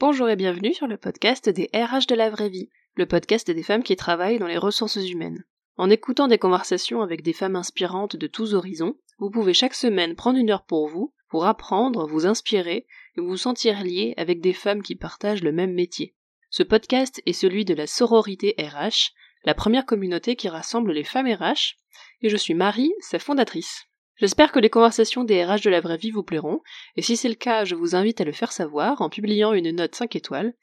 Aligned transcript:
Bonjour 0.00 0.28
et 0.28 0.34
bienvenue 0.34 0.74
sur 0.74 0.88
le 0.88 0.96
podcast 0.96 1.48
des 1.48 1.70
RH 1.72 2.08
de 2.08 2.16
la 2.16 2.28
vraie 2.28 2.48
vie, 2.48 2.68
le 2.96 3.06
podcast 3.06 3.48
des 3.48 3.62
femmes 3.62 3.84
qui 3.84 3.94
travaillent 3.94 4.40
dans 4.40 4.48
les 4.48 4.58
ressources 4.58 4.96
humaines. 4.96 5.44
En 5.76 5.88
écoutant 5.88 6.26
des 6.26 6.36
conversations 6.36 7.00
avec 7.00 7.22
des 7.22 7.32
femmes 7.32 7.54
inspirantes 7.54 8.16
de 8.16 8.26
tous 8.26 8.54
horizons, 8.54 8.96
vous 9.20 9.30
pouvez 9.30 9.54
chaque 9.54 9.72
semaine 9.72 10.16
prendre 10.16 10.40
une 10.40 10.50
heure 10.50 10.64
pour 10.64 10.88
vous, 10.88 11.14
pour 11.28 11.46
apprendre, 11.46 12.08
vous 12.08 12.26
inspirer 12.26 12.88
et 13.16 13.20
vous 13.20 13.36
sentir 13.36 13.84
lié 13.84 14.14
avec 14.16 14.40
des 14.40 14.52
femmes 14.52 14.82
qui 14.82 14.96
partagent 14.96 15.44
le 15.44 15.52
même 15.52 15.72
métier. 15.72 16.16
Ce 16.50 16.64
podcast 16.64 17.22
est 17.24 17.32
celui 17.32 17.64
de 17.64 17.74
la 17.74 17.86
sororité 17.86 18.56
RH, 18.58 19.12
la 19.44 19.54
première 19.54 19.86
communauté 19.86 20.34
qui 20.34 20.48
rassemble 20.48 20.90
les 20.90 21.04
femmes 21.04 21.32
RH, 21.32 21.76
et 22.20 22.30
je 22.30 22.36
suis 22.36 22.54
Marie, 22.54 22.92
sa 22.98 23.20
fondatrice. 23.20 23.86
J'espère 24.16 24.52
que 24.52 24.60
les 24.60 24.70
conversations 24.70 25.24
des 25.24 25.44
RH 25.44 25.62
de 25.62 25.70
la 25.70 25.80
vraie 25.80 25.96
vie 25.96 26.10
vous 26.10 26.22
plairont, 26.22 26.60
et 26.96 27.02
si 27.02 27.16
c'est 27.16 27.28
le 27.28 27.34
cas, 27.34 27.64
je 27.64 27.74
vous 27.74 27.96
invite 27.96 28.20
à 28.20 28.24
le 28.24 28.32
faire 28.32 28.52
savoir 28.52 29.02
en 29.02 29.08
publiant 29.08 29.52
une 29.52 29.70
note 29.70 29.94
5 29.94 30.14
étoiles. 30.14 30.54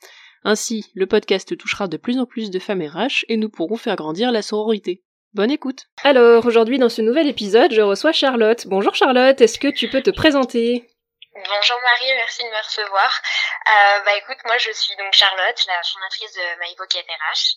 Ainsi, 0.44 0.86
le 0.96 1.06
podcast 1.06 1.56
touchera 1.58 1.88
de 1.88 1.98
plus 1.98 2.18
en 2.18 2.26
plus 2.26 2.50
de 2.50 2.60
femmes 2.60 2.82
RH 2.82 3.26
et 3.28 3.38
nous 3.38 3.50
pourrons 3.50 3.76
faire 3.76 3.96
grandir 3.96 4.32
la 4.32 4.42
sororité. 4.42 5.04
Bonne 5.34 5.52
écoute 5.52 5.86
Alors, 6.04 6.46
aujourd'hui 6.46 6.78
dans 6.78 6.90
ce 6.90 7.02
nouvel 7.02 7.28
épisode, 7.28 7.74
je 7.74 7.82
reçois 7.82 8.12
Charlotte. 8.12 8.68
Bonjour 8.68 8.96
Charlotte, 8.96 9.40
est-ce 9.40 9.60
que 9.60 9.72
tu 9.72 9.90
peux 9.90 10.02
te 10.02 10.12
présenter? 10.12 10.91
Bonjour 11.34 11.80
Marie, 11.82 12.14
merci 12.16 12.44
de 12.44 12.50
me 12.50 12.62
recevoir. 12.62 13.10
Euh, 13.10 14.00
bah 14.02 14.16
écoute, 14.16 14.40
moi 14.44 14.58
je 14.58 14.70
suis 14.72 14.94
donc 14.98 15.14
Charlotte, 15.14 15.66
la 15.66 15.82
fondatrice 15.82 16.34
de 16.34 16.60
MyPocket 16.60 17.06
RH. 17.08 17.56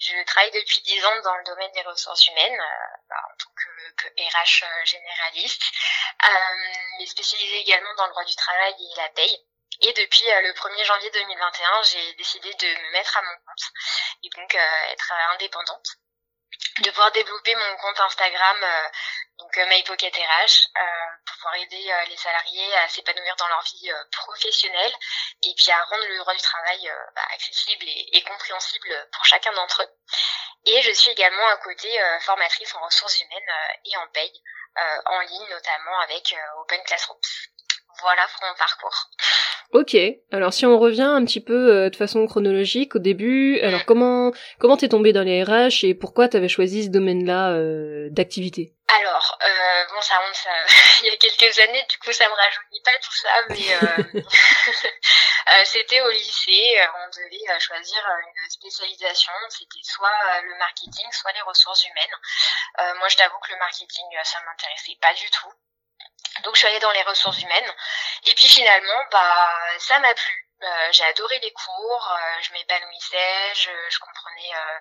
Je 0.00 0.24
travaille 0.24 0.50
depuis 0.50 0.82
10 0.82 1.06
ans 1.06 1.20
dans 1.22 1.36
le 1.36 1.44
domaine 1.44 1.70
des 1.70 1.82
ressources 1.82 2.26
humaines, 2.26 2.60
euh, 2.60 2.96
bah, 3.08 3.22
en 3.30 3.36
tant 3.36 3.50
que, 3.54 3.92
que 4.02 4.08
RH 4.08 4.64
euh, 4.64 4.84
généraliste, 4.84 5.62
euh, 6.24 6.28
mais 6.98 7.06
spécialisée 7.06 7.60
également 7.60 7.94
dans 7.94 8.06
le 8.06 8.10
droit 8.10 8.24
du 8.24 8.34
travail 8.34 8.74
et 8.74 8.96
la 9.00 9.08
paye. 9.10 9.46
Et 9.82 9.92
depuis 9.92 10.28
euh, 10.28 10.40
le 10.40 10.52
1er 10.54 10.84
janvier 10.84 11.10
2021, 11.12 11.82
j'ai 11.84 12.14
décidé 12.14 12.52
de 12.52 12.66
me 12.66 12.90
mettre 12.90 13.16
à 13.18 13.22
mon 13.22 13.36
compte 13.46 13.70
et 14.24 14.30
donc 14.30 14.52
être 14.52 15.12
indépendante 15.30 15.96
de 16.78 16.90
pouvoir 16.90 17.12
développer 17.12 17.54
mon 17.54 17.76
compte 17.76 18.00
Instagram 18.00 18.56
donc 19.42 19.58
euh, 19.58 19.66
MyPocket 19.66 20.14
RH 20.14 20.68
euh, 20.76 20.82
pour 21.26 21.36
pouvoir 21.36 21.54
aider 21.56 21.90
euh, 21.90 22.04
les 22.08 22.16
salariés 22.16 22.76
à 22.76 22.88
s'épanouir 22.88 23.34
dans 23.36 23.48
leur 23.48 23.62
vie 23.62 23.90
professionnelle 24.12 24.92
et 25.42 25.54
puis 25.56 25.70
à 25.70 25.82
rendre 25.84 26.06
le 26.06 26.18
droit 26.18 26.34
du 26.34 26.40
travail 26.40 26.92
bah, 27.14 27.26
accessible 27.34 27.84
et, 27.86 28.16
et, 28.16 28.22
compréhensible 28.22 29.08
pour 29.12 29.24
chacun 29.24 29.52
d'entre 29.52 29.82
eux. 29.82 29.90
Et 30.66 30.80
je 30.82 30.92
suis 30.92 31.10
également 31.10 31.46
à 31.48 31.56
côté 31.56 31.88
formatrice 32.20 32.74
en 32.76 32.84
ressources 32.84 33.20
humaines 33.20 33.52
et 33.84 33.96
en 33.96 34.06
paye, 34.08 34.42
en 35.06 35.20
ligne 35.20 35.48
notamment 35.48 35.98
avec 36.00 36.34
Open 36.58 36.80
Classrooms. 36.84 37.18
Voilà 38.02 38.22
pour 38.26 38.48
mon 38.48 38.54
parcours. 38.56 39.08
Ok, 39.72 39.96
alors 40.30 40.52
si 40.52 40.66
on 40.66 40.78
revient 40.78 41.00
un 41.00 41.24
petit 41.24 41.40
peu 41.40 41.72
euh, 41.72 41.88
de 41.88 41.96
façon 41.96 42.26
chronologique 42.26 42.94
au 42.94 42.98
début, 42.98 43.58
alors 43.60 43.80
mm. 43.80 43.84
comment 43.84 44.32
comment 44.58 44.76
t'es 44.76 44.88
tombée 44.88 45.14
dans 45.14 45.22
les 45.22 45.42
RH 45.42 45.84
et 45.84 45.94
pourquoi 45.94 46.28
t'avais 46.28 46.50
choisi 46.50 46.84
ce 46.84 46.90
domaine-là 46.90 47.52
euh, 47.52 48.08
d'activité? 48.10 48.74
Alors, 48.88 49.38
euh, 49.42 49.84
bon 49.94 50.00
ça 50.02 50.18
remonte 50.18 50.34
ça, 50.34 50.50
il 51.02 51.06
y 51.06 51.10
a 51.10 51.16
quelques 51.16 51.58
années, 51.60 51.86
du 51.88 51.98
coup 52.00 52.12
ça 52.12 52.28
me 52.28 52.34
rajeunit 52.34 52.82
pas 52.84 52.98
tout 53.00 53.14
ça, 53.14 53.30
mais 53.48 54.20
euh, 54.20 54.20
c'était 55.64 56.02
au 56.02 56.10
lycée, 56.10 56.76
on 56.94 57.08
devait 57.08 57.60
choisir 57.60 57.98
une 58.26 58.50
spécialisation, 58.50 59.32
c'était 59.48 59.80
soit 59.84 60.42
le 60.44 60.58
marketing, 60.58 61.06
soit 61.12 61.32
les 61.32 61.42
ressources 61.42 61.86
humaines. 61.86 62.96
moi 62.98 63.08
je 63.08 63.16
t'avoue 63.16 63.38
que 63.38 63.52
le 63.52 63.58
marketing 63.58 64.04
ça 64.22 64.38
m'intéressait 64.44 64.98
pas 65.00 65.14
du 65.14 65.30
tout. 65.30 65.48
Donc 66.44 66.54
je 66.54 66.60
suis 66.60 66.68
allée 66.68 66.80
dans 66.80 66.90
les 66.92 67.02
ressources 67.02 67.40
humaines. 67.40 67.72
Et 68.24 68.34
puis 68.34 68.48
finalement, 68.48 69.04
bah 69.10 69.50
ça 69.78 69.98
m'a 69.98 70.14
plu. 70.14 70.42
Euh, 70.62 70.92
j'ai 70.92 71.04
adoré 71.04 71.40
les 71.40 71.52
cours, 71.52 72.12
euh, 72.12 72.40
je 72.42 72.52
m'épanouissais, 72.52 73.54
je, 73.54 73.98
comprenais 73.98 74.54
euh, 74.54 74.78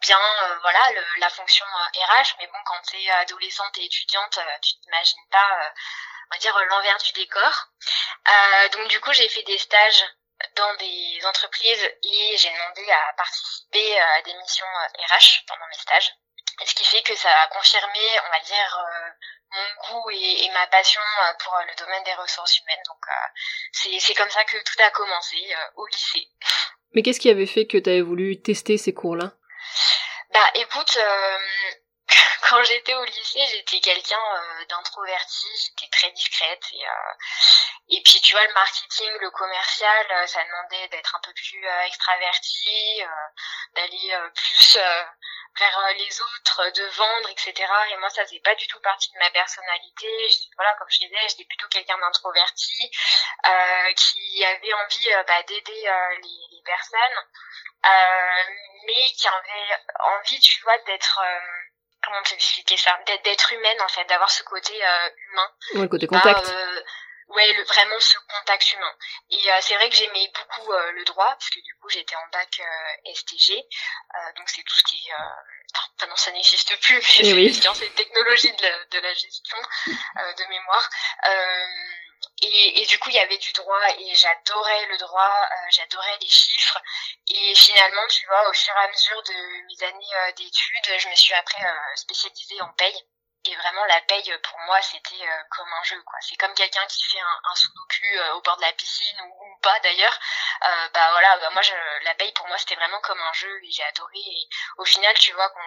bien 0.00 0.20
voilà 0.60 0.80
la 1.18 1.30
fonction 1.30 1.64
RH, 1.64 2.36
mais 2.38 2.46
bon 2.46 2.58
quand 2.66 2.82
tu 2.90 3.02
es 3.02 3.10
adolescente 3.10 3.78
et 3.78 3.84
étudiante, 3.86 4.38
tu 4.60 4.74
t'imagines 4.80 5.26
pas 5.30 5.72
on 6.30 6.34
va 6.34 6.38
dire 6.38 6.58
l'envers 6.66 6.98
du 6.98 7.12
décor. 7.12 7.68
donc 8.72 8.88
du 8.88 9.00
coup 9.00 9.12
j'ai 9.14 9.28
fait 9.30 9.42
des 9.44 9.58
stages 9.58 10.04
dans 10.56 10.74
des 10.74 11.20
entreprises 11.24 11.90
et 12.02 12.36
j'ai 12.36 12.50
demandé 12.50 12.90
à 12.92 13.12
participer 13.16 13.98
à 13.98 14.22
des 14.22 14.34
missions 14.34 14.66
RH 15.08 15.46
pendant 15.46 15.66
mes 15.68 15.78
stages. 15.78 16.12
Ce 16.66 16.74
qui 16.74 16.84
fait 16.84 17.02
que 17.02 17.16
ça 17.16 17.30
a 17.40 17.46
confirmé, 17.48 18.20
on 18.26 18.30
va 18.30 18.40
dire, 18.40 18.84
mon 19.54 20.00
goût 20.00 20.10
et, 20.10 20.50
ma 20.52 20.66
passion 20.66 21.00
euh, 21.00 21.32
pour 21.42 21.54
euh, 21.54 21.64
le 21.66 21.74
domaine 21.76 22.02
des 22.04 22.14
ressources 22.14 22.58
humaines. 22.58 22.82
Donc 22.86 22.98
euh, 23.08 23.98
c'est 24.00 24.14
comme 24.14 24.30
ça 24.30 24.44
que 24.44 24.56
tout 24.56 24.82
a 24.82 24.90
commencé 24.90 25.36
au 25.76 25.86
lycée. 25.86 26.28
Mais 26.94 27.02
qu'est-ce 27.02 27.20
qui 27.20 27.30
avait 27.30 27.46
fait 27.46 27.66
que 27.66 27.78
tu 27.78 27.90
avais 27.90 28.00
voulu 28.00 28.40
tester 28.40 28.78
ces 28.78 28.94
cours-là? 28.94 29.32
Bah 30.32 30.46
écoute, 30.54 30.98
quand 32.48 32.62
j'étais 32.64 32.94
au 32.94 33.04
lycée, 33.04 33.40
j'étais 33.50 33.80
quelqu'un 33.80 34.16
d'introverti, 34.68 35.46
j'étais 35.64 35.90
très 35.90 36.10
discrète 36.12 36.64
et 36.72 36.84
et 37.96 38.02
puis 38.02 38.18
tu 38.20 38.34
vois 38.34 38.46
le 38.46 38.54
marketing, 38.54 39.10
le 39.20 39.30
commercial, 39.30 40.28
ça 40.28 40.42
demandait 40.42 40.88
d'être 40.88 41.14
un 41.14 41.20
peu 41.22 41.32
plus 41.34 41.66
extraverti, 41.86 43.02
d'aller 43.74 44.16
plus 44.34 44.78
vers 45.58 45.78
euh, 45.78 45.92
les 45.94 46.20
autres, 46.20 46.70
de 46.74 46.84
vendre, 46.96 47.28
etc. 47.30 47.54
Et 47.90 47.96
moi, 47.98 48.10
ça 48.10 48.24
faisait 48.24 48.40
pas 48.40 48.54
du 48.54 48.66
tout 48.66 48.80
partie 48.80 49.12
de 49.12 49.18
ma 49.18 49.30
personnalité. 49.30 50.08
voilà, 50.56 50.74
comme 50.78 50.88
je 50.90 50.98
disais, 50.98 51.28
j'étais 51.28 51.44
plutôt 51.44 51.68
quelqu'un 51.68 51.98
d'introverti 51.98 52.90
euh, 53.46 53.92
qui 53.94 54.44
avait 54.44 54.74
envie 54.74 55.12
euh, 55.12 55.22
bah, 55.24 55.42
d'aider 55.44 55.86
euh, 55.86 56.14
les, 56.22 56.56
les, 56.56 56.62
personnes, 56.64 57.18
mais 58.86 59.06
qui 59.16 59.28
avait 59.28 59.76
envie, 60.00 60.40
tu 60.40 60.62
vois, 60.62 60.78
d'être 60.86 61.20
comment 62.02 62.22
t'expliquer 62.22 62.76
ça, 62.76 62.98
d'être 63.24 63.52
humaine 63.52 63.80
en 63.82 63.88
fait, 63.88 64.04
d'avoir 64.06 64.30
ce 64.30 64.42
côté 64.42 64.74
humain. 64.76 65.50
Ouais, 65.74 65.82
le 65.82 65.88
côté 65.88 66.06
contact 66.06 66.52
ouais 67.34 67.52
le, 67.52 67.64
vraiment 67.64 67.98
ce 68.00 68.18
contact 68.18 68.72
humain 68.72 68.94
et 69.30 69.52
euh, 69.52 69.58
c'est 69.60 69.74
vrai 69.74 69.88
que 69.90 69.96
j'aimais 69.96 70.30
beaucoup 70.34 70.72
euh, 70.72 70.92
le 70.92 71.04
droit 71.04 71.30
parce 71.30 71.50
que 71.50 71.60
du 71.60 71.74
coup 71.76 71.88
j'étais 71.88 72.16
en 72.16 72.26
bac 72.32 72.60
euh, 72.60 73.12
STG 73.14 73.54
donc 74.36 74.48
c'est 74.48 74.62
tout 74.62 74.74
ce 74.74 74.82
qui 74.84 75.08
est 75.08 75.12
enfin 75.96 76.06
non 76.08 76.16
ça 76.16 76.30
n'existe 76.32 76.78
plus 76.80 77.00
mais 77.22 77.32
oui. 77.32 77.54
c'est 77.54 77.62
sciences 77.62 77.82
et 77.82 77.90
technologies 77.90 78.52
de 78.52 78.62
la, 78.62 78.84
de 78.84 78.98
la 79.00 79.14
gestion 79.14 79.58
de 79.86 80.48
mémoire 80.48 80.90
et, 82.40 82.82
et, 82.82 82.86
du 82.86 82.98
coup, 82.98 83.10
il 83.10 83.16
y 83.16 83.18
avait 83.18 83.38
du 83.38 83.52
droit 83.52 83.80
et 83.98 84.14
j'adorais 84.14 84.86
le 84.86 84.96
droit, 84.96 85.48
j'adorais 85.70 86.16
les 86.20 86.28
chiffres. 86.28 86.80
Et 87.28 87.54
finalement, 87.54 88.06
tu 88.08 88.26
vois, 88.26 88.48
au 88.48 88.52
fur 88.52 88.74
et 88.74 88.84
à 88.84 88.88
mesure 88.88 89.22
de 89.24 89.32
mes 89.66 89.86
années 89.86 90.32
d'études, 90.36 90.98
je 90.98 91.08
me 91.08 91.14
suis 91.14 91.34
après 91.34 91.64
spécialisée 91.96 92.60
en 92.62 92.72
paye. 92.72 93.06
Et 93.46 93.54
vraiment, 93.56 93.84
la 93.84 94.00
paye, 94.02 94.38
pour 94.42 94.58
moi, 94.60 94.80
c'était 94.80 95.22
euh, 95.22 95.42
comme 95.50 95.70
un 95.70 95.82
jeu, 95.84 96.00
quoi. 96.02 96.18
C'est 96.22 96.36
comme 96.36 96.54
quelqu'un 96.54 96.86
qui 96.86 97.04
fait 97.04 97.20
un, 97.20 97.40
un 97.50 97.54
sudoku 97.54 98.06
euh, 98.16 98.32
au 98.34 98.40
bord 98.40 98.56
de 98.56 98.62
la 98.62 98.72
piscine, 98.72 99.20
ou, 99.20 99.58
pas 99.60 99.78
d'ailleurs. 99.80 100.18
Euh, 100.64 100.88
bah 100.94 101.10
voilà, 101.10 101.36
bah, 101.38 101.50
moi, 101.52 101.60
je, 101.60 101.74
la 102.04 102.14
paye, 102.14 102.32
pour 102.32 102.46
moi, 102.48 102.56
c'était 102.56 102.76
vraiment 102.76 103.00
comme 103.00 103.20
un 103.20 103.32
jeu, 103.34 103.60
et 103.62 103.70
j'ai 103.70 103.84
adoré. 103.84 104.18
Et 104.18 104.48
au 104.78 104.84
final, 104.84 105.14
tu 105.18 105.32
vois, 105.32 105.50
quand 105.50 105.60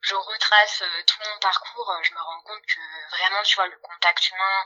je 0.00 0.14
retrace 0.14 0.82
tout 1.06 1.18
mon 1.24 1.38
parcours, 1.38 1.94
je 2.02 2.12
me 2.12 2.18
rends 2.20 2.42
compte 2.42 2.64
que 2.66 3.16
vraiment, 3.16 3.42
tu 3.42 3.56
vois, 3.56 3.66
le 3.66 3.78
contact 3.78 4.30
humain, 4.30 4.64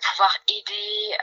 pouvoir 0.00 0.36
aider, 0.48 1.18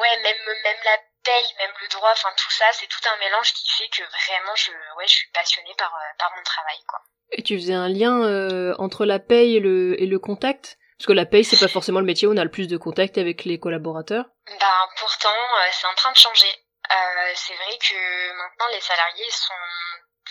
ouais, 0.00 0.16
même, 0.18 0.54
même 0.64 0.78
la 0.84 0.98
paye, 1.24 1.54
même 1.58 1.72
le 1.80 1.88
droit, 1.88 2.10
enfin, 2.12 2.30
tout 2.36 2.50
ça, 2.50 2.66
c'est 2.72 2.86
tout 2.86 3.00
un 3.12 3.18
mélange 3.18 3.52
qui 3.52 3.68
fait 3.70 3.88
que 3.88 4.02
vraiment, 4.02 4.54
je, 4.56 4.70
ouais, 4.70 5.06
je 5.06 5.12
suis 5.12 5.30
passionnée 5.32 5.74
par, 5.76 5.92
par 6.18 6.32
mon 6.36 6.42
travail, 6.42 6.78
quoi. 6.86 7.00
Et 7.32 7.42
tu 7.42 7.56
faisais 7.56 7.74
un 7.74 7.88
lien 7.88 8.22
euh, 8.22 8.74
entre 8.78 9.04
la 9.04 9.18
paye 9.18 9.56
et 9.56 9.60
le, 9.60 10.00
et 10.00 10.06
le 10.06 10.18
contact? 10.18 10.78
Parce 10.98 11.06
que 11.06 11.12
la 11.12 11.26
paye, 11.26 11.44
c'est 11.44 11.60
pas 11.60 11.68
forcément 11.68 12.00
le 12.00 12.06
métier 12.06 12.26
où 12.26 12.32
on 12.32 12.36
a 12.36 12.44
le 12.44 12.50
plus 12.50 12.66
de 12.66 12.76
contact 12.76 13.18
avec 13.18 13.44
les 13.44 13.60
collaborateurs. 13.60 14.24
Ben, 14.46 14.88
pourtant, 14.96 15.28
euh, 15.28 15.68
c'est 15.70 15.86
en 15.86 15.94
train 15.94 16.10
de 16.10 16.16
changer. 16.16 16.50
Euh, 16.90 17.32
c'est 17.34 17.54
vrai 17.54 17.78
que 17.78 18.32
maintenant, 18.32 18.66
les 18.72 18.80
salariés 18.80 19.30
sont 19.30 19.52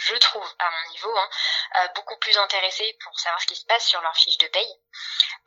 je 0.07 0.15
trouve, 0.15 0.55
à 0.59 0.69
mon 0.71 0.91
niveau, 0.91 1.17
hein, 1.17 1.29
euh, 1.77 1.87
beaucoup 1.95 2.17
plus 2.17 2.37
intéressés 2.37 2.97
pour 3.03 3.19
savoir 3.19 3.41
ce 3.41 3.47
qui 3.47 3.55
se 3.55 3.65
passe 3.65 3.85
sur 3.85 4.01
leur 4.01 4.15
fiche 4.15 4.37
de 4.37 4.47
paye. 4.47 4.79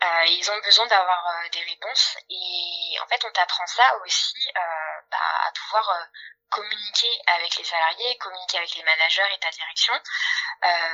Euh, 0.03 0.25
ils 0.27 0.51
ont 0.51 0.59
besoin 0.61 0.87
d'avoir 0.87 1.27
euh, 1.27 1.49
des 1.51 1.63
réponses 1.63 2.17
et 2.29 2.99
en 3.03 3.07
fait 3.07 3.25
on 3.25 3.31
t'apprend 3.33 3.67
ça 3.67 3.97
aussi 4.05 4.49
bah, 5.11 5.19
à 5.47 5.53
pouvoir 5.53 6.09
communiquer 6.51 7.23
avec 7.27 7.57
les 7.57 7.65
salariés, 7.65 8.19
communiquer 8.19 8.59
avec 8.59 8.75
les 8.75 8.83
managers 8.83 9.33
et 9.33 9.39
ta 9.39 9.51
direction, 9.51 9.93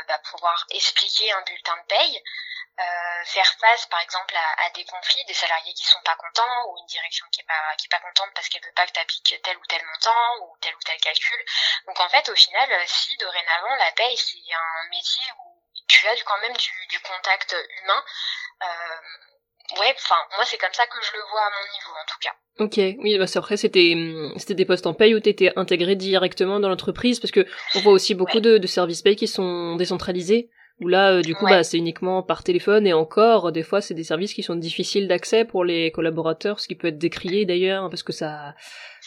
bah, 0.06 0.18
pouvoir 0.30 0.64
expliquer 0.70 1.32
un 1.32 1.40
bulletin 1.42 1.76
de 1.76 1.86
paye, 1.86 2.22
faire 3.24 3.54
face 3.58 3.86
par 3.86 4.00
exemple 4.00 4.36
à, 4.36 4.70
des 4.70 4.84
conflits, 4.84 5.24
des 5.26 5.34
salariés 5.34 5.72
qui 5.74 5.84
sont 5.84 6.00
pas 6.04 6.14
contents 6.16 6.68
ou 6.68 6.78
une 6.78 6.86
direction 6.86 7.26
qui 7.32 7.40
est 7.40 7.44
pas 7.44 7.76
qui 7.78 7.86
est 7.86 7.90
pas 7.90 8.00
contente 8.00 8.30
parce 8.34 8.48
qu'elle 8.48 8.62
veut 8.62 8.72
pas 8.74 8.86
que 8.86 8.92
tu 8.92 9.00
appliques 9.00 9.40
tel 9.42 9.56
ou 9.56 9.66
tel 9.66 9.84
montant 9.84 10.36
ou 10.42 10.56
tel 10.60 10.74
ou 10.74 10.80
tel 10.80 11.00
calcul. 11.00 11.44
Donc 11.86 11.98
en 12.00 12.08
fait 12.08 12.28
au 12.28 12.34
final 12.34 12.68
si 12.86 13.16
dorénavant 13.16 13.55
la 13.78 13.92
paye 13.96 14.16
c'est 14.16 14.36
un 14.52 14.90
métier 14.90 15.24
où 15.38 15.56
tu 15.88 16.06
as 16.06 16.16
quand 16.24 16.40
même 16.42 16.56
du, 16.56 16.70
du 16.90 16.98
contact 17.00 17.54
humain, 17.82 18.02
euh, 18.62 19.80
ouais 19.80 19.94
enfin 19.96 20.16
moi 20.36 20.44
c'est 20.44 20.58
comme 20.58 20.72
ça 20.72 20.86
que 20.86 20.98
je 21.02 21.12
le 21.12 21.22
vois 21.30 21.40
à 21.40 21.50
mon 21.50 21.64
niveau 21.72 21.92
en 21.92 22.06
tout 22.06 22.18
cas. 22.20 22.34
Ok, 22.58 22.76
oui, 23.02 23.18
bah 23.18 23.26
après 23.34 23.56
c'était 23.56 23.92
hum, 23.94 24.32
c'était 24.36 24.54
des 24.54 24.64
postes 24.64 24.86
en 24.86 24.94
paye 24.94 25.14
où 25.14 25.20
tu 25.20 25.28
étais 25.28 25.52
intégré 25.56 25.94
directement 25.94 26.60
dans 26.60 26.68
l'entreprise 26.68 27.20
parce 27.20 27.32
que 27.32 27.46
on 27.74 27.80
voit 27.80 27.92
aussi 27.92 28.14
beaucoup 28.14 28.40
de, 28.40 28.58
de 28.58 28.66
services 28.66 29.02
paye 29.02 29.16
qui 29.16 29.28
sont 29.28 29.76
décentralisés 29.76 30.50
où 30.80 30.88
là 30.88 31.12
euh, 31.12 31.22
du 31.22 31.34
coup 31.34 31.46
bah 31.46 31.62
c'est 31.64 31.78
uniquement 31.78 32.22
par 32.22 32.44
téléphone 32.44 32.86
et 32.86 32.92
encore 32.92 33.52
des 33.52 33.62
fois 33.62 33.80
c'est 33.80 33.94
des 33.94 34.04
services 34.04 34.34
qui 34.34 34.42
sont 34.42 34.56
difficiles 34.56 35.08
d'accès 35.08 35.44
pour 35.44 35.64
les 35.64 35.90
collaborateurs 35.90 36.60
ce 36.60 36.68
qui 36.68 36.74
peut 36.74 36.88
être 36.88 36.98
décrié 36.98 37.46
d'ailleurs 37.46 37.84
hein, 37.84 37.90
parce 37.90 38.02
que 38.02 38.12
ça 38.12 38.54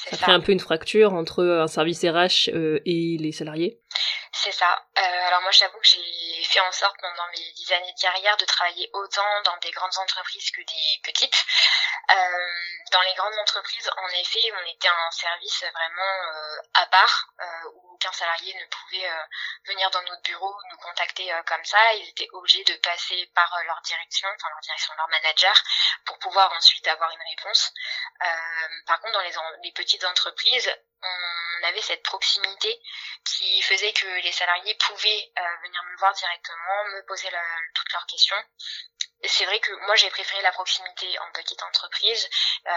ça, 0.08 0.18
crée 0.18 0.32
un 0.32 0.40
peu 0.40 0.52
une 0.52 0.60
fracture 0.60 1.14
entre 1.14 1.44
un 1.44 1.68
service 1.68 2.04
RH 2.04 2.50
euh, 2.54 2.80
et 2.86 3.18
les 3.20 3.32
salariés. 3.32 3.80
C'est 4.32 4.52
ça. 4.52 4.86
Euh, 4.98 5.28
alors 5.28 5.42
moi 5.42 5.52
j'avoue 5.52 5.80
que 5.80 5.88
j'ai 5.88 6.44
fait 6.44 6.60
en 6.62 6.72
sorte 6.72 6.96
pendant 7.02 7.28
mes 7.32 7.52
dix 7.56 7.72
années 7.74 7.94
de 7.94 8.02
carrière 8.02 8.38
de 8.38 8.46
travailler 8.46 8.90
autant 8.94 9.42
dans 9.44 9.58
des 9.58 9.72
grandes 9.72 9.98
entreprises 9.98 10.52
que 10.52 10.62
des 10.62 11.02
petites. 11.04 11.36
Euh, 12.12 12.16
dans 12.92 13.02
les 13.02 13.14
grandes 13.16 13.38
entreprises, 13.40 13.90
en 13.98 14.08
effet, 14.20 14.42
on 14.52 14.72
était 14.72 14.88
un 14.88 15.12
service 15.12 15.64
vraiment 15.74 16.14
euh, 16.26 16.62
à 16.74 16.86
part, 16.88 17.28
euh, 17.40 17.70
où 17.76 17.94
aucun 17.94 18.12
salarié 18.12 18.54
ne 18.54 18.66
pouvait 18.66 19.08
euh, 19.08 19.24
venir 19.68 19.92
dans 19.92 20.02
notre 20.04 20.22
bureau 20.24 20.56
nous 20.72 20.78
contacter 20.78 21.32
comme 21.46 21.64
ça. 21.66 21.78
Ils 21.96 22.10
étaient 22.10 22.30
obligés 22.34 22.64
de 22.64 22.74
passer 22.78 23.30
par 23.36 23.52
leur 23.66 23.80
direction, 23.82 24.28
enfin 24.36 24.50
leur 24.50 24.62
direction, 24.62 24.94
leur 24.98 25.10
manager, 25.10 25.54
pour 26.06 26.18
pouvoir 26.20 26.52
ensuite 26.54 26.88
avoir 26.88 27.12
une 27.12 27.30
réponse. 27.30 27.72
par 28.88 29.00
contre, 29.02 29.14
dans 29.14 29.22
les, 29.22 29.34
les 29.64 29.72
petites 29.72 29.89
entreprises, 30.06 30.72
on 31.02 31.68
avait 31.68 31.82
cette 31.82 32.04
proximité 32.04 32.82
qui 33.24 33.62
faisait 33.62 33.94
que 33.94 34.08
les 34.22 34.32
salariés 34.32 34.76
pouvaient 34.76 35.32
venir 35.64 35.84
me 35.84 35.98
voir 35.98 36.14
directement, 36.14 36.84
me 36.96 37.06
poser 37.06 37.30
toutes 37.74 37.94
leurs 37.94 38.06
questions 38.06 38.44
c'est 39.26 39.46
vrai 39.46 39.60
que 39.60 39.74
moi 39.86 39.96
j'ai 39.96 40.10
préféré 40.10 40.42
la 40.42 40.52
proximité 40.52 41.20
en 41.20 41.32
petite 41.32 41.62
entreprise. 41.64 42.30
Euh, 42.68 42.72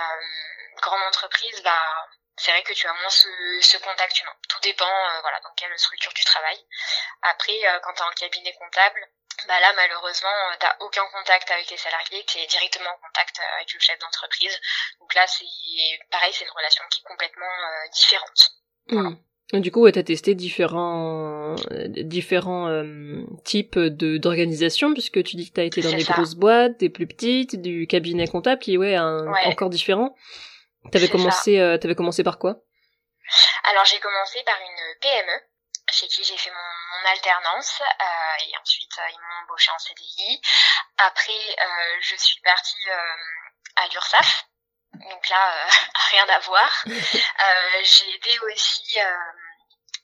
grande 0.80 1.02
entreprise, 1.02 1.62
bah 1.62 2.08
c'est 2.36 2.50
vrai 2.50 2.62
que 2.62 2.72
tu 2.72 2.86
as 2.86 2.94
moins 2.94 3.10
ce, 3.10 3.76
contact 3.78 4.18
humain. 4.20 4.34
Tout 4.48 4.60
dépend 4.60 4.84
euh, 4.86 5.20
voilà 5.20 5.40
dans 5.40 5.52
quelle 5.54 5.78
structure 5.78 6.12
tu 6.14 6.24
travailles. 6.24 6.66
Après 7.22 7.58
euh, 7.66 7.78
quand 7.80 7.92
tu 7.94 8.02
es 8.02 8.06
en 8.06 8.12
cabinet 8.12 8.52
comptable, 8.54 9.08
bah 9.48 9.60
là 9.60 9.72
malheureusement 9.76 10.28
euh, 10.28 10.56
t'as 10.58 10.76
aucun 10.80 11.04
contact 11.06 11.50
avec 11.50 11.70
les 11.70 11.76
salariés, 11.76 12.24
tu 12.26 12.38
es 12.38 12.46
directement 12.46 12.90
en 12.90 13.06
contact 13.06 13.40
avec 13.56 13.72
le 13.72 13.80
chef 13.80 13.98
d'entreprise. 13.98 14.60
Donc 15.00 15.14
là 15.14 15.26
c'est 15.26 15.44
pareil, 16.10 16.32
c'est 16.32 16.44
une 16.44 16.50
relation 16.50 16.84
qui 16.90 17.00
est 17.00 17.08
complètement 17.08 17.52
différente. 17.92 18.50
Mmh. 18.88 19.16
Du 19.52 19.70
coup, 19.70 19.90
tu 19.90 19.98
as 19.98 20.02
testé 20.02 20.34
différents, 20.34 21.56
différents 21.88 22.68
euh, 22.68 23.22
types 23.44 23.78
d'organisation, 23.78 24.94
puisque 24.94 25.22
tu 25.22 25.36
dis 25.36 25.50
que 25.50 25.54
tu 25.54 25.60
as 25.60 25.64
été 25.64 25.82
dans 25.82 25.92
des 25.92 26.04
grosses 26.04 26.36
boîtes, 26.36 26.78
des 26.80 26.88
plus 26.88 27.06
petites, 27.06 27.60
du 27.60 27.86
cabinet 27.86 28.26
comptable, 28.26 28.62
qui 28.62 28.78
ouais, 28.78 28.94
un, 28.94 29.26
encore 29.44 29.68
différent. 29.68 30.16
T'avais 30.90 31.08
commencé, 31.08 31.60
euh, 31.60 31.76
t'avais 31.76 31.94
commencé 31.94 32.24
par 32.24 32.38
quoi? 32.38 32.62
Alors 33.70 33.84
j'ai 33.84 33.98
commencé 34.00 34.42
par 34.46 34.56
une 34.58 35.00
PME, 35.00 35.40
chez 35.92 36.06
qui 36.06 36.24
j'ai 36.24 36.36
fait 36.36 36.50
mon, 36.50 36.56
alternance, 37.06 37.80
euh, 37.80 38.44
et 38.46 38.56
ensuite 38.58 38.92
ils 38.96 39.18
m'ont 39.18 39.42
embauché 39.44 39.70
en 39.70 39.78
CDI. 39.78 40.40
Après, 40.98 41.56
je 42.00 42.16
suis 42.16 42.40
partie 42.40 42.90
à 43.76 43.88
l'URSSAF, 43.88 44.44
donc 44.94 45.28
là, 45.28 45.68
rien 46.10 46.28
à 46.28 46.38
voir. 46.40 46.84
j'ai 47.82 48.14
été 48.14 48.38
aussi 48.40 48.98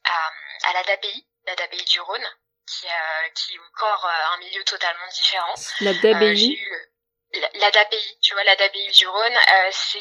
à, 0.05 0.33
à 0.65 0.73
l'ADAPI, 0.75 1.27
l'ADAPI 1.47 1.85
du 1.85 2.01
Rhône, 2.01 2.27
qui, 2.69 2.87
euh, 2.87 3.29
qui 3.35 3.55
est 3.55 3.59
encore 3.59 4.05
euh, 4.05 4.35
un 4.35 4.39
milieu 4.39 4.63
totalement 4.65 5.09
différent. 5.09 5.55
L'ADAPI 5.81 6.59
euh, 6.61 7.49
L'ADAPI, 7.55 8.19
tu 8.23 8.33
vois, 8.33 8.45
l'ADAPI 8.45 8.91
du 8.91 9.07
Rhône, 9.07 9.37
euh, 9.37 9.69
c'est... 9.71 9.99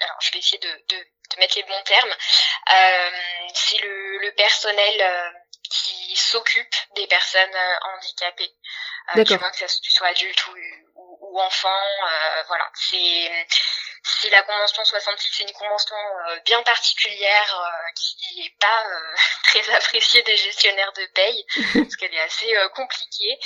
Alors, 0.00 0.16
je 0.20 0.32
vais 0.32 0.38
essayer 0.38 0.58
de, 0.58 0.68
de, 0.68 0.96
de 0.96 1.38
mettre 1.38 1.56
les 1.56 1.62
bons 1.62 1.82
termes. 1.84 2.10
Euh, 2.10 3.10
c'est 3.54 3.78
le, 3.78 4.18
le 4.18 4.32
personnel 4.32 5.00
qui 5.62 6.16
s'occupe 6.16 6.74
des 6.94 7.06
personnes 7.06 7.56
handicapées. 7.82 8.54
tu 9.26 9.36
vois, 9.36 9.50
que 9.50 9.58
ça, 9.58 9.66
tu 9.82 9.90
sois 9.90 10.08
adulte 10.08 10.46
ou, 10.46 10.56
ou, 10.94 11.18
ou 11.20 11.40
enfant, 11.40 11.80
voilà. 12.48 12.70
C'est 12.74 13.46
si 14.06 14.30
la 14.30 14.42
convention 14.42 14.84
66 14.84 15.32
c'est 15.32 15.42
une 15.42 15.52
convention 15.52 15.96
euh, 16.28 16.38
bien 16.44 16.62
particulière 16.62 17.60
euh, 17.60 17.92
qui 17.96 18.40
n'est 18.40 18.54
pas 18.60 18.84
euh, 18.86 19.14
très 19.44 19.74
appréciée 19.74 20.22
des 20.22 20.36
gestionnaires 20.36 20.92
de 20.92 21.06
paye 21.06 21.46
parce 21.74 21.96
qu'elle 21.96 22.14
est 22.14 22.20
assez 22.20 22.54
compliquée. 22.74 23.38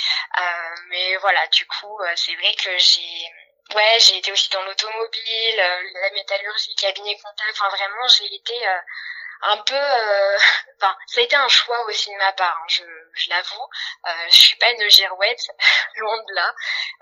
mais 0.89 1.17
voilà, 1.17 1.45
du 1.47 1.65
coup, 1.65 1.99
c'est 2.15 2.35
vrai 2.35 2.53
que 2.55 2.77
j'ai 2.77 3.75
ouais, 3.75 3.99
j'ai 3.99 4.17
été 4.17 4.31
aussi 4.31 4.49
dans 4.49 4.63
l'automobile, 4.63 5.55
la 5.55 6.09
métallurgie, 6.11 6.75
cabinet 6.75 7.15
comptable. 7.15 7.51
Enfin 7.51 7.69
vraiment, 7.69 8.07
j'ai 8.07 8.33
été 8.33 8.53
un 9.43 9.57
peu 9.57 9.75
euh, 9.75 10.37
enfin 10.77 10.95
ça 11.07 11.21
a 11.21 11.23
été 11.23 11.35
un 11.35 11.47
choix 11.47 11.79
aussi 11.85 12.11
de 12.11 12.17
ma 12.17 12.31
part 12.33 12.57
hein, 12.57 12.67
je, 12.67 13.29
l'avoue 13.29 13.67
euh, 14.07 14.25
je 14.29 14.37
suis 14.37 14.55
pas 14.57 14.71
une 14.71 14.89
girouette 14.89 15.47
loin 15.95 16.17
de 16.17 16.33
là 16.33 16.53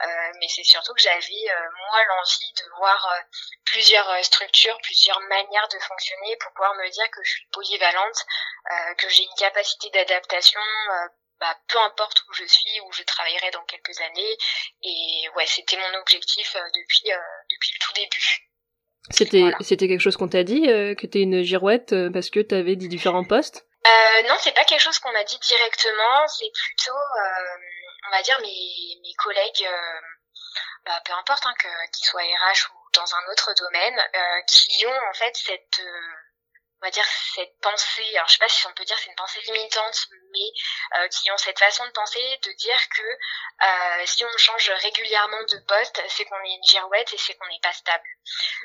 euh, 0.04 0.32
mais 0.40 0.48
c'est 0.48 0.64
surtout 0.64 0.94
que 0.94 1.02
j'avais 1.02 1.50
euh, 1.50 1.70
moi 1.90 2.04
l'envie 2.06 2.54
de 2.54 2.70
voir 2.78 3.08
euh, 3.08 3.22
plusieurs 3.66 4.24
structures 4.24 4.78
plusieurs 4.84 5.20
manières 5.22 5.68
de 5.70 5.80
fonctionner 5.80 6.36
pour 6.38 6.52
pouvoir 6.54 6.76
me 6.76 6.90
dire 6.90 7.10
que 7.12 7.24
je 7.24 7.32
suis 7.32 7.48
polyvalente 7.52 8.26
que 8.98 9.10
j'ai 9.10 9.24
une 9.24 9.36
capacité 9.38 9.90
d'adaptation 9.90 10.60
bah, 11.40 11.58
peu 11.70 11.80
importe 11.80 12.22
où 12.28 12.34
je 12.34 12.44
suis, 12.46 12.80
où 12.82 12.92
je 12.92 13.02
travaillerai 13.04 13.50
dans 13.52 13.64
quelques 13.64 14.00
années. 14.02 14.38
Et 14.84 15.30
ouais, 15.36 15.48
c'était 15.48 15.78
mon 15.78 16.00
objectif 16.00 16.54
depuis 16.54 17.12
depuis 17.50 17.74
le 17.74 17.80
tout 17.80 17.94
début. 17.94 18.49
C'était 19.10 19.52
c'était 19.62 19.88
quelque 19.88 20.02
chose 20.02 20.18
qu'on 20.18 20.28
t'a 20.28 20.44
dit 20.44 20.70
euh, 20.70 20.94
que 20.94 21.08
t'es 21.08 21.22
une 21.22 21.42
girouette 21.42 21.94
euh, 21.94 22.10
parce 22.12 22.30
que 22.30 22.40
t'avais 22.40 22.76
des 22.76 22.88
différents 22.88 23.24
postes? 23.24 23.66
Euh, 23.88 24.28
Non, 24.28 24.36
c'est 24.40 24.54
pas 24.54 24.66
quelque 24.66 24.82
chose 24.82 25.00
qu'on 25.00 25.12
m'a 25.14 25.24
dit 25.24 25.40
directement. 25.40 26.28
C'est 26.28 26.52
plutôt, 26.54 26.92
euh, 26.92 27.58
on 28.08 28.12
va 28.12 28.22
dire 28.22 28.38
mes 28.42 29.00
mes 29.02 29.14
collègues, 29.18 29.66
euh, 29.66 30.00
bah, 30.86 31.02
peu 31.06 31.14
importe 31.14 31.44
hein, 31.46 31.54
qu'ils 31.94 32.06
soient 32.06 32.22
RH 32.22 32.70
ou 32.72 32.78
dans 32.94 33.16
un 33.16 33.32
autre 33.32 33.54
domaine, 33.58 33.98
qui 34.48 34.86
ont 34.86 35.00
en 35.10 35.14
fait 35.14 35.36
cette 35.36 35.82
on 36.82 36.86
va 36.86 36.92
dire 36.92 37.06
cette 37.36 37.60
pensée, 37.62 38.08
alors 38.16 38.28
je 38.28 38.34
sais 38.34 38.40
pas 38.40 38.50
si 38.50 38.66
on 38.68 38.74
peut 38.74 38.86
dire 38.86 38.98
c'est 39.00 39.10
une 39.10 39.16
pensée 39.16 39.42
limitante, 39.42 40.08
mais 40.32 41.00
euh, 41.00 41.08
qui 41.10 41.32
ont 41.32 41.38
cette 41.38 41.60
façon 41.60 41.86
de 41.86 41.92
penser, 41.92 42.40
de 42.44 42.52
dire 42.54 42.90
que 42.96 43.02
euh, 43.02 44.06
si 44.06 44.24
on 44.24 44.38
change 44.38 44.70
régulièrement 44.70 45.44
de 45.52 45.60
poste, 45.68 46.02
c'est 46.08 46.26
qu'on 46.26 46.42
est 46.44 46.56
une 46.56 46.64
girouette 46.64 47.14
et 47.14 47.18
c'est 47.18 47.36
qu'on 47.36 47.48
n'est 47.48 47.60
pas 47.62 47.74
stable. 47.74 48.08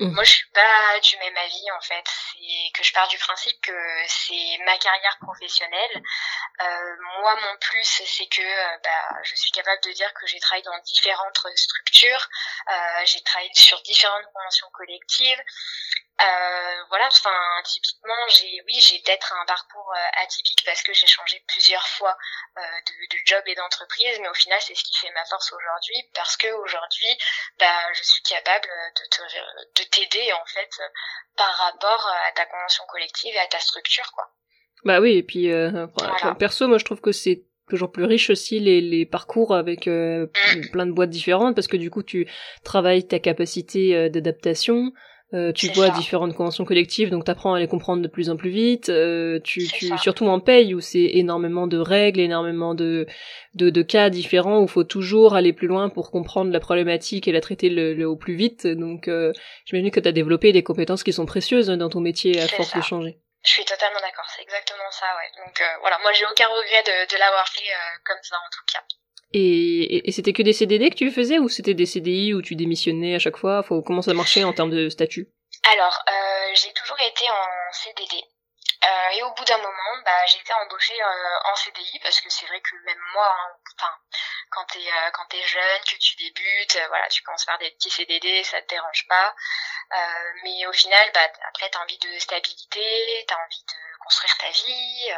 Mmh. 0.00 0.14
Moi, 0.14 0.24
je 0.24 0.30
suis 0.30 0.50
pas 0.50 1.00
du 1.00 1.16
même 1.18 1.36
avis 1.36 1.70
en 1.72 1.80
fait. 1.80 2.04
C'est 2.06 2.72
que 2.74 2.84
je 2.84 2.92
pars 2.92 3.08
du 3.08 3.18
principe 3.18 3.60
que 3.62 3.72
c'est 4.06 4.58
ma 4.64 4.76
carrière 4.78 5.18
professionnelle. 5.20 6.02
Euh, 6.62 6.96
moi, 7.20 7.34
mon 7.42 7.56
plus, 7.58 7.84
c'est 7.84 8.26
que 8.26 8.42
euh, 8.42 8.78
bah, 8.82 9.18
je 9.24 9.34
suis 9.34 9.50
capable 9.50 9.82
de 9.82 9.92
dire 9.92 10.12
que 10.14 10.26
j'ai 10.26 10.38
travaillé 10.40 10.64
dans 10.64 10.78
différentes 10.80 11.40
structures, 11.56 12.28
euh, 12.68 12.72
j'ai 13.04 13.22
travaillé 13.22 13.50
sur 13.54 13.80
différentes 13.82 14.26
conventions 14.32 14.68
collectives. 14.72 15.42
Euh, 16.20 16.84
voilà, 16.90 17.08
enfin 17.08 17.34
typiquement, 17.64 18.14
j'ai 18.28 18.62
oui, 18.68 18.78
j'ai 18.78 19.00
peut-être 19.00 19.34
un 19.34 19.44
parcours 19.46 19.92
euh, 19.96 20.22
atypique 20.22 20.62
parce 20.64 20.80
que 20.82 20.92
j'ai 20.92 21.08
changé 21.08 21.42
plusieurs 21.48 21.86
fois 21.88 22.16
euh, 22.56 22.60
de, 22.60 23.16
de, 23.16 23.20
job 23.26 23.42
et 23.46 23.54
d'entreprise, 23.56 24.20
mais 24.20 24.28
au 24.28 24.34
final, 24.34 24.60
c'est 24.60 24.76
ce 24.76 24.84
qui 24.84 24.96
fait 24.98 25.12
ma 25.12 25.24
force 25.24 25.52
aujourd'hui 25.52 25.96
parce 26.14 26.36
que 26.36 26.46
aujourd'hui, 26.62 27.18
bah, 27.58 27.92
je 27.94 28.02
suis 28.04 28.22
capable 28.22 28.68
de 28.68 29.82
de 29.82 29.88
t'aider 29.90 30.32
en 30.34 30.46
fait 30.46 30.70
par 31.36 31.52
rapport 31.56 32.06
à 32.28 32.32
ta 32.32 32.46
convention 32.46 32.84
collective 32.86 33.34
et 33.34 33.40
à 33.40 33.48
ta 33.48 33.58
structure, 33.58 34.12
quoi. 34.12 34.30
Bah 34.84 35.00
oui, 35.00 35.16
et 35.16 35.24
puis 35.24 35.50
perso, 36.38 36.68
moi 36.68 36.78
je 36.78 36.84
trouve 36.84 37.00
que 37.00 37.10
c'est 37.10 37.42
toujours 37.68 37.90
plus 37.90 38.04
riche 38.04 38.30
aussi 38.30 38.60
les, 38.60 38.80
les 38.80 39.04
parcours 39.04 39.52
avec 39.52 39.88
mm. 39.88 40.28
plein 40.70 40.86
de 40.86 40.92
boîtes 40.92 41.10
différentes 41.10 41.56
parce 41.56 41.66
que 41.66 41.76
du 41.78 41.90
coup 41.90 42.04
tu 42.04 42.30
travailles 42.62 43.08
ta 43.08 43.18
capacité 43.18 44.10
d'adaptation 44.10 44.92
euh, 45.32 45.52
tu 45.52 45.68
vois 45.68 45.90
différentes 45.90 46.34
conventions 46.34 46.64
collectives, 46.64 47.10
donc 47.10 47.24
t'apprends 47.24 47.54
à 47.54 47.58
les 47.58 47.66
comprendre 47.66 48.02
de 48.02 48.08
plus 48.08 48.30
en 48.30 48.36
plus 48.36 48.50
vite. 48.50 48.88
Euh, 48.88 49.40
tu, 49.42 49.66
tu 49.66 49.96
surtout 49.98 50.26
en 50.26 50.38
paye 50.38 50.74
où 50.74 50.80
c'est 50.80 51.10
énormément 51.14 51.66
de 51.66 51.78
règles, 51.78 52.20
énormément 52.20 52.74
de, 52.74 53.06
de, 53.54 53.70
de 53.70 53.82
cas 53.82 54.10
différents 54.10 54.60
où 54.60 54.68
faut 54.68 54.84
toujours 54.84 55.34
aller 55.34 55.52
plus 55.52 55.66
loin 55.66 55.88
pour 55.88 56.10
comprendre 56.10 56.52
la 56.52 56.60
problématique 56.60 57.26
et 57.26 57.32
la 57.32 57.40
traiter 57.40 57.70
le, 57.70 58.04
au 58.04 58.16
plus 58.16 58.34
vite. 58.34 58.66
Donc, 58.66 59.08
euh, 59.08 59.32
j'imagine 59.64 59.90
que 59.90 60.00
tu 60.00 60.08
as 60.08 60.12
développé 60.12 60.52
des 60.52 60.62
compétences 60.62 61.02
qui 61.02 61.12
sont 61.12 61.26
précieuses 61.26 61.68
dans 61.68 61.88
ton 61.88 62.00
métier 62.00 62.40
à 62.40 62.46
force 62.46 62.76
de 62.76 62.82
changer. 62.82 63.18
Je 63.44 63.50
suis 63.50 63.64
totalement 63.64 64.00
d'accord, 64.00 64.24
c'est 64.34 64.42
exactement 64.42 64.90
ça, 64.90 65.04
ouais. 65.04 65.44
Donc 65.44 65.60
euh, 65.60 65.64
voilà, 65.80 65.98
moi 66.00 66.12
j'ai 66.12 66.24
aucun 66.24 66.48
regret 66.48 66.82
de, 66.86 67.12
de 67.12 67.18
l'avoir 67.18 67.46
fait 67.48 67.68
euh, 67.68 67.98
comme 68.04 68.22
ça 68.22 68.36
en 68.36 68.48
tout 68.50 68.64
cas. 68.72 68.80
Et, 69.36 70.08
et, 70.08 70.12
c'était 70.12 70.32
que 70.32 70.42
des 70.42 70.52
CDD 70.52 70.90
que 70.90 70.94
tu 70.94 71.10
faisais 71.10 71.40
ou 71.40 71.48
c'était 71.48 71.74
des 71.74 71.86
CDI 71.86 72.34
où 72.34 72.40
tu 72.40 72.54
démissionnais 72.54 73.16
à 73.16 73.18
chaque 73.18 73.36
fois? 73.36 73.64
Faut, 73.64 73.82
Comment 73.82 74.00
ça 74.00 74.14
marchait 74.14 74.44
en 74.44 74.52
termes 74.52 74.70
de 74.70 74.88
statut? 74.88 75.28
Alors, 75.72 75.98
euh, 76.08 76.54
j'ai 76.54 76.72
toujours 76.72 77.00
été 77.00 77.28
en 77.28 77.72
CDD. 77.72 78.22
Euh, 78.84 79.08
et 79.16 79.22
au 79.22 79.32
bout 79.32 79.44
d'un 79.44 79.58
moment, 79.58 80.02
bah, 80.04 80.26
j'ai 80.26 80.38
été 80.38 80.52
embauchée 80.52 81.00
euh, 81.02 81.50
en 81.50 81.56
CDI 81.56 81.98
parce 82.02 82.20
que 82.20 82.28
c'est 82.28 82.46
vrai 82.46 82.60
que 82.60 82.76
même 82.84 83.00
moi, 83.14 83.26
hein, 83.26 83.56
enfin, 83.78 83.92
quand 84.50 84.64
t'es 84.66 84.86
euh, 84.86 85.10
quand 85.12 85.24
t'es 85.30 85.42
jeune, 85.42 85.80
que 85.90 85.96
tu 85.96 86.16
débutes, 86.16 86.76
euh, 86.76 86.86
voilà, 86.88 87.08
tu 87.08 87.22
commences 87.22 87.46
par 87.46 87.58
des 87.58 87.70
petits 87.70 87.90
CDD, 87.90 88.44
ça 88.44 88.60
te 88.60 88.68
dérange 88.68 89.06
pas. 89.08 89.34
mais 90.44 90.66
au 90.66 90.72
final, 90.72 91.10
bah, 91.14 91.28
après, 91.48 91.70
tu 91.70 91.78
as 91.78 91.82
envie 91.82 91.98
de 91.98 92.18
stabilité, 92.18 93.24
tu 93.26 93.34
as 93.34 93.38
envie 93.38 93.64
de 93.66 93.98
construire 94.04 94.36
ta 94.38 94.50
vie, 94.50 95.08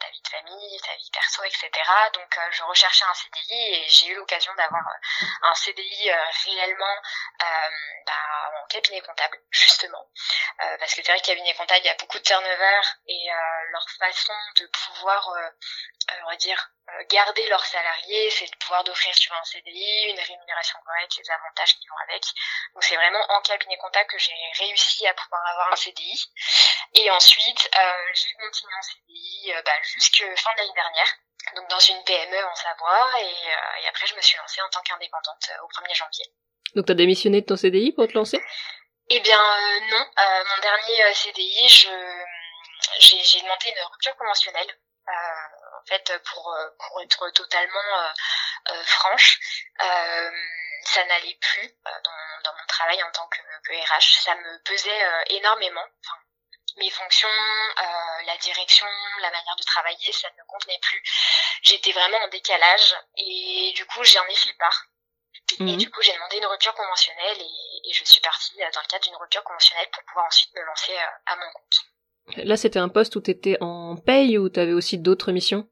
ta 0.00 0.08
vie 0.10 0.22
de 0.22 0.28
famille, 0.28 0.80
ta 0.80 0.94
vie 0.96 1.10
perso, 1.12 1.44
etc. 1.44 1.70
Donc 2.14 2.38
je 2.50 2.62
recherchais 2.64 3.04
un 3.04 3.14
CDI 3.14 3.74
et 3.74 3.88
j'ai 3.88 4.06
eu 4.08 4.14
l'occasion 4.16 4.52
d'avoir 4.54 4.82
un 5.42 5.54
CDI 5.54 6.10
réellement 6.44 6.96
bah, 8.06 8.62
en 8.62 8.66
cabinet 8.66 9.00
comptable, 9.02 9.38
justement. 9.50 10.04
parce 10.78 10.94
que 10.94 11.02
c'est 11.04 11.12
vrai, 11.12 11.20
cabinet 11.20 11.54
comptable, 11.54 11.80
il 11.84 11.86
y 11.86 11.90
a 11.90 11.94
beaucoup 11.94 12.18
de 12.18 12.24
turnover 12.24 12.80
et 13.06 13.28
leur 13.70 13.86
façon 13.98 14.34
de 14.58 14.66
pouvoir, 14.66 15.28
on 16.24 16.30
va 16.30 16.36
dire, 16.36 16.70
garder 17.08 17.46
leurs 17.48 17.64
salariés, 17.64 18.30
c'est 18.30 18.46
de 18.46 18.56
pouvoir 18.56 18.84
d'offrir 18.84 19.14
sur 19.14 19.32
un 19.34 19.44
CDI 19.44 20.10
une 20.10 20.20
rémunération 20.20 20.78
correcte, 20.84 21.16
les 21.18 21.30
avantages 21.30 21.74
qui 21.78 21.86
vont 21.88 21.96
avec. 22.08 22.22
Donc 22.74 22.84
c'est 22.84 22.96
vraiment 22.96 23.24
en 23.28 23.40
cabinet 23.42 23.76
comptable 23.78 24.08
que 24.08 24.18
j'ai 24.18 24.32
réussi 24.58 25.06
à 25.06 25.14
pouvoir 25.14 25.42
avoir 25.46 25.72
un 25.72 25.76
CDI. 25.76 26.32
Et 26.94 27.10
ensuite, 27.10 27.70
euh, 27.78 28.12
j'ai 28.14 28.32
continué 28.34 28.72
en 28.74 28.82
CDI 28.82 29.52
euh, 29.52 29.62
bah, 29.64 29.72
jusqu'à 29.82 30.24
fin 30.36 30.50
de 30.54 30.58
l'année 30.58 30.74
dernière. 30.74 31.16
Donc 31.56 31.68
dans 31.70 31.78
une 31.78 32.02
PME 32.04 32.44
en 32.44 32.54
Savoie 32.54 33.20
et, 33.20 33.24
euh, 33.24 33.82
et 33.82 33.88
après 33.88 34.06
je 34.06 34.14
me 34.14 34.20
suis 34.20 34.36
lancée 34.36 34.60
en 34.60 34.68
tant 34.68 34.82
qu'indépendante 34.82 35.50
au 35.62 35.68
1er 35.68 35.94
janvier. 35.94 36.24
Donc 36.74 36.86
tu 36.86 36.92
as 36.92 36.94
démissionné 36.94 37.40
de 37.40 37.46
ton 37.46 37.56
CDI 37.56 37.92
pour 37.92 38.06
te 38.06 38.12
lancer? 38.12 38.40
Eh 39.08 39.20
bien 39.20 39.40
non, 39.90 40.06
mon 40.16 40.62
dernier 40.62 41.14
CDI, 41.14 41.68
je 41.68 41.88
j'ai 43.00 43.40
demandé 43.40 43.70
une 43.74 43.82
rupture 43.90 44.16
conventionnelle 44.16 44.78
en 45.80 45.86
fait, 45.86 46.12
pour, 46.24 46.52
euh, 46.52 46.68
pour 46.78 47.00
être 47.02 47.30
totalement 47.30 47.98
euh, 47.98 48.72
euh, 48.72 48.84
franche, 48.84 49.38
ça 50.82 51.04
n'allait 51.04 51.38
plus 51.40 51.68
dans, 51.84 52.42
dans, 52.44 52.56
mon 52.56 52.66
travail 52.66 53.02
en 53.02 53.10
tant 53.12 53.26
que, 53.28 53.40
que 53.64 53.72
RH. 53.72 54.22
Ça 54.22 54.34
me 54.34 54.62
pesait 54.62 55.06
énormément. 55.28 55.84
Enfin, 56.04 56.18
mes 56.76 56.90
fonctions, 56.90 57.28
euh, 57.28 58.22
la 58.26 58.36
direction, 58.38 58.86
la 59.20 59.30
manière 59.30 59.56
de 59.56 59.62
travailler, 59.64 60.12
ça 60.12 60.30
ne 60.30 60.36
me 60.36 60.44
convenait 60.46 60.78
plus. 60.80 61.02
J'étais 61.62 61.92
vraiment 61.92 62.18
en 62.18 62.28
décalage 62.28 62.96
et 63.16 63.72
du 63.74 63.84
coup 63.86 64.02
j'en 64.04 64.24
ai 64.26 64.34
fait 64.34 64.52
part. 64.54 64.86
Et 65.58 65.64
mhm. 65.64 65.76
du 65.76 65.90
coup 65.90 66.00
j'ai 66.00 66.12
demandé 66.12 66.38
une 66.38 66.46
rupture 66.46 66.74
conventionnelle 66.74 67.40
et, 67.40 67.88
et, 67.88 67.92
je 67.92 68.04
suis 68.04 68.20
partie 68.20 68.56
dans 68.56 68.80
le 68.80 68.86
cadre 68.86 69.04
d'une 69.04 69.16
rupture 69.16 69.42
conventionnelle 69.44 69.90
pour 69.90 70.02
pouvoir 70.04 70.26
ensuite 70.26 70.54
me 70.54 70.62
lancer 70.62 70.96
à 71.26 71.36
mon 71.36 71.50
compte. 71.52 71.80
Là, 72.36 72.56
c'était 72.56 72.78
un 72.78 72.88
poste 72.88 73.16
où 73.16 73.20
tu 73.20 73.30
étais 73.30 73.56
en 73.60 73.96
paye 73.96 74.38
ou 74.38 74.48
tu 74.48 74.60
avais 74.60 74.72
aussi 74.72 74.98
d'autres 74.98 75.32
missions? 75.32 75.68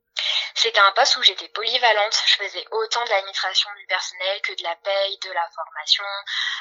C'était 0.55 0.81
un 0.81 0.93
poste 0.93 1.17
où 1.17 1.23
j'étais 1.23 1.49
polyvalente. 1.49 2.21
Je 2.26 2.35
faisais 2.35 2.64
autant 2.73 3.05
de 3.05 3.11
l'administration 3.11 3.71
du 3.78 3.87
personnel 3.87 4.40
que 4.43 4.52
de 4.59 4.64
la 4.64 4.75
paye, 4.75 5.19
de 5.23 5.31
la 5.31 5.49
formation, 5.55 6.05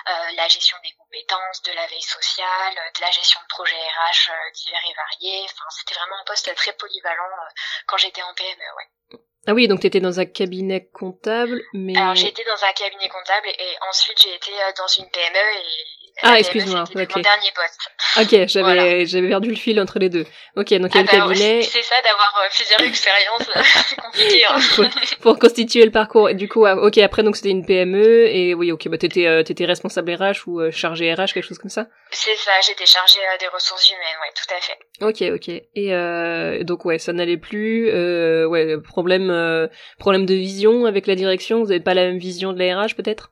euh, 0.08 0.36
la 0.36 0.48
gestion 0.48 0.78
des 0.84 0.92
compétences, 0.92 1.64
de 1.64 1.72
la 1.72 1.88
veille 1.88 2.02
sociale, 2.02 2.76
de 2.96 3.02
la 3.02 3.10
gestion 3.10 3.40
de 3.42 3.48
projets 3.48 3.76
RH 3.76 4.30
euh, 4.30 4.52
divers 4.54 4.84
et 4.88 4.94
variés. 4.94 5.46
Enfin, 5.46 5.66
c'était 5.72 5.96
vraiment 5.96 6.18
un 6.22 6.26
poste 6.26 6.54
très 6.54 6.74
polyvalent 6.74 7.24
euh, 7.24 7.50
quand 7.88 7.98
j'étais 7.98 8.22
en 8.22 8.34
PME, 8.36 8.70
ouais. 8.78 9.20
Ah 9.48 9.54
oui, 9.54 9.68
donc 9.68 9.80
tu 9.80 9.88
étais 9.88 10.02
dans 10.02 10.20
un 10.20 10.26
cabinet 10.26 10.90
comptable, 10.90 11.64
mais... 11.74 11.98
Alors 11.98 12.18
été 12.18 12.44
dans 12.44 12.64
un 12.66 12.74
cabinet 12.74 13.08
comptable 13.08 13.48
et 13.48 13.78
ensuite 13.90 14.22
j'ai 14.22 14.36
été 14.36 14.52
dans 14.78 14.88
une 14.88 15.10
PME 15.10 15.38
et 15.38 15.97
ah, 16.24 16.40
excuse-moi. 16.40 16.84
Ok. 16.84 16.96
Mon 16.96 17.22
dernier 17.22 17.52
poste. 17.56 17.92
Ok, 18.20 18.48
j'avais 18.48 19.06
j'avais 19.06 19.28
perdu 19.28 19.50
le 19.50 19.56
fil 19.56 19.80
entre 19.80 20.00
les 20.00 20.10
deux. 20.10 20.26
Ok, 20.56 20.74
donc 20.74 20.74
il 20.74 20.76
y 20.76 20.80
a 20.80 20.86
ah 20.86 21.00
le 21.00 21.06
bah 21.06 21.28
cabinet. 21.28 21.62
c'est 21.62 21.84
ça 21.84 21.96
d'avoir 22.02 22.34
euh, 22.44 22.50
plusieurs 22.52 22.82
expériences, 22.90 23.50
c'est 23.90 23.96
compliqué. 23.96 24.44
Hein. 24.50 24.90
pour, 25.22 25.38
constituer 25.38 25.86
le 25.86 25.92
parcours. 25.92 26.34
Du 26.34 26.48
coup, 26.50 26.66
ok, 26.66 26.98
après 26.98 27.22
donc 27.24 27.36
c'était 27.36 27.50
une 27.50 27.66
PME 27.66 28.28
et 28.28 28.54
oui, 28.56 28.72
ok, 28.72 28.88
bah 28.88 28.98
t'étais 28.98 29.28
euh, 29.28 29.44
t'étais 29.44 29.66
responsable 29.66 30.12
RH 30.12 30.48
ou 30.48 30.60
euh, 30.60 30.72
chargé 30.72 31.14
RH, 31.14 31.34
quelque 31.34 31.44
chose 31.44 31.60
comme 31.60 31.70
ça? 31.70 31.88
C'est 32.10 32.36
ça, 32.36 32.52
j'étais 32.66 32.86
chargée 32.86 33.20
euh, 33.20 33.38
des 33.40 33.48
ressources 33.48 33.90
humaines, 33.92 34.18
ouais, 34.22 34.34
tout 34.36 34.56
à 34.56 34.62
fait. 34.62 34.78
Ok, 35.02 35.36
ok. 35.36 35.50
Et 35.76 35.94
euh, 35.94 36.64
donc 36.64 36.86
ouais, 36.86 36.98
ça 36.98 37.14
n'allait 37.14 37.38
plus. 37.38 37.90
Euh, 37.90 38.48
ouais, 38.48 38.78
problème 38.82 39.70
problème 40.00 40.26
de 40.26 40.34
vision 40.34 40.86
avec 40.86 41.06
la 41.06 41.16
direction. 41.16 41.64
Vous 41.64 41.72
avez 41.72 41.80
pas 41.80 41.94
la 41.94 42.06
même 42.06 42.18
vision 42.18 42.54
de 42.54 42.60
la 42.60 42.82
RH 42.82 42.96
peut-être? 42.96 43.32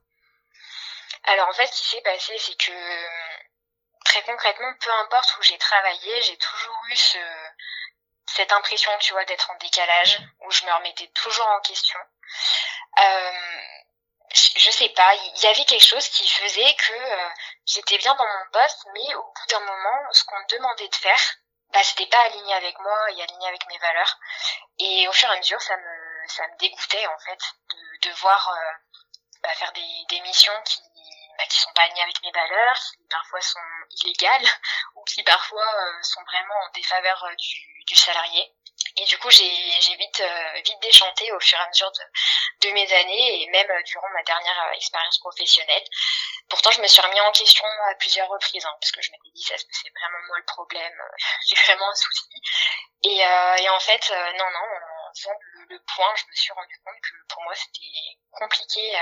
Alors 1.28 1.50
en 1.50 1.54
fait, 1.54 1.68
ce 1.68 1.82
qui 1.82 1.90
s'est 1.90 2.02
passé, 2.02 2.38
c'est 2.38 2.58
que 2.58 2.72
très 4.06 4.24
concrètement, 4.24 4.74
peu 4.80 4.92
importe 4.92 5.38
où 5.38 5.44
j'ai 5.44 5.58
travaillé, 5.58 6.22
j'ai 6.22 6.38
toujours 6.38 6.80
eu 6.90 6.96
ce, 6.96 7.18
cette 8.28 8.52
impression, 8.52 8.92
tu 9.00 9.14
vois, 9.14 9.26
d'être 9.26 9.50
en 9.52 9.56
décalage, 9.56 10.20
où 10.42 10.52
je 10.52 10.66
me 10.66 10.74
remettais 10.74 11.08
toujours 11.08 11.48
en 11.48 11.62
question. 11.62 12.00
Euh, 13.00 13.32
je 14.34 14.72
sais 14.72 14.90
pas, 14.90 15.16
il 15.16 15.42
y 15.42 15.48
avait 15.48 15.66
quelque 15.66 15.86
chose 15.86 16.08
qui 16.10 16.28
faisait 16.28 16.76
que 16.76 16.94
euh, 16.94 17.30
j'étais 17.66 17.98
bien 17.98 18.16
dans 18.16 18.28
mon 18.28 18.52
poste, 18.52 18.86
mais 18.94 19.16
au 19.16 19.24
bout 19.24 19.46
d'un 19.50 19.60
moment, 19.60 20.12
ce 20.12 20.24
qu'on 20.26 20.40
me 20.40 20.48
demandait 20.48 20.88
de 20.88 20.96
faire, 20.96 21.22
bah 21.70 21.84
c'était 21.84 22.08
pas 22.08 22.22
aligné 22.22 22.54
avec 22.54 22.78
moi 22.80 23.12
et 23.12 23.22
aligné 23.22 23.48
avec 23.48 23.66
mes 23.68 23.78
valeurs. 23.80 24.18
Et 24.80 25.08
au 25.08 25.14
fur 25.14 25.30
et 25.30 25.34
à 25.34 25.38
mesure, 25.38 25.62
ça 25.62 25.76
me 25.78 26.28
ça 26.28 26.48
me 26.48 26.58
dégoûtait 26.58 27.08
en 27.08 27.20
fait 27.20 27.40
de 27.72 28.10
devoir 28.10 28.50
euh, 28.50 28.72
bah, 29.42 29.54
faire 29.54 29.72
des, 29.74 30.06
des 30.10 30.22
missions 30.22 30.62
qui 30.66 30.82
bah, 31.38 31.46
qui 31.50 31.60
sont 31.60 31.74
pas 31.74 31.84
alignés 31.84 32.04
avec 32.04 32.22
mes 32.24 32.32
valeurs, 32.32 32.80
qui 32.98 33.08
parfois 33.10 33.42
sont 33.42 33.60
illégales 34.04 34.48
ou 34.96 35.04
qui 35.04 35.24
parfois 35.24 35.66
euh, 35.66 36.04
sont 36.04 36.24
vraiment 36.24 36.56
en 36.68 36.72
défaveur 36.72 37.24
euh, 37.26 37.36
du, 37.88 37.96
salarié. 37.96 38.52
Et 38.98 39.06
du 39.06 39.18
coup, 39.18 39.30
j'ai 39.30 39.46
vite 39.46 40.20
euh, 40.20 40.62
vite 40.64 40.80
déchanté 40.82 41.32
au 41.32 41.40
fur 41.40 41.58
et 41.60 41.62
à 41.62 41.68
mesure 41.68 41.92
de, 42.62 42.72
mes 42.72 42.94
années 42.94 43.44
et 43.44 43.50
même 43.52 43.84
durant 43.84 44.10
ma 44.10 44.24
dernière 44.24 44.72
expérience 44.74 45.20
professionnelle. 45.20 45.84
Pourtant, 46.50 46.72
je 46.72 46.82
me 46.82 46.88
suis 46.88 47.02
remis 47.02 47.20
en 47.22 47.32
question 47.32 47.66
à 47.90 47.96
plusieurs 47.96 48.28
reprises, 48.28 48.66
hein, 48.66 48.76
parce 48.82 48.92
que 48.92 49.02
je 49.02 49.12
m'étais 49.12 49.30
dit, 49.34 49.44
ça 49.44 49.56
c'est 49.58 49.90
vraiment 49.90 50.18
moi 50.28 50.38
le 50.38 50.46
problème, 50.46 51.02
j'ai 51.48 51.56
vraiment 51.56 51.90
un 51.90 51.96
souci. 51.96 52.42
Et, 53.04 53.20
et 53.20 53.70
en 53.70 53.80
fait, 53.80 54.10
non, 54.10 54.50
non, 54.50 54.68
en 55.08 55.14
faisant 55.16 55.38
le, 55.54 55.66
le, 55.70 55.80
point, 55.96 56.14
je 56.16 56.24
me 56.24 56.36
suis 56.36 56.54
rendu 56.54 56.76
compte 56.84 57.00
que 57.02 57.34
pour 57.34 57.44
moi, 57.44 57.54
c'était 57.56 58.20
compliqué 58.32 58.98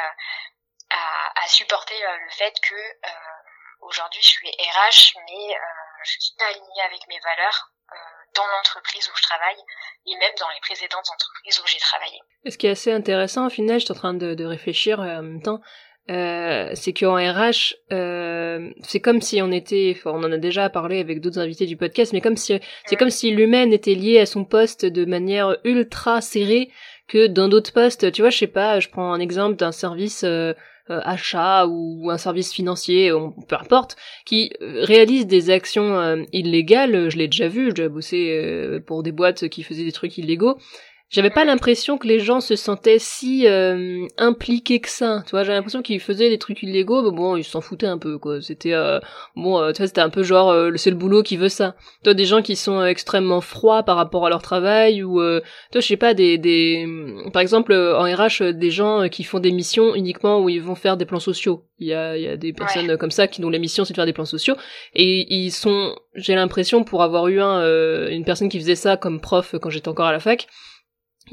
à, 0.94 1.48
supporter 1.48 1.94
euh, 1.94 2.18
le 2.24 2.32
fait 2.32 2.54
que 2.62 2.74
euh, 2.74 3.10
aujourd'hui 3.82 4.22
je 4.22 4.28
suis 4.28 4.48
RH, 4.48 5.14
mais 5.28 5.54
euh, 5.54 5.60
je 6.06 6.12
suis 6.12 6.34
pas 6.38 6.46
alignée 6.46 6.82
avec 6.86 7.02
mes 7.08 7.20
valeurs 7.20 7.70
dans 8.34 8.48
l'entreprise 8.48 9.08
où 9.08 9.16
je 9.16 9.22
travaille 9.22 9.62
et 10.08 10.16
même 10.18 10.32
dans 10.40 10.50
les 10.50 10.60
précédentes 10.62 11.06
entreprises 11.14 11.60
où 11.60 11.68
j'ai 11.68 11.78
travaillé. 11.78 12.18
Ce 12.50 12.58
qui 12.58 12.66
est 12.66 12.72
assez 12.72 12.92
intéressant, 12.92 13.46
au 13.46 13.50
final, 13.52 13.80
je 13.80 13.86
suis 13.86 13.92
en 13.92 13.96
train 13.96 14.14
de, 14.16 14.34
de 14.34 14.46
réfléchir 14.46 15.00
en 15.00 15.22
même 15.22 15.44
temps, 15.44 15.60
euh, 16.12 16.70
c'est 16.74 16.92
qu'en 16.92 17.16
RH, 17.16 17.76
euh, 17.94 18.72
c'est 18.82 19.00
comme 19.00 19.22
si 19.22 19.42
on 19.42 19.52
était, 19.52 19.96
enfin, 19.98 20.12
on 20.14 20.24
en 20.24 20.32
a 20.34 20.38
déjà 20.38 20.70
parlé 20.70 21.00
avec 21.00 21.22
d'autres 21.22 21.40
invités 21.40 21.66
du 21.66 21.78
podcast, 21.78 22.12
mais 22.12 22.20
comme 22.20 22.36
si 22.36 22.60
c'est 22.86 22.98
comme 22.98 23.10
si 23.10 23.32
l'humaine 23.32 23.72
était 23.72 23.96
liée 23.96 24.20
à 24.20 24.26
son 24.26 24.44
poste 24.44 24.86
de 24.86 25.06
manière 25.06 25.56
ultra 25.64 26.20
serrée 26.20 26.70
que 27.08 27.28
dans 27.28 27.48
d'autres 27.48 27.72
postes. 27.72 28.12
Tu 28.12 28.22
vois, 28.22 28.32
je 28.32 28.38
sais 28.38 28.48
pas, 28.48 28.82
je 28.82 28.90
prends 28.90 29.14
un 29.14 29.20
exemple 29.20 29.56
d'un 29.56 29.72
service. 29.72 30.24
Euh, 30.26 30.54
achat 30.90 31.66
ou 31.68 32.10
un 32.10 32.18
service 32.18 32.52
financier, 32.52 33.12
peu 33.48 33.56
importe, 33.56 33.96
qui 34.26 34.52
euh, 34.62 34.84
réalise 34.84 35.28
des 35.28 35.50
actions 35.50 36.00
euh, 36.00 36.24
illégales, 36.32 37.10
je 37.10 37.18
l'ai 37.18 37.28
déjà 37.28 37.48
vu, 37.48 37.72
j'ai 37.76 37.90
bossé 37.90 38.80
pour 38.86 39.04
des 39.04 39.12
boîtes 39.12 39.48
qui 39.50 39.64
faisaient 39.64 39.86
des 39.86 39.92
trucs 39.92 40.18
illégaux, 40.18 40.58
j'avais 41.14 41.30
pas 41.30 41.46
l'impression 41.46 42.00
que 42.00 42.08
les 42.08 42.20
gens 42.20 42.42
se 42.42 42.56
sentaient 42.56 42.98
si 42.98 43.46
euh, 43.46 44.08
impliqués 44.18 44.80
que 44.80 44.90
ça. 44.90 45.22
Tu 45.28 45.32
vois, 45.32 45.44
j'avais 45.44 45.58
l'impression 45.58 45.84
qu'ils 45.84 46.00
faisaient 46.00 46.30
des 46.30 46.40
trucs 46.40 46.64
illégaux, 46.64 47.04
mais 47.04 47.16
bon, 47.16 47.38
ils 47.38 47.44
s'en 47.44 47.62
foutaient 47.62 47.86
un 47.86 48.00
peu, 48.00 48.18
quoi. 48.18 48.42
C'était 48.42 48.74
euh, 48.74 49.00
bon, 49.36 49.62
euh, 49.62 49.74
tu 49.74 49.78
vois, 49.78 49.88
c'était 49.88 50.02
un 50.02 50.10
peu 50.10 50.24
genre, 50.24 50.52
c'est 50.76 50.90
le 50.90 50.96
boulot 50.96 51.22
qui 51.22 51.38
veut 51.38 51.50
ça. 51.50 51.76
Toi, 52.04 52.16
des 52.16 52.26
gens 52.26 52.42
qui 52.42 52.56
sont 52.56 52.84
extrêmement 52.84 53.42
froids 53.42 53.84
par 53.84 53.96
rapport 53.96 54.26
à 54.26 54.30
leur 54.30 54.42
travail, 54.42 55.04
ou 55.04 55.20
toi, 55.72 55.82
je 55.82 55.82
sais 55.82 55.98
pas, 55.98 56.16
des, 56.16 56.40
des, 56.40 56.88
par 57.32 57.44
exemple, 57.44 57.74
en 57.74 58.06
RH, 58.06 58.52
des 58.52 58.72
gens 58.72 59.08
qui 59.08 59.24
font 59.24 59.40
des 59.40 59.52
missions 59.52 59.94
uniquement 59.94 60.42
où 60.42 60.50
ils 60.50 60.64
vont 60.64 60.76
faire 60.76 60.98
des 60.98 61.06
plans 61.06 61.20
sociaux. 61.20 61.64
Il 61.78 61.88
y 61.88 61.94
a, 61.94 62.18
il 62.18 62.24
y 62.24 62.28
a 62.28 62.38
des 62.38 62.54
personnes 62.54 62.98
comme 62.98 63.12
ça 63.12 63.28
qui 63.28 63.42
dont 63.42 63.52
la 63.52 63.60
mission 63.60 63.86
c'est 63.86 63.94
de 63.94 63.98
faire 63.98 64.08
des 64.08 64.14
plans 64.14 64.26
sociaux, 64.26 64.56
et 64.96 65.32
ils 65.32 65.52
sont, 65.52 65.96
j'ai 66.16 66.34
l'impression, 66.34 66.84
pour 66.84 67.04
avoir 67.04 67.28
eu 67.28 67.40
un, 67.40 68.08
une 68.10 68.26
personne 68.26 68.50
qui 68.50 68.60
faisait 68.60 68.74
ça 68.74 68.98
comme 68.98 69.22
prof 69.22 69.54
quand 69.62 69.70
j'étais 69.70 69.90
encore 69.90 70.08
à 70.08 70.12
la 70.12 70.20
fac 70.20 70.48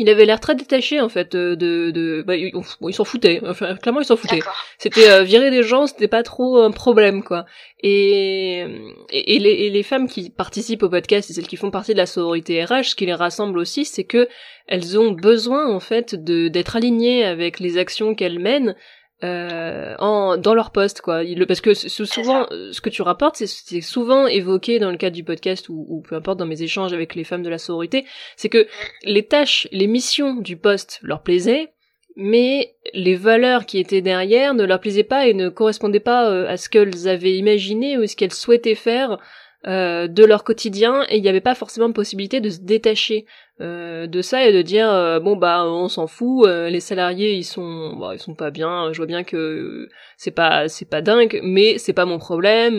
il 0.00 0.08
avait 0.08 0.24
l'air 0.24 0.40
très 0.40 0.54
détaché 0.54 0.98
en 0.98 1.10
fait 1.10 1.36
de 1.36 1.54
de 1.54 2.24
bah, 2.26 2.34
il, 2.34 2.52
s'en 2.94 3.04
foutait 3.04 3.42
enfin, 3.46 3.76
clairement 3.76 4.00
il 4.00 4.06
s'en 4.06 4.16
foutait. 4.16 4.40
C'était 4.78 5.10
euh, 5.10 5.22
virer 5.22 5.50
des 5.50 5.62
gens 5.62 5.86
c'était 5.86 6.08
pas 6.08 6.22
trop 6.22 6.56
un 6.62 6.70
problème 6.70 7.22
quoi. 7.22 7.44
Et 7.82 8.64
et, 9.10 9.38
les, 9.38 9.50
et, 9.50 9.70
les, 9.70 9.82
femmes 9.82 10.08
qui 10.08 10.30
participent 10.30 10.82
au 10.82 10.88
podcast 10.88 11.28
et 11.28 11.34
celles 11.34 11.46
qui 11.46 11.56
font 11.56 11.70
partie 11.70 11.92
de 11.92 11.98
la 11.98 12.06
sororité 12.06 12.64
RH 12.64 12.84
ce 12.84 12.94
qui 12.94 13.04
les 13.04 13.14
rassemble 13.14 13.58
aussi 13.58 13.84
c'est 13.84 14.04
que 14.04 14.26
elles 14.66 14.98
ont 14.98 15.12
besoin 15.12 15.70
en 15.70 15.80
fait 15.80 16.14
de 16.14 16.48
d'être 16.48 16.76
alignées 16.76 17.24
avec 17.24 17.60
les 17.60 17.76
actions 17.76 18.14
qu'elles 18.14 18.38
mènent 18.38 18.76
euh, 19.22 19.94
en, 19.98 20.36
dans 20.36 20.54
leur 20.54 20.70
poste 20.70 21.00
quoi. 21.00 21.22
Parce 21.46 21.60
que 21.60 21.74
souvent 21.74 22.46
ce 22.72 22.80
que 22.80 22.90
tu 22.90 23.02
rapportes 23.02 23.36
c'est 23.36 23.80
souvent 23.80 24.26
évoqué 24.26 24.78
dans 24.78 24.90
le 24.90 24.96
cadre 24.96 25.16
du 25.16 25.24
podcast 25.24 25.68
ou, 25.68 25.86
ou, 25.88 26.00
peu 26.00 26.14
importe 26.14 26.38
dans 26.38 26.46
mes 26.46 26.62
échanges 26.62 26.92
avec 26.92 27.14
les 27.14 27.24
femmes 27.24 27.42
de 27.42 27.50
la 27.50 27.58
sororité 27.58 28.06
c'est 28.36 28.48
que 28.48 28.66
les 29.04 29.26
tâches 29.26 29.68
les 29.72 29.86
missions 29.86 30.36
du 30.36 30.56
poste 30.56 31.00
leur 31.02 31.22
plaisaient 31.22 31.72
mais 32.16 32.74
les 32.92 33.14
valeurs 33.14 33.66
qui 33.66 33.78
étaient 33.78 34.00
derrière 34.00 34.54
ne 34.54 34.64
leur 34.64 34.80
plaisaient 34.80 35.04
pas 35.04 35.26
et 35.26 35.34
ne 35.34 35.48
correspondaient 35.48 36.00
pas 36.00 36.30
euh, 36.30 36.48
à 36.48 36.56
ce 36.56 36.68
qu'elles 36.68 37.08
avaient 37.08 37.36
imaginé 37.36 37.98
ou 37.98 38.06
ce 38.06 38.16
qu'elles 38.16 38.32
souhaitaient 38.32 38.74
faire 38.74 39.18
euh, 39.66 40.08
de 40.08 40.24
leur 40.24 40.42
quotidien 40.42 41.04
et 41.10 41.18
il 41.18 41.22
n'y 41.22 41.28
avait 41.28 41.42
pas 41.42 41.54
forcément 41.54 41.92
possibilité 41.92 42.40
de 42.40 42.48
se 42.48 42.60
détacher 42.60 43.26
euh, 43.60 44.06
de 44.06 44.22
ça 44.22 44.46
et 44.46 44.54
de 44.54 44.62
dire 44.62 44.90
euh, 44.90 45.20
bon 45.20 45.36
bah 45.36 45.66
on 45.66 45.88
s'en 45.88 46.06
fout 46.06 46.48
les 46.48 46.80
salariés 46.80 47.34
ils 47.34 47.44
sont 47.44 47.94
bah, 48.00 48.12
ils 48.14 48.18
sont 48.18 48.34
pas 48.34 48.50
bien 48.50 48.90
je 48.92 48.96
vois 48.96 49.04
bien 49.04 49.22
que 49.22 49.90
c'est 50.16 50.30
pas 50.30 50.68
c'est 50.68 50.88
pas 50.88 51.02
dingue 51.02 51.40
mais 51.42 51.76
c'est 51.76 51.92
pas 51.92 52.06
mon 52.06 52.18
problème 52.18 52.78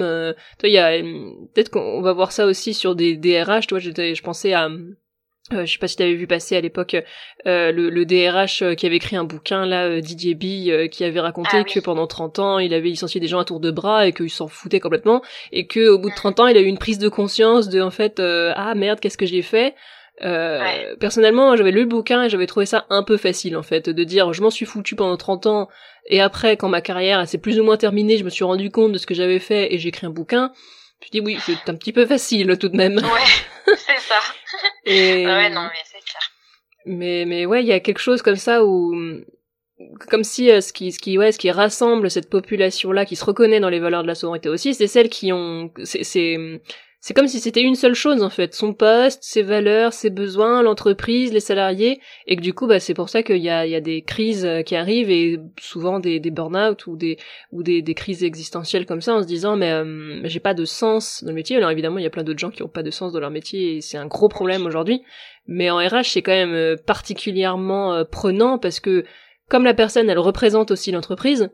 toi 0.57 0.69
il 0.69 0.73
y 0.73 0.79
a 0.79 0.99
peut-être 1.53 1.69
qu'on 1.69 2.01
va 2.01 2.13
voir 2.13 2.31
ça 2.31 2.47
aussi 2.47 2.73
sur 2.73 2.95
des 2.95 3.15
DRH 3.15 3.67
toi 3.67 3.77
je 3.77 4.21
pensais 4.23 4.53
à 4.53 4.67
euh, 5.53 5.65
je 5.65 5.73
sais 5.73 5.77
pas 5.77 5.87
si 5.87 5.95
tu 5.95 6.03
avais 6.03 6.13
vu 6.13 6.27
passer 6.27 6.55
à 6.55 6.61
l'époque 6.61 6.95
euh, 7.47 7.71
le, 7.71 7.89
le, 7.89 8.05
DRH 8.05 8.61
euh, 8.61 8.75
qui 8.75 8.85
avait 8.85 8.97
écrit 8.97 9.15
un 9.15 9.23
bouquin 9.23 9.65
là, 9.65 9.85
euh, 9.85 10.01
Didier 10.01 10.35
B, 10.35 10.89
qui 10.89 11.03
avait 11.03 11.19
raconté 11.19 11.49
ah 11.53 11.63
que 11.63 11.79
pendant 11.79 12.07
30 12.07 12.39
ans 12.39 12.59
il 12.59 12.73
avait 12.73 12.89
licencié 12.89 13.19
des 13.19 13.27
gens 13.27 13.39
à 13.39 13.45
tour 13.45 13.59
de 13.59 13.71
bras 13.71 14.07
et 14.07 14.13
qu'il 14.13 14.29
s'en 14.29 14.47
foutait 14.47 14.79
complètement 14.79 15.21
et 15.51 15.67
que 15.67 15.89
au 15.89 15.99
bout 15.99 16.09
de 16.09 16.15
30 16.15 16.39
ans 16.39 16.47
il 16.47 16.57
a 16.57 16.61
eu 16.61 16.65
une 16.65 16.77
prise 16.77 16.99
de 16.99 17.09
conscience 17.09 17.69
de 17.69 17.81
en 17.81 17.91
fait 17.91 18.19
ah 18.19 18.75
merde 18.75 18.99
qu'est-ce 18.99 19.17
que 19.17 19.25
j'ai 19.25 19.41
fait? 19.41 19.75
Personnellement 20.99 21.55
j'avais 21.55 21.71
lu 21.71 21.81
le 21.81 21.87
bouquin 21.87 22.25
et 22.25 22.29
j'avais 22.29 22.47
trouvé 22.47 22.65
ça 22.65 22.85
un 22.89 23.03
peu 23.03 23.17
facile 23.17 23.57
en 23.57 23.63
fait 23.63 23.89
de 23.89 24.03
dire 24.03 24.33
je 24.33 24.41
m'en 24.41 24.51
suis 24.51 24.65
foutu 24.65 24.95
pendant 24.95 25.17
30 25.17 25.47
ans 25.47 25.69
et 26.07 26.21
après 26.21 26.57
quand 26.57 26.69
ma 26.69 26.81
carrière 26.81 27.27
s'est 27.27 27.39
plus 27.39 27.59
ou 27.59 27.63
moins 27.63 27.77
terminée 27.77 28.17
je 28.17 28.23
me 28.23 28.29
suis 28.29 28.43
rendu 28.43 28.69
compte 28.69 28.91
de 28.91 28.97
ce 28.97 29.07
que 29.07 29.15
j'avais 29.15 29.39
fait 29.39 29.73
et 29.73 29.79
j'ai 29.79 29.89
écrit 29.89 30.05
un 30.05 30.11
bouquin 30.11 30.51
je 31.03 31.09
dis 31.09 31.19
oui, 31.19 31.37
c'est 31.41 31.69
un 31.69 31.75
petit 31.75 31.93
peu 31.93 32.05
facile 32.05 32.57
tout 32.57 32.69
de 32.69 32.77
même. 32.77 32.95
Ouais, 32.95 33.31
c'est 33.75 33.99
ça. 33.99 34.19
Et... 34.85 35.25
Ouais, 35.25 35.49
non, 35.49 35.63
mais 35.63 35.79
c'est 35.85 36.03
clair. 36.03 36.31
Mais, 36.85 37.25
mais 37.25 37.45
ouais, 37.45 37.61
il 37.63 37.67
y 37.67 37.73
a 37.73 37.79
quelque 37.79 37.99
chose 37.99 38.21
comme 38.21 38.35
ça 38.35 38.63
où, 38.65 38.93
comme 40.09 40.23
si 40.23 40.51
euh, 40.51 40.61
ce 40.61 40.73
qui, 40.73 40.91
ce 40.91 40.99
qui, 40.99 41.17
ouais, 41.17 41.31
ce 41.31 41.39
qui 41.39 41.51
rassemble 41.51 42.09
cette 42.09 42.29
population-là, 42.29 43.05
qui 43.05 43.15
se 43.15 43.25
reconnaît 43.25 43.59
dans 43.59 43.69
les 43.69 43.79
valeurs 43.79 44.03
de 44.03 44.07
la 44.07 44.15
sororité 44.15 44.49
aussi, 44.49 44.73
c'est 44.73 44.87
celles 44.87 45.09
qui 45.09 45.31
ont, 45.31 45.71
c'est, 45.83 46.61
c'est 47.03 47.15
comme 47.15 47.27
si 47.27 47.39
c'était 47.39 47.63
une 47.63 47.73
seule 47.73 47.95
chose 47.95 48.21
en 48.21 48.29
fait, 48.29 48.53
son 48.53 48.75
poste, 48.75 49.23
ses 49.23 49.41
valeurs, 49.41 49.91
ses 49.91 50.11
besoins, 50.11 50.61
l'entreprise, 50.61 51.33
les 51.33 51.39
salariés, 51.39 51.99
et 52.27 52.35
que 52.35 52.41
du 52.41 52.53
coup 52.53 52.67
bah 52.67 52.79
c'est 52.79 52.93
pour 52.93 53.09
ça 53.09 53.23
qu'il 53.23 53.37
y 53.37 53.49
a, 53.49 53.65
y 53.65 53.73
a 53.73 53.81
des 53.81 54.03
crises 54.03 54.45
euh, 54.45 54.61
qui 54.61 54.75
arrivent 54.75 55.09
et 55.09 55.39
souvent 55.59 55.99
des, 55.99 56.19
des 56.19 56.29
burn-out 56.29 56.85
ou 56.85 56.95
des 56.95 57.17
ou 57.51 57.63
des, 57.63 57.81
des 57.81 57.95
crises 57.95 58.23
existentielles 58.23 58.85
comme 58.85 59.01
ça 59.01 59.15
en 59.15 59.23
se 59.23 59.27
disant 59.27 59.57
mais 59.57 59.71
euh, 59.71 60.21
j'ai 60.25 60.39
pas 60.39 60.53
de 60.53 60.63
sens 60.63 61.23
dans 61.23 61.31
le 61.31 61.35
métier. 61.35 61.57
Alors 61.57 61.71
évidemment 61.71 61.97
il 61.97 62.03
y 62.03 62.07
a 62.07 62.11
plein 62.11 62.23
d'autres 62.23 62.39
gens 62.39 62.51
qui 62.51 62.61
ont 62.61 62.69
pas 62.69 62.83
de 62.83 62.91
sens 62.91 63.13
dans 63.13 63.19
leur 63.19 63.31
métier 63.31 63.77
et 63.77 63.81
c'est 63.81 63.97
un 63.97 64.05
gros 64.05 64.29
problème 64.29 64.67
aujourd'hui, 64.67 65.01
mais 65.47 65.71
en 65.71 65.77
RH 65.77 66.03
c'est 66.03 66.21
quand 66.21 66.31
même 66.31 66.53
euh, 66.53 66.75
particulièrement 66.85 68.05
prenant 68.05 68.59
parce 68.59 68.79
que 68.79 69.05
comme 69.49 69.63
la 69.63 69.73
personne 69.73 70.07
elle 70.07 70.19
représente 70.19 70.69
aussi 70.69 70.91
l'entreprise, 70.91 71.49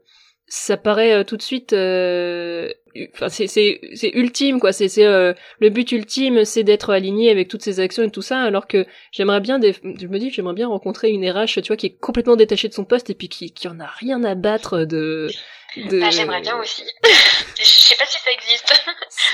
ça 0.48 0.78
paraît 0.78 1.14
euh, 1.14 1.24
tout 1.24 1.36
de 1.36 1.42
suite 1.42 1.74
euh, 1.74 2.72
enfin 3.14 3.28
c'est 3.28 3.48
c'est 3.48 3.82
c'est 3.96 4.12
ultime 4.14 4.62
quoi 4.62 4.72
c'est 4.72 4.88
c'est 4.88 5.06
euh, 5.06 5.34
le 5.60 5.70
but 5.70 5.92
ultime 5.92 6.46
c'est 6.46 6.64
d'être 6.64 6.90
aligné 6.92 7.30
avec 7.30 7.50
toutes 7.50 7.62
ces 7.62 7.82
actions 7.82 8.04
et 8.04 8.10
tout 8.10 8.22
ça 8.22 8.40
alors 8.40 8.66
que 8.66 8.86
j'aimerais 9.12 9.42
bien 9.42 9.60
des, 9.60 9.74
je 9.74 10.08
me 10.08 10.18
dis 10.20 10.32
j'aimerais 10.32 10.54
bien 10.54 10.70
rencontrer 10.70 11.10
une 11.10 11.30
RH 11.30 11.62
tu 11.62 11.68
vois 11.68 11.76
qui 11.76 11.88
est 11.88 11.98
complètement 12.00 12.38
détachée 12.38 12.70
de 12.70 12.74
son 12.74 12.86
poste 12.86 13.10
et 13.10 13.14
puis 13.14 13.28
qui 13.28 13.52
qui 13.52 13.68
en 13.68 13.80
a 13.82 13.88
rien 13.88 14.24
à 14.24 14.36
battre 14.36 14.86
de 14.86 15.30
de... 15.76 16.00
Bah, 16.00 16.10
j'aimerais 16.10 16.42
bien 16.42 16.58
aussi. 16.58 16.84
je 17.60 17.64
sais 17.64 17.96
pas 17.96 18.06
si 18.06 18.18
ça 18.18 18.32
existe. 18.32 18.86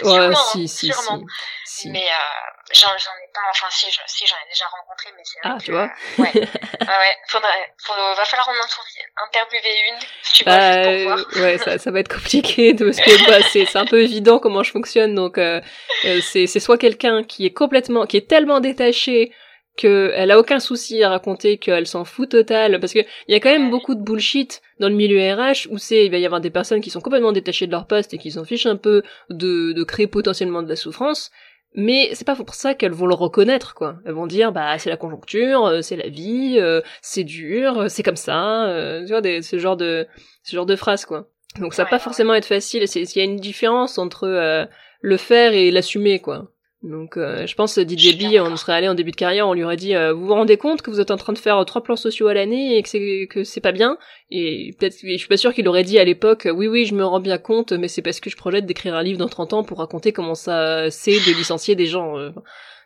Ouais, 0.03 0.11
sûrement, 0.11 0.35
si, 0.51 0.67
si, 0.67 0.91
sûrement. 0.91 1.23
Si, 1.63 1.89
Mais 1.89 2.03
euh, 2.03 2.52
j'en 2.71 2.89
ai 2.89 3.29
pas, 3.33 3.41
enfin 3.49 3.67
si, 3.69 3.85
si 4.07 4.25
j'en 4.25 4.35
ai 4.35 4.49
déjà 4.49 4.65
rencontré, 4.65 5.09
mais 5.15 5.23
c'est 5.25 5.39
Ah, 5.43 5.57
tu 5.63 5.71
vois. 5.71 5.91
ouais. 6.17 6.31
ah 6.87 6.99
ouais. 6.99 7.15
Faudrait, 7.27 7.73
faut, 7.77 7.93
va 7.93 8.25
falloir 8.25 8.49
en 8.49 9.25
interviewer 9.27 9.75
une. 9.89 9.99
Tu 10.33 10.43
vois, 10.43 10.59
juste 10.59 10.83
pour 10.83 11.03
voir. 11.03 11.19
Euh, 11.35 11.43
ouais, 11.43 11.57
ça, 11.57 11.77
ça 11.77 11.91
va 11.91 11.99
être 11.99 12.13
compliqué 12.13 12.73
parce 12.77 12.97
que 12.99 13.29
bah, 13.29 13.45
c'est, 13.51 13.65
c'est 13.65 13.77
un 13.77 13.85
peu 13.85 14.01
évident 14.01 14.39
comment 14.39 14.63
je 14.63 14.71
fonctionne. 14.71 15.13
Donc 15.13 15.37
euh, 15.37 15.61
euh, 16.05 16.21
c'est, 16.21 16.47
c'est 16.47 16.59
soit 16.59 16.77
quelqu'un 16.77 17.23
qui 17.23 17.45
est 17.45 17.53
complètement, 17.53 18.05
qui 18.05 18.17
est 18.17 18.29
tellement 18.29 18.59
détaché 18.59 19.33
qu'elle 19.75 20.29
a 20.29 20.37
aucun 20.37 20.59
souci 20.59 21.03
à 21.03 21.09
raconter 21.09 21.57
qu'elle 21.57 21.87
s'en 21.87 22.05
fout 22.05 22.29
total 22.29 22.79
parce 22.79 22.93
que 22.93 22.99
il 22.99 23.33
y 23.33 23.35
a 23.35 23.39
quand 23.39 23.49
même 23.49 23.71
beaucoup 23.71 23.95
de 23.95 24.03
bullshit 24.03 24.61
dans 24.79 24.87
le 24.87 24.93
milieu 24.93 25.17
RH 25.33 25.67
où 25.71 25.79
c'est 25.79 26.05
il 26.05 26.11
va 26.11 26.19
y 26.19 26.25
avoir 26.27 26.41
des 26.41 26.51
personnes 26.51 26.79
qui 26.79 26.91
sont 26.91 27.01
complètement 27.01 27.31
détachées 27.31 27.65
de 27.65 27.71
leur 27.71 27.87
poste 27.87 28.13
et 28.13 28.19
qui 28.19 28.29
s'en 28.29 28.45
fichent 28.45 28.67
un 28.67 28.75
peu 28.75 29.01
de, 29.31 29.73
de 29.73 29.83
créer 29.83 30.05
potentiellement 30.05 30.61
de 30.61 30.69
la 30.69 30.75
souffrance 30.75 31.31
mais 31.75 32.11
c'est 32.13 32.25
pas 32.25 32.35
pour 32.35 32.53
ça 32.53 32.73
qu'elles 32.73 32.91
vont 32.91 33.07
le 33.07 33.15
reconnaître 33.15 33.73
quoi. 33.73 33.95
Elles 34.05 34.13
vont 34.13 34.27
dire 34.27 34.51
bah 34.51 34.77
c'est 34.77 34.89
la 34.89 34.97
conjoncture 34.97 35.65
euh, 35.65 35.81
c'est 35.81 35.95
la 35.95 36.07
vie 36.07 36.57
euh, 36.59 36.81
c'est 37.01 37.23
dur 37.23 37.89
c'est 37.89 38.03
comme 38.03 38.15
ça 38.15 38.65
euh, 38.65 39.01
tu 39.01 39.09
vois 39.09 39.21
des, 39.21 39.41
ce 39.41 39.57
genre 39.57 39.77
de 39.77 40.07
ce 40.43 40.55
genre 40.55 40.65
de 40.65 40.75
phrases 40.75 41.05
quoi. 41.05 41.29
Donc 41.59 41.73
ça 41.73 41.83
va 41.83 41.89
pas 41.89 41.99
forcément 41.99 42.33
être 42.33 42.45
facile. 42.45 42.87
C'est 42.87 43.01
il 43.01 43.17
y 43.17 43.21
a 43.21 43.25
une 43.25 43.37
différence 43.37 43.97
entre 43.97 44.67
le 45.01 45.17
faire 45.17 45.53
et 45.53 45.69
l'assumer 45.69 46.19
quoi 46.19 46.47
donc 46.83 47.15
euh, 47.15 47.47
je 47.47 47.55
pense 47.55 47.79
Didier 47.79 48.13
B, 48.13 48.35
on 48.45 48.57
serait 48.57 48.73
allé 48.73 48.89
en 48.89 48.93
début 48.93 49.11
de 49.11 49.15
carrière, 49.15 49.47
on 49.47 49.53
lui 49.53 49.63
aurait 49.63 49.77
dit 49.77 49.95
euh, 49.95 50.11
vous 50.11 50.27
vous 50.27 50.33
rendez 50.33 50.57
compte 50.57 50.81
que 50.81 50.91
vous 50.91 50.99
êtes 50.99 51.11
en 51.11 51.17
train 51.17 51.31
de 51.31 51.37
faire 51.37 51.63
trois 51.65 51.81
plans 51.81 51.95
sociaux 51.95 52.27
à 52.27 52.33
l'année 52.33 52.77
et 52.77 52.83
que 52.83 52.89
c'est 52.89 53.27
que 53.29 53.45
c'est 53.45 53.61
pas 53.61 53.71
bien? 53.71 53.97
Et 54.29 54.75
peut-être 54.77 54.97
je 55.01 55.17
suis 55.17 55.27
pas 55.29 55.37
sûr 55.37 55.53
qu'il 55.53 55.65
aurait 55.69 55.83
dit 55.83 55.97
à 55.97 56.03
l'époque 56.03 56.45
oui 56.53 56.67
oui, 56.67 56.85
je 56.85 56.93
me 56.93 57.05
rends 57.05 57.21
bien 57.21 57.37
compte 57.37 57.71
mais 57.71 57.87
c'est 57.87 58.01
parce 58.01 58.19
que 58.19 58.29
je 58.29 58.35
projette 58.35 58.65
d'écrire 58.65 58.95
un 58.95 59.03
livre 59.03 59.17
dans 59.17 59.29
30 59.29 59.53
ans 59.53 59.63
pour 59.63 59.77
raconter 59.77 60.11
comment 60.11 60.35
ça 60.35 60.91
c'est 60.91 61.11
de 61.13 61.37
licencier 61.37 61.75
des 61.75 61.85
gens. 61.85 62.17
Euh. 62.17 62.31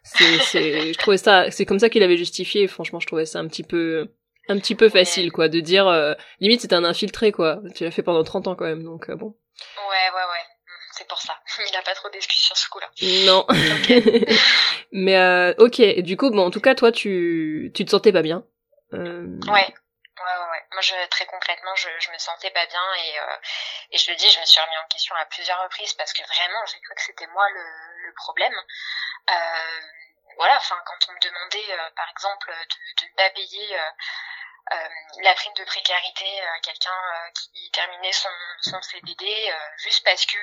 c'est 0.03 0.37
c'est 0.43 0.93
je 0.93 0.97
trouvais 0.99 1.17
ça 1.17 1.49
c'est 1.49 1.65
comme 1.65 1.79
ça 1.79 1.89
qu'il 1.89 2.03
avait 2.03 2.17
justifié, 2.17 2.67
franchement, 2.67 2.99
je 2.99 3.07
trouvais 3.07 3.25
ça 3.25 3.39
un 3.39 3.47
petit 3.47 3.63
peu 3.63 4.09
un 4.47 4.59
petit 4.59 4.75
peu 4.75 4.89
facile 4.89 5.31
quoi 5.31 5.49
de 5.49 5.59
dire 5.59 6.15
limite 6.39 6.61
c'est 6.61 6.73
un 6.73 6.83
infiltré 6.83 7.31
quoi. 7.31 7.61
Tu 7.73 7.83
l'as 7.83 7.91
fait 7.91 8.03
pendant 8.03 8.23
30 8.23 8.47
ans 8.47 8.55
quand 8.55 8.65
même 8.65 8.83
donc 8.83 9.09
bon. 9.09 9.35
Ouais 9.89 10.07
ouais 10.13 10.27
ouais 10.33 10.56
c'est 11.07 11.09
pour 11.09 11.21
ça. 11.21 11.39
Il 11.69 11.75
a 11.75 11.81
pas 11.81 11.95
trop 11.95 12.09
d'excuses 12.09 12.41
sur 12.41 12.57
ce 12.57 12.69
coup-là. 12.69 12.89
Non. 13.25 13.45
Mais 14.91 15.17
euh, 15.17 15.53
ok, 15.57 15.79
et 15.79 16.01
du 16.03 16.17
coup, 16.17 16.29
bon, 16.31 16.45
en 16.45 16.51
tout 16.51 16.61
cas, 16.61 16.75
toi, 16.75 16.91
tu, 16.91 17.71
tu 17.73 17.85
te 17.85 17.91
sentais 17.91 18.11
pas 18.11 18.21
bien. 18.21 18.43
Euh... 18.93 19.27
Ouais. 19.47 19.73
Ouais, 20.17 20.37
ouais, 20.51 20.63
Moi, 20.73 20.81
je, 20.81 20.93
très 21.09 21.25
concrètement, 21.27 21.75
je, 21.75 21.87
je 21.99 22.11
me 22.11 22.17
sentais 22.17 22.49
pas 22.49 22.65
bien 22.65 22.81
et, 23.05 23.19
euh, 23.19 23.35
et 23.91 23.97
je 23.97 24.09
le 24.09 24.17
dis, 24.17 24.29
je 24.29 24.39
me 24.39 24.45
suis 24.45 24.59
remis 24.59 24.77
en 24.83 24.87
question 24.89 25.15
à 25.15 25.25
plusieurs 25.25 25.61
reprises 25.63 25.93
parce 25.93 26.11
que 26.11 26.23
vraiment, 26.23 26.65
j'ai 26.65 26.79
cru 26.81 26.95
que 26.95 27.01
c'était 27.03 27.27
moi 27.27 27.45
le, 27.53 27.63
le 28.07 28.13
problème. 28.15 28.53
Euh, 29.29 29.81
voilà, 30.37 30.57
enfin, 30.57 30.75
quand 30.85 31.09
on 31.09 31.13
me 31.13 31.19
demandait, 31.21 31.71
euh, 31.71 31.89
par 31.95 32.09
exemple, 32.09 32.49
de, 32.49 33.05
de 33.05 33.11
ne 33.11 33.15
pas 33.15 33.29
payer 33.29 33.77
euh, 34.71 34.75
euh, 34.75 34.87
la 35.23 35.33
prime 35.33 35.53
de 35.53 35.63
précarité 35.63 36.41
à 36.41 36.59
quelqu'un 36.59 36.91
euh, 36.91 37.31
qui 37.33 37.71
terminait 37.71 38.11
son, 38.11 38.29
son 38.61 38.81
CDD 38.81 39.25
euh, 39.25 39.55
juste 39.77 40.03
parce 40.03 40.25
que 40.25 40.37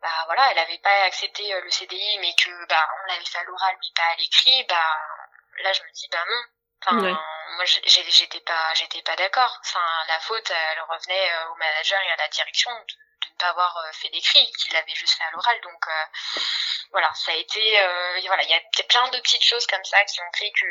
bah 0.00 0.22
voilà 0.26 0.50
elle 0.50 0.58
avait 0.58 0.78
pas 0.78 1.04
accepté 1.04 1.42
le 1.60 1.70
CDI 1.70 2.18
mais 2.18 2.34
que 2.34 2.66
bah 2.66 2.88
on 3.02 3.06
l'avait 3.12 3.24
fait 3.24 3.38
à 3.38 3.44
l'oral 3.44 3.76
mais 3.80 3.94
pas 3.94 4.12
à 4.12 4.16
l'écrit 4.16 4.64
bah 4.68 4.98
là 5.62 5.72
je 5.72 5.82
me 5.82 5.90
dis 5.92 6.08
bah 6.10 6.24
non. 6.28 6.42
Enfin 6.86 7.18
moi 7.56 7.64
j'étais 7.64 8.40
pas 8.40 8.74
j'étais 8.74 9.02
pas 9.02 9.16
d'accord. 9.16 9.58
Enfin 9.60 9.86
la 10.08 10.20
faute 10.20 10.50
elle 10.50 10.82
revenait 10.82 11.46
au 11.50 11.54
manager 11.54 12.00
et 12.02 12.10
à 12.10 12.16
la 12.16 12.28
direction 12.28 12.70
de, 12.70 12.94
ne 13.30 13.38
pas 13.38 13.48
avoir 13.48 13.74
fait 13.94 14.08
l'écrit 14.08 14.52
qu'il 14.52 14.74
l'avait 14.74 14.94
juste 14.94 15.16
fait 15.16 15.24
à 15.24 15.30
l'oral. 15.30 15.58
Donc 15.62 15.86
voilà 16.90 17.10
ça 17.14 17.32
a 17.32 17.36
été 17.36 17.80
voilà 18.26 18.42
il 18.42 18.50
y 18.50 18.54
a 18.54 18.82
plein 18.88 19.08
de 19.08 19.20
petites 19.20 19.44
choses 19.44 19.66
comme 19.68 19.84
ça 19.84 20.04
qui 20.04 20.20
ont 20.20 20.32
fait 20.36 20.50
que 20.50 20.66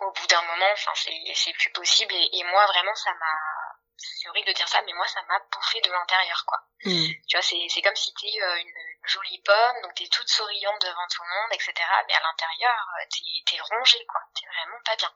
au 0.00 0.10
bout 0.10 0.26
d'un 0.26 0.42
moment, 0.42 0.72
enfin, 0.72 0.92
c'est 0.94 1.52
plus 1.52 1.70
possible. 1.72 2.14
Et, 2.14 2.44
moi, 2.44 2.66
vraiment, 2.66 2.94
ça 2.94 3.10
m'a. 3.12 3.36
C'est 3.96 4.28
horrible 4.28 4.48
de 4.48 4.52
dire 4.52 4.66
ça, 4.66 4.82
mais 4.84 4.92
moi, 4.92 5.06
ça 5.06 5.20
m'a 5.28 5.38
bouffé 5.52 5.80
de 5.80 5.90
l'intérieur, 5.90 6.44
quoi. 6.46 6.58
Hmm. 6.84 7.14
Tu 7.28 7.36
vois, 7.36 7.42
c'est 7.42 7.82
comme 7.82 7.94
si 7.94 8.12
t'es 8.14 8.42
euh, 8.42 8.56
une 8.56 8.74
jolie 9.06 9.40
pomme, 9.44 9.82
donc 9.82 9.94
t'es 9.94 10.08
toute 10.08 10.28
souriante 10.28 10.82
devant 10.82 11.06
tout 11.14 11.22
le 11.22 11.30
monde, 11.30 11.52
etc. 11.52 11.72
Mais 12.08 12.14
à 12.14 12.20
l'intérieur, 12.20 12.74
euh, 12.74 13.06
t'es 13.08 13.54
es 13.54 13.60
rongée, 13.60 14.04
quoi. 14.06 14.20
T'es 14.34 14.46
vraiment 14.48 14.82
pas 14.84 14.96
bien. 14.96 15.10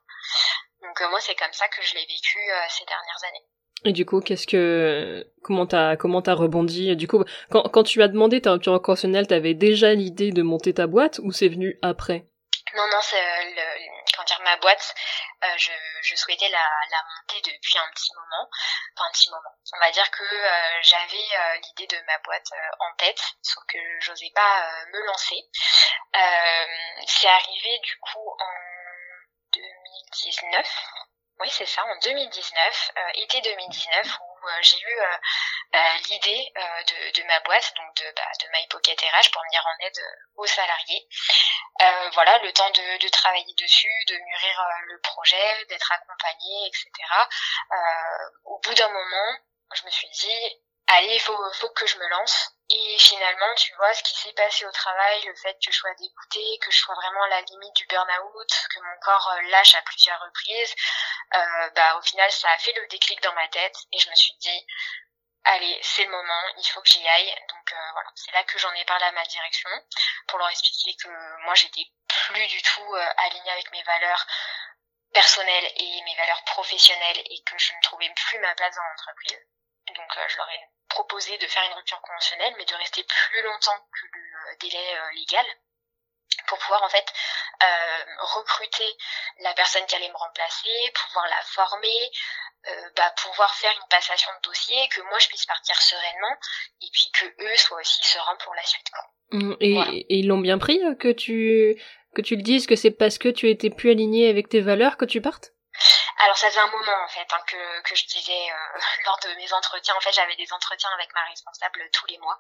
Donc 0.83 1.01
euh, 1.01 1.09
moi, 1.11 1.21
c'est 1.21 1.35
comme 1.35 1.53
ça 1.53 1.67
que 1.69 1.83
je 1.83 1.95
l'ai 1.95 2.07
vécu 2.07 2.39
ces 2.71 2.85
dernières 2.85 3.25
années. 3.25 3.47
Et 3.85 3.93
du 3.93 4.07
coup, 4.07 4.21
qu'est-ce 4.21 4.47
que 4.47 5.27
comment 5.43 5.67
t'as 5.67 5.97
comment 5.97 6.23
t'as 6.23 6.35
rebondi 6.35 6.95
Du 6.97 7.09
coup, 7.09 7.25
quand 7.51 7.69
quand 7.69 7.83
tu 7.83 8.01
as 8.03 8.09
demandé 8.09 8.41
ta 8.41 8.53
rupture 8.53 8.81
conventionnelle, 8.81 9.27
t'avais 9.27 9.55
déjà 9.55 9.93
l'idée 9.95 10.31
de 10.31 10.43
monter 10.43 10.75
ta 10.75 10.87
boîte 10.87 11.21
ou 11.23 11.33
c'est 11.33 11.49
venu 11.49 11.79
après? 11.83 12.27
Non, 12.77 12.87
non, 12.87 13.01
c'est 13.03 13.17
ma 14.41 14.57
boîte, 14.57 14.95
euh, 15.45 15.57
je, 15.57 16.17
souhaitais 16.17 16.49
la, 16.49 16.71
la, 16.91 17.03
monter 17.03 17.41
depuis 17.51 17.79
un 17.79 17.91
petit 17.91 18.13
moment, 18.15 18.49
enfin 18.97 19.09
un 19.09 19.13
petit 19.13 19.31
moment. 19.31 19.55
On 19.75 19.79
va 19.79 19.91
dire 19.91 20.11
que 20.11 20.23
euh, 20.23 20.83
j'avais 20.83 21.17
euh, 21.39 21.55
l'idée 21.63 21.87
de 21.87 22.01
ma 22.07 22.19
boîte 22.19 22.51
en 22.81 22.95
tête, 22.97 23.21
sauf 23.43 23.65
que 23.69 23.79
j'osais 24.01 24.31
pas 24.35 24.71
me 24.93 25.07
lancer. 25.07 25.41
c'est 27.07 27.29
arrivé 27.29 27.79
du 27.81 27.99
coup 27.99 28.37
en 28.41 28.55
2019. 29.53 30.67
Oui, 31.41 31.49
c'est 31.51 31.67
ça, 31.67 31.85
en 31.85 31.99
2019, 32.03 32.93
été 33.15 33.41
2019, 33.41 34.19
où 34.21 34.28
j'ai 34.63 34.79
eu 34.81 34.99
l'idée 36.09 36.53
de, 37.15 37.23
ma 37.25 37.41
boîte, 37.41 37.73
donc 37.77 37.95
de, 37.97 38.13
bah, 38.17 38.31
de 38.41 38.47
RH, 38.47 39.31
pour 39.33 39.43
venir 39.43 39.65
en 39.67 39.87
aide 39.87 40.01
aux 40.37 40.47
salariés. 40.47 41.09
voilà, 42.13 42.39
le 42.39 42.53
temps 42.53 42.71
de, 42.71 42.99
de, 42.99 43.09
travailler 43.09 43.55
dessus, 43.55 44.05
de 44.09 44.17
mûrir 44.17 44.67
le 44.87 45.01
projet, 45.01 45.65
d'être 45.69 45.93
accompagné, 45.93 46.67
etc. 46.67 46.91
au 48.45 48.59
bout 48.61 48.75
d'un 48.75 48.89
moment, 48.89 49.39
je 49.75 49.85
me 49.85 49.91
suis 49.91 50.09
dit, 50.09 50.63
allez, 50.89 51.15
il 51.15 51.21
faut, 51.21 51.53
faut 51.55 51.71
que 51.71 51.87
je 51.87 51.99
me 51.99 52.09
lance. 52.09 52.58
Et 52.71 52.99
finalement, 52.99 53.55
tu 53.57 53.75
vois, 53.77 53.95
ce 53.95 54.03
qui 54.03 54.15
s'est 54.15 54.33
passé 54.35 54.67
au 54.67 54.73
travail, 54.73 55.25
le 55.25 55.35
fait 55.37 55.55
que 55.55 55.73
je 55.73 55.77
sois 55.77 55.95
dégoûtée, 55.95 56.59
que 56.61 56.71
je 56.71 56.79
sois 56.79 56.95
vraiment 56.95 57.23
à 57.23 57.29
la 57.29 57.41
limite 57.41 57.75
du 57.77 57.87
burn-out, 57.87 58.51
que 58.75 58.81
mon 58.81 59.01
corps 59.01 59.31
euh, 59.31 59.43
lâche 59.49 59.75
à 59.75 59.83
plusieurs 59.83 60.21
reprises, 60.21 60.75
euh, 61.35 61.71
bah 61.71 61.97
au 61.97 62.03
final, 62.03 62.31
ça 62.31 62.51
a 62.51 62.59
fait 62.59 62.73
le 62.75 62.87
déclic 62.89 63.23
dans 63.23 63.33
ma 63.33 63.49
tête 63.49 63.77
et 63.93 63.99
je 63.99 64.11
me 64.11 64.15
suis 64.15 64.35
dit, 64.41 64.67
allez, 65.45 65.79
c'est 65.83 66.05
le 66.05 66.11
moment, 66.11 66.43
il 66.59 66.67
faut 66.67 66.83
que 66.83 66.89
j'y 66.89 67.07
aille. 67.09 67.35
Donc 67.49 67.73
euh, 67.73 67.93
voilà, 67.93 68.11
c'est 68.15 68.33
là 68.33 68.45
que 68.45 68.59
j'en 68.59 68.73
ai 68.75 68.85
parlé 68.85 69.05
à 69.05 69.13
ma 69.13 69.25
direction 69.25 69.71
pour 70.27 70.39
leur 70.39 70.51
expliquer 70.51 70.95
que 70.97 71.09
moi, 71.45 71.55
j'étais 71.55 71.87
plus 72.07 72.47
du 72.49 72.63
tout 72.63 72.95
euh, 72.95 73.09
alignée 73.17 73.51
avec 73.51 73.71
mes 73.73 73.83
valeurs 73.83 74.27
personnelles 75.13 75.73
et 75.77 76.03
mes 76.03 76.17
valeurs 76.17 76.45
professionnelles 76.45 77.23
et 77.25 77.43
que 77.45 77.57
je 77.59 77.73
ne 77.73 77.83
trouvais 77.83 78.13
plus 78.15 78.39
ma 78.41 78.55
place 78.55 78.75
dans 78.77 78.83
l'entreprise. 78.83 79.39
Donc 79.95 80.19
je 80.29 80.37
leur 80.37 80.51
ai 80.51 80.61
proposé 80.99 81.39
de 81.39 81.47
faire 81.47 81.63
une 81.71 81.77
rupture 81.79 82.01
conventionnelle, 82.01 82.55
mais 82.59 82.65
de 82.65 82.75
rester 82.75 83.05
plus 83.05 83.43
longtemps 83.43 83.79
que 83.95 84.07
le 84.19 84.57
délai 84.59 84.97
euh, 84.99 85.11
légal 85.15 85.47
pour 86.49 86.59
pouvoir 86.59 86.83
en 86.83 86.89
fait 86.89 87.07
euh, 87.63 88.05
recruter 88.37 88.91
la 89.41 89.55
personne 89.55 89.85
qui 89.87 89.95
allait 89.95 90.09
me 90.09 90.17
remplacer, 90.17 90.75
pouvoir 90.95 91.27
la 91.27 91.43
former, 91.45 92.11
euh, 92.69 92.91
bah, 92.97 93.13
pouvoir 93.23 93.55
faire 93.55 93.73
une 93.73 93.89
passation 93.89 94.31
de 94.43 94.49
dossier, 94.49 94.89
que 94.89 95.01
moi 95.03 95.19
je 95.19 95.29
puisse 95.29 95.47
partir 95.47 95.77
sereinement, 95.81 96.37
et 96.83 96.89
puis 96.93 97.11
que 97.13 97.27
eux 97.45 97.57
soient 97.57 97.81
aussi 97.81 98.03
sereins 98.03 98.37
pour 98.45 98.55
la 98.55 98.65
suite. 98.65 98.91
Mmh, 99.31 99.55
et, 99.61 99.75
et, 100.09 100.19
ils 100.19 100.27
l'ont 100.27 100.39
bien 100.39 100.59
pris 100.59 100.81
que 100.99 101.13
tu 101.13 101.81
que 102.15 102.23
tu 102.23 102.37
le 102.37 102.43
dises 102.43 102.67
que 102.67 102.77
c'est 102.77 102.91
parce 102.91 103.19
que 103.19 103.29
tu 103.29 103.49
étais 103.51 103.71
plus 103.71 103.91
aligné 103.91 104.29
avec 104.29 104.49
tes 104.49 104.61
valeurs 104.61 104.97
que 104.97 105.05
tu 105.05 105.21
partes? 105.21 105.53
Alors 106.21 106.37
ça 106.37 106.49
faisait 106.49 106.61
un 106.61 106.71
moment 106.71 107.05
en 107.05 107.09
fait 107.09 107.27
hein, 107.33 107.41
que, 107.47 107.81
que 107.83 107.95
je 107.95 108.05
disais 108.07 108.51
euh, 108.51 108.81
lors 109.05 109.19
de 109.21 109.35
mes 109.35 109.53
entretiens. 109.53 109.95
En 109.95 110.01
fait, 110.01 110.13
j'avais 110.13 110.37
des 110.37 110.53
entretiens 110.53 110.91
avec 110.95 111.13
ma 111.15 111.25
responsable 111.25 111.89
tous 111.93 112.07
les 112.07 112.19
mois. 112.19 112.39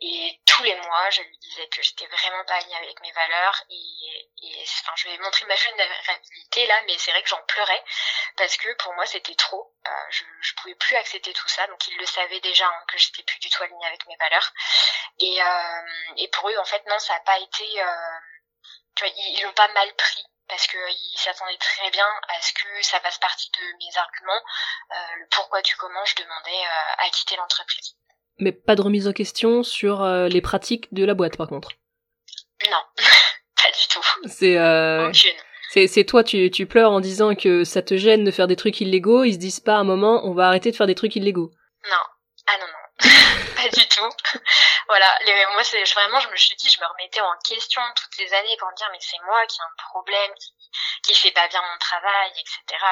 Et 0.00 0.40
tous 0.46 0.62
les 0.64 0.74
mois, 0.74 1.10
je 1.10 1.22
lui 1.22 1.38
disais 1.38 1.68
que 1.68 1.82
j'étais 1.82 2.06
vraiment 2.06 2.44
pas 2.44 2.54
alignée 2.54 2.76
avec 2.76 3.00
mes 3.00 3.12
valeurs. 3.12 3.62
Et, 3.70 4.30
et 4.42 4.64
enfin, 4.82 4.92
je 4.96 5.08
vais 5.08 5.18
montrer 5.18 5.46
ma 5.46 5.54
vulnérabilité 5.54 6.66
là, 6.66 6.80
mais 6.86 6.98
c'est 6.98 7.12
vrai 7.12 7.22
que 7.22 7.28
j'en 7.28 7.42
pleurais. 7.42 7.84
Parce 8.36 8.56
que 8.56 8.74
pour 8.74 8.94
moi 8.94 9.06
c'était 9.06 9.34
trop. 9.34 9.74
Euh, 9.86 9.90
je, 10.10 10.24
je 10.40 10.54
pouvais 10.54 10.74
plus 10.74 10.96
accepter 10.96 11.32
tout 11.32 11.48
ça, 11.48 11.66
donc 11.68 11.86
ils 11.88 11.96
le 11.96 12.06
savaient 12.06 12.40
déjà 12.40 12.66
hein, 12.66 12.84
que 12.88 12.98
j'étais 12.98 13.22
plus 13.22 13.38
du 13.38 13.48
tout 13.48 13.62
alignée 13.62 13.86
avec 13.86 14.04
mes 14.06 14.16
valeurs. 14.16 14.52
Et 15.20 15.42
euh, 15.42 16.14
et 16.16 16.28
pour 16.28 16.48
eux 16.50 16.58
en 16.58 16.64
fait 16.64 16.84
non, 16.86 16.98
ça 16.98 17.14
a 17.14 17.20
pas 17.20 17.38
été 17.38 17.64
tu 18.96 19.04
vois, 19.04 19.12
ils 19.16 19.42
l'ont 19.42 19.52
pas 19.52 19.68
mal 19.68 19.94
pris 19.94 20.24
parce 20.50 20.66
qu'ils 20.66 21.18
s'attendaient 21.18 21.56
très 21.58 21.90
bien 21.90 22.06
à 22.28 22.42
ce 22.42 22.52
que 22.52 22.82
ça 22.82 23.00
fasse 23.00 23.18
partie 23.18 23.50
de 23.52 23.64
mes 23.78 23.96
arguments, 23.96 24.42
euh, 24.90 25.16
le 25.20 25.26
pourquoi 25.30 25.62
du 25.62 25.74
comment 25.76 26.04
je 26.04 26.16
demandais 26.16 26.50
euh, 26.50 27.06
à 27.06 27.10
quitter 27.10 27.36
l'entreprise. 27.36 27.94
Mais 28.38 28.52
pas 28.52 28.74
de 28.74 28.82
remise 28.82 29.06
en 29.06 29.12
question 29.12 29.62
sur 29.62 30.02
euh, 30.02 30.28
les 30.28 30.40
pratiques 30.40 30.92
de 30.92 31.04
la 31.04 31.14
boîte 31.14 31.36
par 31.36 31.48
contre 31.48 31.70
Non, 32.70 32.82
pas 32.96 33.70
du 33.70 33.88
tout. 33.88 34.04
C'est 34.26 34.56
C'est, 35.72 35.86
c'est 35.86 36.04
toi, 36.04 36.24
tu, 36.24 36.50
tu 36.50 36.66
pleures 36.66 36.90
en 36.90 36.98
disant 36.98 37.36
que 37.36 37.62
ça 37.62 37.80
te 37.80 37.96
gêne 37.96 38.24
de 38.24 38.32
faire 38.32 38.48
des 38.48 38.56
trucs 38.56 38.80
illégaux, 38.80 39.22
ils 39.22 39.34
se 39.34 39.38
disent 39.38 39.60
pas 39.60 39.76
à 39.76 39.78
un 39.78 39.84
moment 39.84 40.22
on 40.24 40.34
va 40.34 40.48
arrêter 40.48 40.72
de 40.72 40.76
faire 40.76 40.88
des 40.88 40.96
trucs 40.96 41.14
illégaux. 41.14 41.52
Non, 41.88 42.02
ah 42.48 42.58
non, 42.58 42.66
non, 42.66 43.10
pas 43.62 43.68
du 43.68 43.86
tout. 43.88 44.10
voilà, 44.88 45.06
les, 45.26 45.34
moi 45.52 45.64
c'est 45.64 45.82
vraiment, 45.94 46.20
je 46.20 46.28
me 46.28 46.36
suis 46.36 46.56
dit, 46.56 46.68
je 46.68 46.80
me 46.80 46.86
remettais 46.86 47.20
en 47.20 47.32
question 47.46 47.82
toutes 47.96 48.14
ces 48.14 48.34
années 48.34 48.56
pour 48.58 48.68
me 48.68 48.76
dire 48.76 48.88
mais 48.92 48.98
c'est 49.00 49.20
moi 49.24 49.44
qui 49.46 49.58
ai 49.58 49.64
un 49.64 49.74
problème, 49.90 50.30
qui, 50.38 50.52
qui 51.02 51.14
fait 51.14 51.32
pas 51.32 51.48
bien 51.48 51.60
mon 51.60 51.78
travail, 51.78 52.30
etc. 52.38 52.82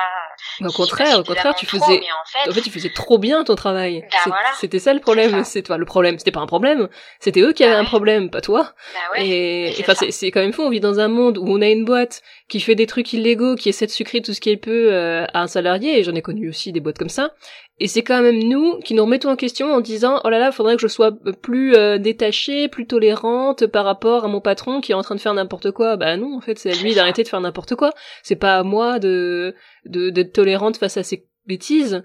Au 0.61 0.72
contraire, 0.72 1.18
au 1.18 1.24
contraire, 1.24 1.54
tu 1.54 1.66
faisais, 1.66 1.83
en, 1.83 2.24
fait... 2.26 2.50
en, 2.50 2.52
fait... 2.52 2.62
tu 2.62 2.70
faisais 2.70 2.92
trop 2.92 3.18
bien 3.18 3.44
ton 3.44 3.54
travail. 3.54 4.07
Bah, 4.11 4.18
voilà, 4.26 4.52
c'était 4.54 4.78
ça 4.78 4.94
le 4.94 5.00
problème, 5.00 5.44
c'est 5.44 5.62
toi 5.62 5.78
le 5.78 5.85
problème, 5.85 6.18
c'était 6.18 6.33
pas 6.33 6.40
un 6.40 6.46
problème, 6.46 6.88
c'était 7.20 7.40
eux 7.40 7.52
qui 7.52 7.64
avaient 7.64 7.74
bah 7.74 7.81
un 7.81 7.85
problème, 7.85 8.31
pas 8.31 8.40
toi. 8.40 8.72
Bah 8.94 9.00
ouais, 9.12 9.26
et 9.26 9.76
enfin 9.81 9.94
c'est 9.94 10.31
quand 10.31 10.40
même 10.40 10.52
fou, 10.52 10.62
on 10.62 10.70
vit 10.70 10.81
dans 10.81 10.98
un 11.00 11.09
monde 11.09 11.38
où 11.38 11.46
on 11.48 11.61
a 11.62 11.68
une 11.68 11.85
boîte 11.85 12.22
qui 12.48 12.61
fait 12.61 12.74
des 12.74 12.87
trucs 12.87 13.12
illégaux, 13.12 13.57
qui 13.57 13.68
essaie 13.68 13.87
de 13.87 13.90
sucrer 13.90 14.22
tout 14.22 14.35
ce 14.35 14.40
qu'elle 14.40 14.61
peut 14.61 14.92
euh, 14.92 15.26
à 15.35 15.42
un 15.42 15.46
salarié, 15.46 15.98
et 15.98 16.04
j'en 16.04 16.14
ai 16.14 16.22
connu 16.22 16.48
aussi 16.48 16.72
des 16.72 16.81
boîtes 16.81 16.98
comme 16.98 17.09
ça, 17.09 17.31
et 17.80 17.86
c'est 17.86 18.02
quand 18.02 18.20
même 18.22 18.42
nous 18.42 18.78
qui 18.80 18.94
nous 18.94 19.04
remettons 19.04 19.30
en 19.30 19.36
question 19.36 19.72
en 19.72 19.80
disant 19.80 20.20
oh 20.24 20.30
là 20.30 20.38
là, 20.38 20.50
faudrait 20.50 20.74
que 20.74 20.82
je 20.82 20.88
sois 20.88 21.12
plus 21.42 21.74
euh, 21.74 21.98
détachée, 21.98 22.68
plus 22.68 22.86
tolérante 22.86 23.66
par 23.66 23.84
rapport 23.84 24.24
à 24.24 24.28
mon 24.28 24.40
patron 24.40 24.80
qui 24.80 24.92
est 24.92 24.96
en 24.96 25.02
train 25.02 25.14
de 25.14 25.20
faire 25.20 25.34
n'importe 25.34 25.70
quoi. 25.70 25.96
Bah 25.96 26.16
non, 26.16 26.36
en 26.36 26.40
fait, 26.40 26.58
c'est 26.58 26.72
à 26.72 26.82
lui 26.82 26.94
d'arrêter 26.94 27.22
de 27.22 27.28
faire 27.28 27.40
n'importe 27.40 27.76
quoi. 27.76 27.92
C'est 28.22 28.36
pas 28.36 28.58
à 28.58 28.62
moi 28.64 28.98
de 28.98 29.54
d'être 29.86 30.32
tolérante 30.32 30.76
face 30.76 30.96
à 30.96 31.04
ses 31.04 31.26
bêtises. 31.46 32.04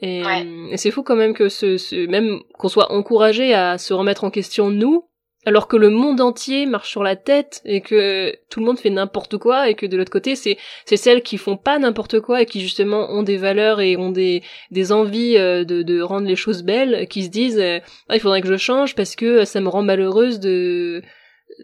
Et, 0.00 0.22
et 0.70 0.76
c'est 0.76 0.92
fou 0.92 1.02
quand 1.02 1.16
même 1.16 1.34
que 1.34 1.48
ce, 1.48 1.76
ce 1.76 2.06
même 2.06 2.40
qu'on 2.54 2.68
soit 2.68 2.92
encouragé 2.92 3.54
à 3.54 3.78
se 3.78 3.94
remettre 3.94 4.24
en 4.24 4.30
question 4.30 4.70
nous 4.70 5.08
alors 5.48 5.66
que 5.66 5.76
le 5.76 5.90
monde 5.90 6.20
entier 6.20 6.66
marche 6.66 6.90
sur 6.90 7.02
la 7.02 7.16
tête 7.16 7.60
et 7.64 7.80
que 7.80 8.36
tout 8.50 8.60
le 8.60 8.66
monde 8.66 8.78
fait 8.78 8.90
n'importe 8.90 9.38
quoi 9.38 9.68
et 9.68 9.74
que 9.74 9.86
de 9.86 9.96
l'autre 9.96 10.12
côté 10.12 10.36
c'est 10.36 10.58
c'est 10.84 10.96
celles 10.96 11.22
qui 11.22 11.38
font 11.38 11.56
pas 11.56 11.78
n'importe 11.78 12.20
quoi 12.20 12.42
et 12.42 12.46
qui 12.46 12.60
justement 12.60 13.10
ont 13.10 13.22
des 13.22 13.38
valeurs 13.38 13.80
et 13.80 13.96
ont 13.96 14.10
des 14.10 14.42
des 14.70 14.92
envies 14.92 15.36
euh, 15.38 15.64
de 15.64 15.82
de 15.82 16.00
rendre 16.00 16.26
les 16.26 16.36
choses 16.36 16.62
belles 16.62 17.08
qui 17.08 17.24
se 17.24 17.30
disent 17.30 17.58
euh, 17.58 17.80
ah, 18.08 18.16
il 18.16 18.20
faudrait 18.20 18.42
que 18.42 18.48
je 18.48 18.56
change 18.56 18.94
parce 18.94 19.16
que 19.16 19.44
ça 19.44 19.60
me 19.60 19.68
rend 19.68 19.82
malheureuse 19.82 20.38
de 20.38 21.02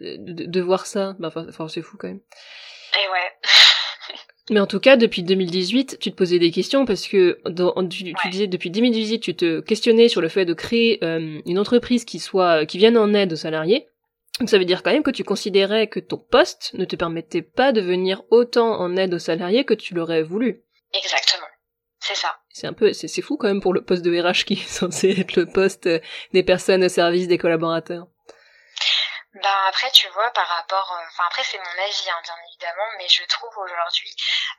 de, 0.01 0.45
de 0.45 0.61
voir 0.61 0.87
ça. 0.87 1.15
Bah, 1.19 1.31
enfin 1.35 1.67
c'est 1.67 1.81
fou 1.81 1.97
quand 1.97 2.07
même. 2.07 2.21
Et 2.93 3.07
ouais 3.11 3.49
mais 4.51 4.59
en 4.59 4.67
tout 4.67 4.79
cas, 4.79 4.95
depuis 4.95 5.23
2018, 5.23 5.97
tu 5.99 6.11
te 6.11 6.15
posais 6.15 6.37
des 6.37 6.51
questions 6.51 6.85
parce 6.85 7.07
que 7.07 7.39
tu, 7.89 8.13
disais 8.29 8.47
depuis 8.47 8.69
2018, 8.69 9.19
tu 9.19 9.35
te 9.35 9.59
questionnais 9.59 10.07
sur 10.07 10.21
le 10.21 10.29
fait 10.29 10.45
de 10.45 10.53
créer 10.53 11.03
euh, 11.03 11.41
une 11.45 11.57
entreprise 11.57 12.05
qui 12.05 12.19
soit 12.19 12.65
qui 12.65 12.77
vienne 12.77 12.97
en 12.97 13.13
aide 13.13 13.33
aux 13.33 13.37
salariés. 13.37 13.87
Donc 14.39 14.49
ça 14.49 14.59
veut 14.59 14.65
dire 14.65 14.83
quand 14.83 14.91
même 14.91 15.03
que 15.03 15.11
tu 15.11 15.23
considérais 15.23 15.87
que 15.87 15.99
ton 15.99 16.17
poste 16.17 16.71
ne 16.75 16.85
te 16.85 16.95
permettait 16.95 17.41
pas 17.41 17.71
de 17.71 17.81
venir 17.81 18.21
autant 18.29 18.79
en 18.79 18.95
aide 18.97 19.13
aux 19.15 19.19
salariés 19.19 19.65
que 19.65 19.73
tu 19.73 19.95
l'aurais 19.95 20.21
voulu. 20.21 20.61
Exactement. 20.93 21.47
C'est 21.99 22.15
ça. 22.15 22.35
C'est 22.49 22.67
un 22.67 22.73
peu, 22.73 22.93
c'est 22.93 23.21
fou 23.21 23.37
quand 23.37 23.47
même 23.47 23.61
pour 23.61 23.73
le 23.73 23.83
poste 23.83 24.03
de 24.05 24.15
RH 24.15 24.45
qui 24.45 24.53
est 24.53 24.57
censé 24.67 25.09
être 25.17 25.35
le 25.37 25.47
poste 25.47 25.89
des 26.33 26.43
personnes 26.43 26.83
au 26.83 26.89
service 26.89 27.27
des 27.27 27.39
collaborateurs. 27.39 28.07
Ben 29.35 29.65
après, 29.67 29.91
tu 29.91 30.07
vois, 30.09 30.31
par 30.31 30.47
rapport, 30.47 30.93
euh, 30.93 31.05
enfin 31.09 31.25
après 31.27 31.43
c'est 31.43 31.57
mon 31.57 31.83
avis, 31.83 32.09
hein, 32.09 32.21
bien 32.23 32.37
évidemment, 32.47 32.87
mais 32.97 33.07
je 33.09 33.23
trouve 33.25 33.55
aujourd'hui 33.57 34.15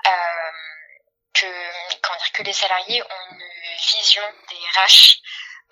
euh, 0.06 0.50
que, 1.32 1.46
comment 2.02 2.18
dire, 2.18 2.32
que 2.32 2.42
les 2.42 2.52
salariés 2.52 3.02
ont 3.02 3.30
une 3.30 3.76
vision 3.78 4.22
des 4.50 4.56
RH 4.56 5.16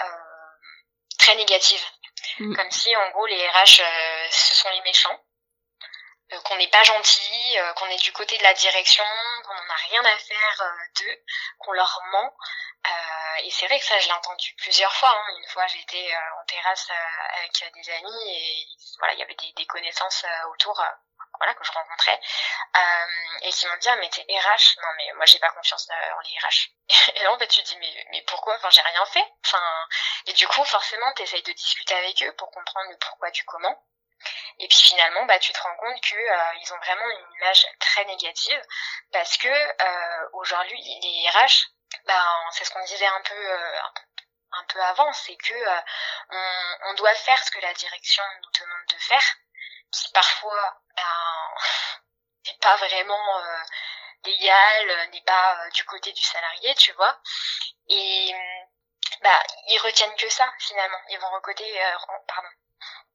euh, 0.01 0.07
très 1.19 1.35
négative, 1.37 1.85
mm. 2.39 2.57
comme 2.57 2.71
si 2.71 2.97
en 2.97 3.11
gros 3.11 3.27
les 3.27 3.47
RH 3.49 3.81
euh, 3.81 4.27
ce 4.31 4.55
sont 4.55 4.71
les 4.71 4.81
méchants, 4.83 5.24
qu'on 6.45 6.57
n'est 6.57 6.69
pas 6.69 6.83
gentil, 6.83 7.57
qu'on 7.77 7.87
est 7.87 8.03
du 8.03 8.13
côté 8.13 8.37
de 8.39 8.43
la 8.43 8.55
direction, 8.55 9.05
qu'on 9.45 9.55
n'en 9.55 9.71
a 9.71 9.89
rien 9.89 10.05
à 10.05 10.19
faire 10.19 10.73
d'eux, 10.97 11.25
qu'on 11.59 11.73
leur 11.73 12.01
ment. 12.13 12.35
Euh, 12.87 13.37
et 13.45 13.51
c'est 13.51 13.67
vrai 13.67 13.79
que 13.79 13.85
ça, 13.85 13.99
je 13.99 14.07
l'ai 14.07 14.13
entendu 14.13 14.55
plusieurs 14.59 14.95
fois. 14.95 15.11
Hein. 15.11 15.37
Une 15.39 15.49
fois, 15.49 15.67
j'étais 15.69 16.13
euh, 16.15 16.41
en 16.41 16.45
terrasse 16.45 16.89
euh, 16.91 17.39
avec 17.39 17.73
des 17.75 17.91
amis 17.91 18.31
et 18.31 18.67
voilà, 18.99 19.15
il 19.15 19.21
y 19.21 19.23
avait 19.23 19.35
des, 19.35 19.53
des 19.53 19.67
connaissances 19.67 20.25
autour, 20.53 20.75
voilà, 21.39 21.55
que 21.55 21.65
je 21.65 21.73
rencontrais, 21.73 22.21
et 23.43 23.51
qui 23.51 23.67
m'ont 23.67 23.77
dit 23.77 23.89
ah 23.89 23.97
mais 23.97 24.09
t'es 24.09 24.23
RH 24.23 24.77
Non 24.83 24.89
mais 24.97 25.13
moi 25.15 25.27
j'ai 25.27 25.39
pas 25.39 25.51
confiance 25.51 25.89
en 25.91 26.21
les 26.21 26.39
RH. 26.39 26.71
Et 27.17 27.23
là 27.23 27.33
en 27.33 27.39
fait 27.39 27.49
tu 27.49 27.63
te 27.63 27.67
dis 27.67 27.77
mais 27.79 28.07
mais 28.13 28.23
pourquoi? 28.23 28.55
Enfin 28.57 28.71
j'ai 28.71 28.83
rien 28.83 29.05
fait. 29.07 29.27
Enfin 29.45 29.87
et 30.27 30.33
du 30.35 30.47
coup 30.47 30.65
forcément 30.65 31.13
t'essayes 31.15 31.43
de 31.43 31.53
discuter 31.53 31.95
avec 31.95 32.23
eux 32.23 32.33
pour 32.37 32.51
comprendre 32.51 32.91
le 32.91 32.99
pourquoi 32.99 33.31
du 33.31 33.45
comment. 33.45 33.85
Et 34.59 34.69
puis 34.69 34.79
finalement, 34.79 35.25
bah, 35.25 35.39
tu 35.39 35.53
te 35.53 35.61
rends 35.61 35.77
compte 35.77 36.01
que 36.01 36.15
euh, 36.15 36.55
ils 36.61 36.73
ont 36.73 36.79
vraiment 36.79 37.09
une 37.11 37.33
image 37.37 37.67
très 37.81 38.05
négative 38.05 38.63
parce 39.13 39.37
que 39.37 39.49
euh, 39.49 40.29
aujourd'hui, 40.35 40.81
les 41.03 41.29
RH, 41.31 41.67
bah, 42.07 42.25
c'est 42.53 42.65
ce 42.65 42.71
qu'on 42.71 42.85
disait 42.85 43.07
un 43.07 43.21
peu, 43.23 43.35
euh, 43.35 43.81
un 44.53 44.65
peu 44.69 44.81
avant, 44.81 45.13
c'est 45.13 45.37
que 45.37 45.55
on, 46.31 46.77
on, 46.91 46.95
doit 46.95 47.15
faire 47.15 47.43
ce 47.43 47.51
que 47.51 47.61
la 47.61 47.75
direction 47.75 48.23
nous 48.43 48.61
demande 48.61 48.87
de 48.89 48.99
faire, 48.99 49.35
qui 49.91 50.13
parfois 50.13 50.79
ben, 50.97 51.55
n'est 52.47 52.59
pas 52.59 52.77
vraiment 52.77 53.43
légal, 54.25 55.11
n'est 55.11 55.23
pas 55.23 55.69
du 55.71 55.85
côté 55.85 56.13
du 56.13 56.23
salarié, 56.23 56.75
tu 56.77 56.93
vois. 56.93 57.21
Et 57.89 58.33
bah, 59.21 59.43
ils 59.69 59.79
retiennent 59.79 60.15
que 60.15 60.29
ça 60.29 60.53
finalement. 60.61 61.01
Ils 61.09 61.19
vont 61.19 61.31
recoter, 61.31 61.81
pardon, 62.29 62.49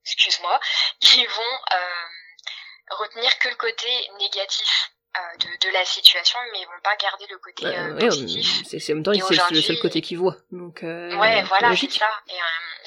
excuse-moi, 0.04 0.60
ils 1.02 1.28
vont 1.28 1.60
euh, 1.74 2.96
retenir 2.96 3.38
que 3.40 3.50
le 3.50 3.56
côté 3.56 4.10
négatif 4.20 4.92
de, 5.40 5.68
de, 5.68 5.74
la 5.74 5.84
situation, 5.84 6.40
mais 6.54 6.62
ils 6.62 6.66
vont 6.66 6.80
pas 6.82 6.96
garder 6.96 7.26
le 7.30 7.38
côté 7.40 7.66
bah, 7.66 8.00
positif. 8.00 8.64
C'est 8.66 8.94
en 8.94 8.96
même 8.96 9.04
temps, 9.04 9.12
c'est 9.14 9.52
le 9.52 9.62
seul 9.62 9.80
côté 9.80 10.02
qu'ils 10.02 10.18
voient. 10.18 10.38
Donc, 10.52 10.80
ouais, 10.82 11.44
voilà, 11.44 11.76
c'est 11.76 11.92
ça. 11.92 12.10
Et 12.30 12.38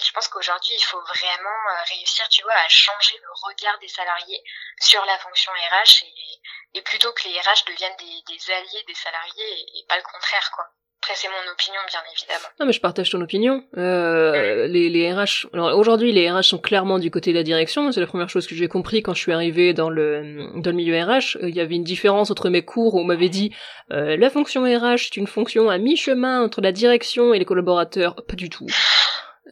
je 0.03 0.13
pense 0.13 0.29
qu'aujourd'hui, 0.29 0.75
il 0.75 0.83
faut 0.83 1.01
vraiment 1.01 1.61
réussir, 1.91 2.27
tu 2.31 2.43
vois, 2.43 2.55
à 2.55 2.69
changer 2.69 3.19
le 3.19 3.29
regard 3.43 3.79
des 3.81 3.89
salariés 3.89 4.43
sur 4.81 5.05
la 5.05 5.19
fonction 5.19 5.53
RH 5.53 6.05
et, 6.05 6.79
et 6.79 6.83
plutôt 6.83 7.13
que 7.13 7.29
les 7.29 7.39
RH 7.39 7.65
deviennent 7.69 7.97
des, 7.97 8.35
des 8.35 8.51
alliés 8.53 8.85
des 8.87 8.95
salariés 8.95 9.67
et, 9.79 9.85
pas 9.89 9.97
le 9.97 10.03
contraire, 10.03 10.51
quoi. 10.55 10.67
Après, 11.03 11.15
c'est 11.17 11.27
mon 11.27 11.53
opinion, 11.53 11.81
bien 11.89 11.99
évidemment. 12.15 12.49
Non, 12.61 12.67
mais 12.67 12.73
je 12.73 12.81
partage 12.81 13.11
ton 13.11 13.21
opinion. 13.21 13.65
Euh, 13.77 14.69
les, 14.69 14.89
les 14.89 15.13
RH, 15.13 15.49
alors 15.53 15.77
aujourd'hui, 15.77 16.13
les 16.13 16.31
RH 16.31 16.45
sont 16.45 16.59
clairement 16.59 17.01
du 17.01 17.11
côté 17.11 17.33
de 17.33 17.39
la 17.39 17.43
direction. 17.43 17.91
C'est 17.91 17.99
la 17.99 18.07
première 18.07 18.31
chose 18.31 18.47
que 18.47 18.55
j'ai 18.55 18.69
compris 18.69 19.03
quand 19.03 19.13
je 19.13 19.19
suis 19.19 19.33
arrivée 19.33 19.75
dans 19.75 19.91
le 19.91 20.53
dans 20.61 20.71
le 20.71 20.77
milieu 20.77 20.97
RH. 20.97 21.39
Il 21.43 21.57
y 21.57 21.61
avait 21.61 21.75
une 21.75 21.83
différence 21.83 22.31
entre 22.31 22.51
mes 22.51 22.63
cours 22.63 22.95
où 22.95 23.01
on 23.01 23.05
m'avait 23.05 23.31
dit 23.31 23.53
euh, 23.91 24.17
la 24.17 24.31
fonction 24.31 24.63
RH 24.63 24.99
c'est 24.99 25.17
une 25.17 25.27
fonction 25.27 25.69
à 25.69 25.79
mi-chemin 25.79 26.41
entre 26.41 26.61
la 26.61 26.71
direction 26.71 27.35
et 27.35 27.41
les 27.41 27.45
collaborateurs. 27.45 28.15
Pas 28.15 28.37
du 28.37 28.49
tout. 28.49 28.67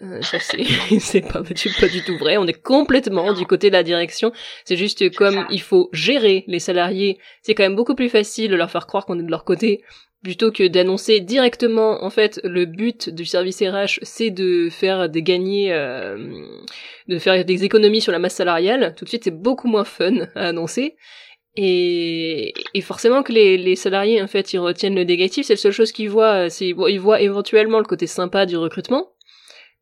Euh, 0.03 0.23
ça 0.23 0.39
c'est 0.39 0.65
c'est 1.01 1.21
pas, 1.21 1.43
pas 1.43 1.89
du 1.89 2.03
tout 2.03 2.17
vrai. 2.17 2.37
On 2.37 2.47
est 2.47 2.61
complètement 2.61 3.33
du 3.33 3.45
côté 3.47 3.69
de 3.69 3.75
la 3.75 3.83
direction. 3.83 4.33
C'est 4.65 4.77
juste 4.77 5.15
comme 5.15 5.47
il 5.51 5.61
faut 5.61 5.91
gérer 5.93 6.45
les 6.47 6.61
salariés. 6.61 7.19
C'est 7.43 7.55
quand 7.55 7.65
même 7.65 7.77
beaucoup 7.77 7.95
plus 7.95 8.09
facile 8.09 8.51
de 8.51 8.57
leur 8.57 8.71
faire 8.71 8.87
croire 8.87 9.05
qu'on 9.05 9.19
est 9.19 9.25
de 9.25 9.31
leur 9.31 9.45
côté 9.45 9.83
plutôt 10.23 10.53
que 10.53 10.67
d'annoncer 10.69 11.21
directement 11.21 12.05
en 12.05 12.11
fait 12.11 12.41
le 12.45 12.67
but 12.67 13.09
du 13.09 13.25
service 13.25 13.63
RH 13.63 14.01
c'est 14.03 14.31
de 14.31 14.69
faire 14.71 15.09
des 15.09 15.23
gagnés 15.23 15.73
euh, 15.73 16.19
de 17.09 17.19
faire 17.19 17.43
des 17.43 17.65
économies 17.65 18.03
sur 18.03 18.13
la 18.13 18.19
masse 18.19 18.35
salariale 18.35 18.95
tout 18.99 19.05
de 19.05 19.09
suite 19.09 19.25
c'est 19.25 19.31
beaucoup 19.31 19.67
moins 19.67 19.85
fun 19.85 20.27
à 20.35 20.49
annoncer 20.49 20.97
et, 21.57 22.53
et 22.75 22.81
forcément 22.83 23.23
que 23.23 23.33
les, 23.33 23.57
les 23.57 23.77
salariés 23.77 24.21
en 24.21 24.27
fait 24.27 24.53
ils 24.53 24.59
retiennent 24.59 24.95
le 24.95 25.05
négatif 25.05 25.47
c'est 25.47 25.55
la 25.55 25.59
seule 25.59 25.73
chose 25.73 25.91
qu'ils 25.91 26.11
voient 26.11 26.51
c'est 26.51 26.69
ils 26.69 27.01
voient 27.01 27.23
éventuellement 27.23 27.79
le 27.79 27.85
côté 27.85 28.07
sympa 28.07 28.45
du 28.45 28.59
recrutement 28.59 29.13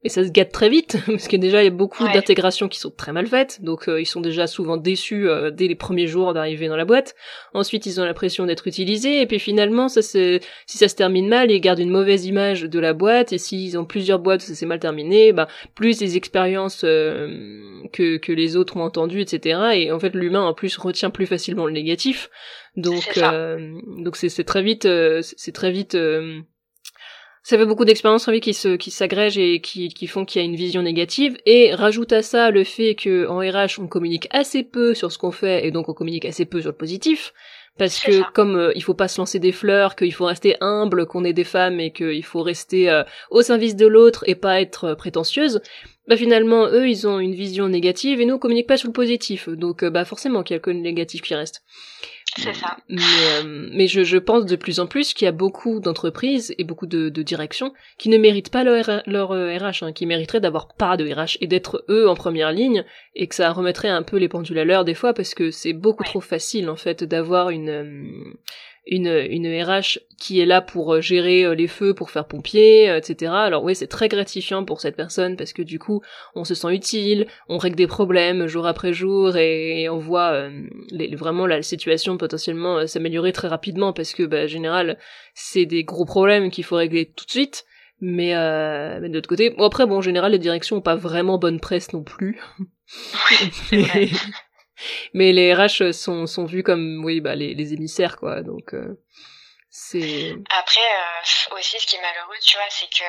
et 0.05 0.09
ça 0.09 0.25
se 0.25 0.31
gâte 0.31 0.53
très 0.53 0.69
vite 0.69 0.97
parce 1.07 1.27
que 1.27 1.37
déjà 1.37 1.61
il 1.61 1.65
y 1.65 1.69
a 1.69 1.73
beaucoup 1.73 2.05
d'intégrations 2.05 2.69
qui 2.69 2.79
sont 2.79 2.91
très 2.91 3.13
mal 3.13 3.27
faites. 3.27 3.63
Donc 3.63 3.89
euh, 3.89 4.01
ils 4.01 4.07
sont 4.07 4.21
déjà 4.21 4.47
souvent 4.47 4.77
déçus 4.77 5.29
euh, 5.29 5.51
dès 5.51 5.67
les 5.67 5.75
premiers 5.75 6.07
jours 6.07 6.35
d'arriver 6.35 6.69
dans 6.69 6.77
la 6.77 6.85
boîte. 6.85 7.17
Ensuite 7.53 7.85
ils 7.87 8.01
ont 8.01 8.05
l'impression 8.05 8.47
d'être 8.47 8.69
utilisés. 8.69 9.21
Et 9.21 9.27
puis 9.27 9.41
finalement 9.41 9.89
ça 9.89 10.01
si 10.01 10.41
ça 10.67 10.89
se 10.89 10.95
termine 10.95 11.29
mal 11.29 11.51
ils 11.51 11.61
gardent 11.61 11.81
une 11.81 11.91
mauvaise 11.91 12.27
image 12.27 12.63
de 12.63 12.79
la 12.79 12.93
boîte. 12.93 13.33
Et 13.33 13.39
s'ils 13.39 13.77
ont 13.77 13.85
plusieurs 13.85 14.21
boîtes 14.21 14.43
ça 14.43 14.55
s'est 14.55 14.67
mal 14.67 14.79
terminé 14.79 15.33
bah 15.33 15.49
plus 15.75 16.01
les 16.01 16.17
expériences 16.17 16.83
euh, 16.85 17.83
que 17.93 18.19
que 18.19 18.33
les 18.33 18.57
autres 18.57 18.77
ont 18.77 18.83
entendues 18.83 19.21
etc 19.21 19.61
et 19.75 19.91
en 19.91 19.99
fait 19.99 20.15
l'humain 20.15 20.43
en 20.43 20.55
plus 20.55 20.77
retient 20.77 21.11
plus 21.11 21.27
facilement 21.27 21.67
le 21.67 21.73
négatif. 21.73 22.31
Donc 22.77 23.19
donc 24.05 24.17
c'est 24.17 24.45
très 24.45 24.63
vite 24.63 24.89
c'est 25.23 25.53
très 25.53 25.73
vite 25.73 25.97
ça 27.49 27.57
fait 27.57 27.65
beaucoup 27.65 27.87
d'expériences 27.87 28.29
vie 28.29 28.41
qui 28.41 28.53
se 28.53 28.77
qui 28.77 28.91
s'agrègent 28.91 29.39
et 29.39 29.63
qui, 29.63 29.89
qui 29.89 30.07
font 30.07 30.27
qu'il 30.27 30.43
y 30.43 30.45
a 30.45 30.47
une 30.47 30.55
vision 30.55 30.83
négative. 30.83 31.39
Et 31.47 31.75
rajoute 31.75 32.13
à 32.13 32.21
ça 32.21 32.51
le 32.51 32.63
fait 32.63 32.95
que 32.95 33.27
en 33.27 33.39
RH 33.39 33.81
on 33.81 33.87
communique 33.87 34.29
assez 34.33 34.63
peu 34.63 34.93
sur 34.93 35.11
ce 35.11 35.17
qu'on 35.17 35.31
fait 35.31 35.67
et 35.67 35.71
donc 35.71 35.89
on 35.89 35.95
communique 35.95 36.27
assez 36.27 36.45
peu 36.45 36.61
sur 36.61 36.73
le 36.73 36.77
positif. 36.77 37.33
Parce 37.79 38.01
que 38.01 38.31
comme 38.33 38.57
euh, 38.57 38.73
il 38.75 38.83
faut 38.83 38.93
pas 38.93 39.09
se 39.09 39.19
lancer 39.19 39.39
des 39.39 39.53
fleurs, 39.53 39.97
qu'il 39.97 40.13
faut 40.13 40.27
rester 40.27 40.57
humble, 40.61 41.07
qu'on 41.07 41.25
est 41.25 41.33
des 41.33 41.45
femmes 41.45 41.81
et 41.81 41.91
qu'il 41.91 42.23
faut 42.23 42.43
rester 42.43 42.91
euh, 42.91 43.03
au 43.31 43.41
service 43.41 43.77
de 43.77 43.87
l'autre 43.87 44.25
et 44.27 44.35
pas 44.35 44.61
être 44.61 44.85
euh, 44.85 44.95
prétentieuse, 44.95 45.63
bah 46.07 46.19
finalement 46.19 46.67
eux 46.67 46.87
ils 46.87 47.09
ont 47.09 47.19
une 47.19 47.35
vision 47.35 47.67
négative 47.67 48.21
et 48.21 48.27
nous 48.27 48.35
on 48.35 48.39
communique 48.39 48.67
pas 48.67 48.77
sur 48.77 48.89
le 48.89 48.93
positif, 48.93 49.49
donc 49.49 49.87
bah 49.87 50.05
forcément 50.05 50.43
qu'il 50.43 50.55
y 50.55 50.59
a 50.59 50.61
que 50.61 50.71
le 50.71 50.81
négatif 50.81 51.23
qui 51.23 51.35
reste. 51.35 51.63
C'est 52.39 52.55
ça. 52.55 52.77
Mais, 52.89 53.03
euh, 53.33 53.69
mais 53.73 53.89
je, 53.89 54.05
je, 54.05 54.17
pense 54.17 54.47
de 54.47 54.55
plus 54.55 54.79
en 54.79 54.87
plus 54.87 55.13
qu'il 55.13 55.25
y 55.25 55.29
a 55.29 55.33
beaucoup 55.33 55.81
d'entreprises 55.81 56.55
et 56.57 56.63
beaucoup 56.63 56.87
de, 56.87 57.09
de, 57.09 57.23
directions 57.23 57.73
qui 57.99 58.09
ne 58.09 58.17
méritent 58.17 58.51
pas 58.51 58.63
leur, 58.63 59.03
leur 59.07 59.31
RH, 59.31 59.33
euh, 59.33 59.59
hein, 59.83 59.93
qui 59.93 60.07
mériteraient 60.07 60.41
d'avoir 60.41 60.69
pas 60.69 60.97
de 60.97 61.13
RH 61.13 61.39
et 61.41 61.49
d'être 61.49 61.85
eux 61.89 62.09
en 62.09 62.15
première 62.15 62.53
ligne 62.53 62.85
et 63.17 63.27
que 63.27 63.35
ça 63.35 63.51
remettrait 63.51 63.89
un 63.89 64.05
peu 64.05 64.19
les 64.19 64.29
pendules 64.29 64.59
à 64.59 64.65
l'heure 64.65 64.85
des 64.85 64.95
fois 64.95 65.15
parce 65.15 65.35
que 65.35 65.51
c'est 65.51 65.73
beaucoup 65.73 66.05
trop 66.05 66.21
facile 66.21 66.71
en 66.71 66.77
fait 66.77 67.03
d'avoir 67.03 67.51
une 67.51 67.71
euh, 67.71 68.39
une, 68.89 69.07
une 69.07 69.47
RH 69.47 70.01
qui 70.19 70.41
est 70.41 70.47
là 70.47 70.61
pour 70.61 70.95
euh, 70.95 71.01
gérer 71.01 71.45
euh, 71.45 71.55
les 71.55 71.69
feux, 71.69 71.95
pour 71.95 72.11
faire 72.11 72.27
pompier, 72.27 72.91
euh, 72.91 72.99
etc. 72.99 73.33
Alors 73.33 73.63
oui, 73.63 73.75
c'est 73.75 73.87
très 73.87 74.09
gratifiant 74.09 74.65
pour 74.65 74.81
cette 74.81 74.97
personne 74.97 75.37
parce 75.37 75.53
que 75.53 75.63
du 75.63 75.79
coup, 75.79 76.01
on 76.35 76.45
se 76.45 76.55
sent 76.55 76.75
utile, 76.75 77.27
on 77.49 77.59
règle 77.59 77.77
des 77.77 77.87
problèmes 77.87 78.47
jour 78.47 78.67
après 78.67 78.93
jour 78.93 79.37
et, 79.37 79.89
on 79.89 79.99
voit 79.99 80.49
les, 80.91 81.15
vraiment 81.15 81.47
la 81.47 81.63
situation 81.63 82.17
potentiellement 82.17 82.87
s'améliorer 82.87 83.33
très 83.33 83.49
rapidement 83.49 83.93
parce 83.93 84.15
que, 84.15 84.23
bah, 84.25 84.45
en 84.45 84.47
général, 84.47 84.99
c'est 85.35 85.67
des 85.67 85.85
gros 85.85 86.05
problèmes 86.05 86.51
qu'il 86.51 86.65
faut 86.65 86.77
régler 86.77 87.07
tout 87.07 87.27
de 87.27 87.31
suite. 87.31 87.65
Mais, 88.01 88.35
euh, 88.37 88.99
mais 89.01 89.09
de 89.09 89.15
l'autre 89.15 89.29
côté, 89.29 89.51
bon 89.51 89.65
après, 89.65 89.87
bon, 89.87 89.97
en 89.97 90.01
général, 90.01 90.33
les 90.33 90.39
directions 90.39 90.77
ont 90.77 90.81
pas 90.81 90.95
vraiment 90.95 91.39
bonne 91.39 91.59
presse 91.59 91.93
non 91.93 92.03
plus. 92.03 92.41
Oui, 93.73 94.13
mais 95.15 95.33
les 95.33 95.55
RH 95.55 95.93
sont, 95.93 96.27
sont 96.27 96.45
vus 96.45 96.63
comme 96.63 97.03
oui 97.05 97.21
bah 97.21 97.35
les, 97.35 97.55
les 97.55 97.73
émissaires 97.73 98.17
quoi. 98.17 98.43
Donc 98.43 98.75
euh, 98.75 99.03
c'est 99.71 100.35
après 100.51 100.81
euh, 100.81 101.57
aussi 101.57 101.79
ce 101.79 101.87
qui 101.87 101.97
est 101.97 102.01
malheureux 102.03 102.37
tu 102.43 102.57
vois 102.57 102.71
c'est 102.71 102.89
que 102.89 103.05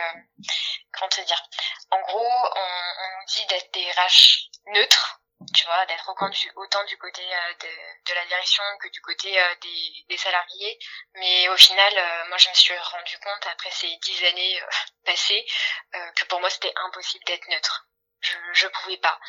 comment 0.91 1.09
te 1.09 1.25
dire 1.25 1.41
en 1.91 2.01
gros 2.01 2.19
on, 2.25 2.59
on 2.59 3.25
dit 3.27 3.45
d'être 3.49 3.73
des 3.73 3.85
RH 3.91 4.49
neutres 4.73 5.21
tu 5.55 5.63
vois 5.65 5.85
d'être 5.85 6.09
autant 6.09 6.27
du, 6.29 6.51
autant 6.57 6.83
du 6.85 6.97
côté 6.97 7.21
euh, 7.21 7.53
de, 7.61 8.11
de, 8.11 8.13
la 8.13 8.25
direction 8.25 8.63
que 8.81 8.89
du 8.89 8.99
côté 8.99 9.31
des, 9.61 10.05
des 10.09 10.17
salariés. 10.17 10.77
Mais 11.15 11.47
au 11.47 11.55
final 11.55 11.93
moi 12.27 12.37
je 12.37 12.49
me 12.49 12.53
suis 12.53 12.73
rendu 12.77 13.17
compte 13.23 13.47
après 13.51 13.71
ces 13.71 13.95
dix 14.03 14.25
années 14.25 14.61
passées 15.05 15.45
que 16.15 16.25
pour 16.25 16.41
moi 16.41 16.49
c'était 16.49 16.73
impossible 16.75 17.23
d'être 17.25 17.47
neutre 17.49 17.88
je 18.21 18.37
je 18.53 18.67
pouvais 18.67 18.97
pas. 18.97 19.19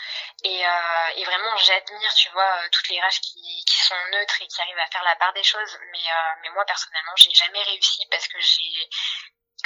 Et, 0.45 0.67
euh, 0.67 1.09
et 1.17 1.25
vraiment 1.25 1.57
j'admire 1.59 2.15
tu 2.15 2.29
vois 2.31 2.63
euh, 2.63 2.69
toutes 2.73 2.89
les 2.89 3.01
races 3.01 3.21
qui, 3.21 3.65
qui 3.67 3.77
sont 3.83 3.95
neutres 4.13 4.43
et 4.43 4.47
qui 4.47 4.61
arrivent 4.61 4.79
à 4.79 4.87
faire 4.87 5.05
la 5.05 5.17
part 5.17 5.33
des 5.33 5.43
choses. 5.43 5.79
Mais 5.93 6.13
euh, 6.13 6.33
mais 6.43 6.51
moi 6.51 6.65
personnellement 6.65 7.13
j'ai 7.17 7.33
jamais 7.33 7.63
réussi 7.63 8.07
parce 8.11 8.27
que 8.29 8.41
j'ai 8.41 8.89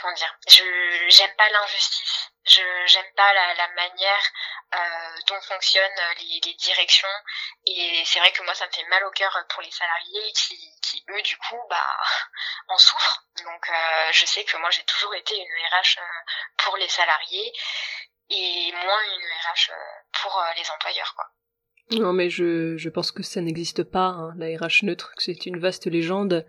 comment 0.01 0.15
dire 0.15 0.35
je 0.49 1.07
j'aime 1.09 1.35
pas 1.37 1.49
l'injustice. 1.51 2.31
Je 2.47 2.63
j'aime 2.87 3.11
pas 3.17 3.33
la, 3.33 3.55
la 3.55 3.69
manière 3.69 4.31
euh, 4.75 5.17
dont 5.29 5.41
fonctionnent 5.41 6.15
les, 6.19 6.41
les 6.45 6.55
directions. 6.55 7.09
Et 7.67 8.03
c'est 8.05 8.19
vrai 8.19 8.33
que 8.33 8.43
moi 8.43 8.55
ça 8.55 8.67
me 8.67 8.73
fait 8.73 8.85
mal 8.85 9.03
au 9.05 9.11
cœur 9.13 9.39
pour 9.49 9.63
les 9.63 9.71
salariés 9.71 10.33
qui, 10.33 10.59
qui 10.83 11.03
eux 11.09 11.23
du 11.23 11.37
coup 11.39 11.61
bah 11.71 11.97
en 12.69 12.77
souffrent. 12.77 13.25
Donc 13.43 13.71
euh, 13.71 14.13
je 14.13 14.27
sais 14.27 14.45
que 14.45 14.59
moi 14.59 14.71
j'ai 14.71 14.85
toujours 14.85 15.15
été 15.15 15.35
une 15.39 15.67
RH 15.73 15.99
pour 16.59 16.77
les 16.77 16.89
salariés 16.89 17.53
et 18.31 18.73
moins 18.73 19.03
une 19.15 19.23
RH 19.23 19.71
euh, 19.71 20.23
pour 20.23 20.39
euh, 20.39 20.45
les 20.57 20.65
employeurs 20.75 21.15
quoi. 21.15 21.25
Non 21.99 22.13
mais 22.13 22.31
je, 22.31 22.77
je 22.77 22.89
pense 22.89 23.13
que 23.13 23.23
ça 23.23 23.41
n'existe 23.41 23.83
pas, 23.83 24.09
hein, 24.09 24.35
la 24.39 24.47
RH 24.57 24.85
neutre, 24.85 25.13
que 25.17 25.23
c'est 25.23 25.47
une 25.47 25.59
vaste 25.59 25.87
légende 25.87 26.47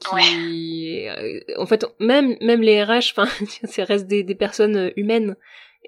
qui... 0.00 1.08
Euh, 1.08 1.40
en 1.58 1.66
fait, 1.66 1.86
même, 2.00 2.36
même 2.40 2.62
les 2.62 2.82
RH, 2.82 3.12
enfin, 3.16 3.28
ça 3.64 3.84
reste 3.84 4.08
des, 4.08 4.24
des 4.24 4.34
personnes 4.34 4.92
humaines, 4.96 5.36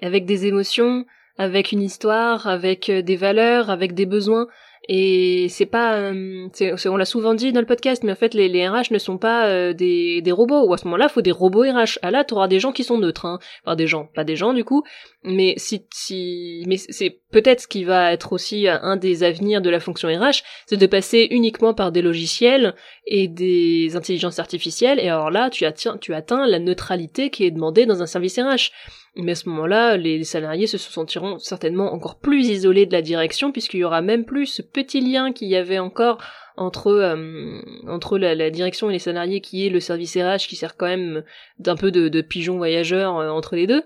avec 0.01 0.25
des 0.25 0.45
émotions, 0.45 1.05
avec 1.37 1.73
une 1.73 1.81
histoire, 1.81 2.47
avec 2.47 2.89
des 2.89 3.15
valeurs, 3.17 3.69
avec 3.69 3.93
des 3.93 4.05
besoins. 4.05 4.47
Et 4.87 5.47
c'est 5.49 5.65
pas, 5.65 5.95
euh, 5.95 6.47
on 6.85 6.97
l'a 6.97 7.05
souvent 7.05 7.33
dit 7.33 7.51
dans 7.51 7.59
le 7.59 7.65
podcast, 7.65 8.03
mais 8.03 8.11
en 8.11 8.15
fait 8.15 8.33
les, 8.33 8.47
les 8.47 8.67
RH 8.67 8.91
ne 8.91 8.99
sont 8.99 9.17
pas 9.17 9.47
euh, 9.47 9.73
des, 9.73 10.21
des 10.21 10.31
robots. 10.31 10.67
Ou 10.67 10.73
à 10.73 10.77
ce 10.77 10.85
moment-là, 10.85 11.09
faut 11.09 11.21
des 11.21 11.31
robots 11.31 11.63
RH. 11.63 11.97
Ah 12.03 12.11
là, 12.11 12.23
t'auras 12.23 12.47
des 12.47 12.59
gens 12.59 12.71
qui 12.71 12.83
sont 12.83 12.99
neutres, 12.99 13.25
hein. 13.25 13.39
Enfin 13.63 13.75
des 13.75 13.87
gens, 13.87 14.07
pas 14.13 14.23
des 14.23 14.35
gens 14.35 14.53
du 14.53 14.63
coup. 14.63 14.83
Mais 15.23 15.55
si, 15.57 15.87
si, 15.91 16.63
mais 16.67 16.77
c'est 16.77 17.19
peut-être 17.31 17.61
ce 17.61 17.67
qui 17.67 17.83
va 17.83 18.13
être 18.13 18.31
aussi 18.33 18.67
un 18.67 18.95
des 18.95 19.23
avenirs 19.23 19.61
de 19.61 19.71
la 19.71 19.79
fonction 19.79 20.07
RH, 20.07 20.43
c'est 20.67 20.77
de 20.77 20.85
passer 20.85 21.27
uniquement 21.31 21.73
par 21.73 21.91
des 21.91 22.03
logiciels 22.03 22.75
et 23.07 23.27
des 23.27 23.95
intelligences 23.95 24.37
artificielles. 24.37 24.99
Et 24.99 25.09
alors 25.09 25.31
là, 25.31 25.49
tu 25.49 25.65
atteins, 25.65 25.97
tu 25.97 26.13
atteins 26.13 26.45
la 26.45 26.59
neutralité 26.59 27.31
qui 27.31 27.43
est 27.45 27.51
demandée 27.51 27.87
dans 27.87 28.03
un 28.03 28.07
service 28.07 28.37
RH. 28.37 28.71
Mais 29.17 29.31
à 29.31 29.35
ce 29.35 29.47
moment-là, 29.49 29.95
les 29.95 30.23
salariés 30.25 30.67
se 30.67 30.77
sentiront 30.77 31.39
certainement 31.39 31.93
encore 31.93 32.19
plus 32.19 32.47
isolés 32.49 32.85
de 32.85 32.91
la 32.91 33.01
direction, 33.01 33.51
puisqu'il 33.51 33.79
y 33.79 33.83
aura 33.83 34.01
même 34.01 34.25
plus 34.25 34.47
ce 34.47 34.61
petit 34.61 34.99
lien 34.99 35.31
qu'il 35.31 35.47
y 35.47 35.55
avait 35.55 35.79
encore 35.79 36.21
entre 36.57 36.87
euh, 36.87 37.61
entre 37.87 38.17
la, 38.17 38.49
direction 38.49 38.89
et 38.89 38.93
les 38.93 38.99
salariés, 38.99 39.41
qui 39.41 39.65
est 39.65 39.69
le 39.69 39.79
service 39.79 40.17
RH, 40.17 40.47
qui 40.47 40.55
sert 40.55 40.75
quand 40.75 40.87
même 40.87 41.23
d'un 41.59 41.75
peu 41.75 41.91
de, 41.91 42.21
pigeon 42.21 42.57
voyageur 42.57 43.17
euh, 43.17 43.29
entre 43.29 43.55
les 43.55 43.67
deux. 43.67 43.83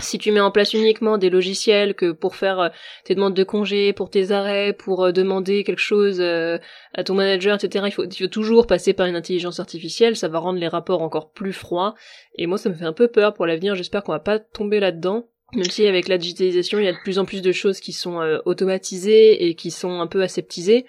Si 0.00 0.18
tu 0.18 0.32
mets 0.32 0.40
en 0.40 0.50
place 0.50 0.72
uniquement 0.72 1.18
des 1.18 1.30
logiciels 1.30 1.94
que 1.94 2.12
pour 2.12 2.36
faire 2.36 2.60
euh, 2.60 2.68
tes 3.04 3.14
demandes 3.14 3.34
de 3.34 3.44
congés, 3.44 3.92
pour 3.92 4.10
tes 4.10 4.30
arrêts, 4.30 4.72
pour 4.72 5.04
euh, 5.04 5.12
demander 5.12 5.64
quelque 5.64 5.80
chose 5.80 6.18
euh, 6.20 6.58
à 6.94 7.04
ton 7.04 7.14
manager, 7.14 7.56
etc., 7.56 7.84
il 7.88 7.92
faut, 7.92 8.04
il 8.04 8.14
faut 8.14 8.26
toujours 8.28 8.66
passer 8.66 8.92
par 8.92 9.06
une 9.06 9.16
intelligence 9.16 9.60
artificielle, 9.60 10.16
ça 10.16 10.28
va 10.28 10.38
rendre 10.38 10.58
les 10.58 10.68
rapports 10.68 11.02
encore 11.02 11.30
plus 11.30 11.52
froids. 11.52 11.94
Et 12.36 12.46
moi, 12.46 12.58
ça 12.58 12.70
me 12.70 12.74
fait 12.74 12.84
un 12.84 12.92
peu 12.92 13.08
peur 13.08 13.34
pour 13.34 13.46
l'avenir, 13.46 13.74
j'espère 13.74 14.02
qu'on 14.02 14.12
va 14.12 14.20
pas 14.20 14.38
tomber 14.38 14.80
là-dedans. 14.80 15.26
Même 15.54 15.64
si 15.64 15.86
avec 15.86 16.08
la 16.08 16.16
digitalisation, 16.16 16.78
il 16.78 16.86
y 16.86 16.88
a 16.88 16.92
de 16.92 17.02
plus 17.02 17.18
en 17.18 17.26
plus 17.26 17.42
de 17.42 17.52
choses 17.52 17.78
qui 17.80 17.92
sont 17.92 18.40
automatisées 18.46 19.46
et 19.46 19.54
qui 19.54 19.70
sont 19.70 20.00
un 20.00 20.06
peu 20.06 20.22
aseptisées. 20.22 20.86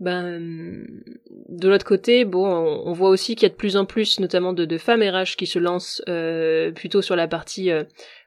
Ben 0.00 0.86
de 1.48 1.68
l'autre 1.68 1.84
côté, 1.84 2.24
bon, 2.24 2.46
on, 2.46 2.92
voit 2.92 3.08
aussi 3.08 3.34
qu'il 3.34 3.44
y 3.44 3.46
a 3.46 3.48
de 3.48 3.56
plus 3.56 3.76
en 3.76 3.84
plus, 3.84 4.20
notamment 4.20 4.52
de, 4.52 4.64
de 4.64 4.78
femmes 4.78 5.02
RH 5.02 5.36
qui 5.36 5.46
se 5.46 5.58
lancent 5.58 6.02
euh, 6.08 6.70
plutôt 6.70 7.02
sur 7.02 7.16
la 7.16 7.26
partie 7.26 7.72
euh, 7.72 7.82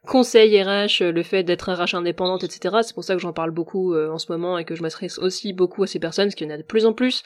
conseil 0.05 0.61
RH, 0.61 1.01
le 1.01 1.23
fait 1.23 1.43
d'être 1.43 1.71
RH 1.71 1.95
indépendante, 1.95 2.43
etc. 2.43 2.77
C'est 2.81 2.93
pour 2.93 3.05
ça 3.05 3.15
que 3.15 3.21
j'en 3.21 3.31
parle 3.31 3.51
beaucoup 3.51 3.93
euh, 3.93 4.09
en 4.09 4.17
ce 4.17 4.31
moment 4.31 4.57
et 4.57 4.65
que 4.65 4.75
je 4.75 4.81
m'adresse 4.81 5.17
aussi 5.17 5.53
beaucoup 5.53 5.83
à 5.83 5.87
ces 5.87 5.99
personnes, 5.99 6.25
parce 6.25 6.35
qu'il 6.35 6.47
y 6.47 6.51
en 6.51 6.53
a 6.53 6.57
de 6.57 6.63
plus 6.63 6.85
en 6.85 6.93
plus. 6.93 7.23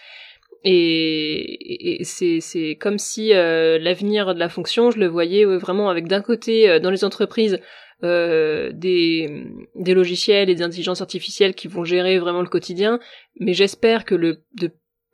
Et, 0.64 2.00
et 2.00 2.04
c'est, 2.04 2.40
c'est 2.40 2.76
comme 2.76 2.98
si 2.98 3.30
l'avenir 3.30 4.34
de 4.34 4.40
la 4.40 4.50
fonction, 4.50 4.90
je 4.90 4.98
le 4.98 5.06
voyais 5.06 5.46
vraiment 5.46 5.90
avec 5.90 6.08
d'un 6.08 6.22
côté 6.22 6.80
dans 6.80 6.90
les 6.90 7.04
entreprises 7.04 7.60
euh, 8.04 8.72
des, 8.74 9.46
logiciels 9.76 10.50
et 10.50 10.56
des 10.56 10.64
intelligences 10.64 11.02
artificielles 11.02 11.56
qui 11.56 11.68
vont 11.68 11.84
gérer 11.84 12.20
vraiment 12.20 12.42
le 12.42 12.48
quotidien, 12.48 13.00
mais 13.40 13.54
j'espère 13.54 14.06
que 14.06 14.16
le, 14.16 14.44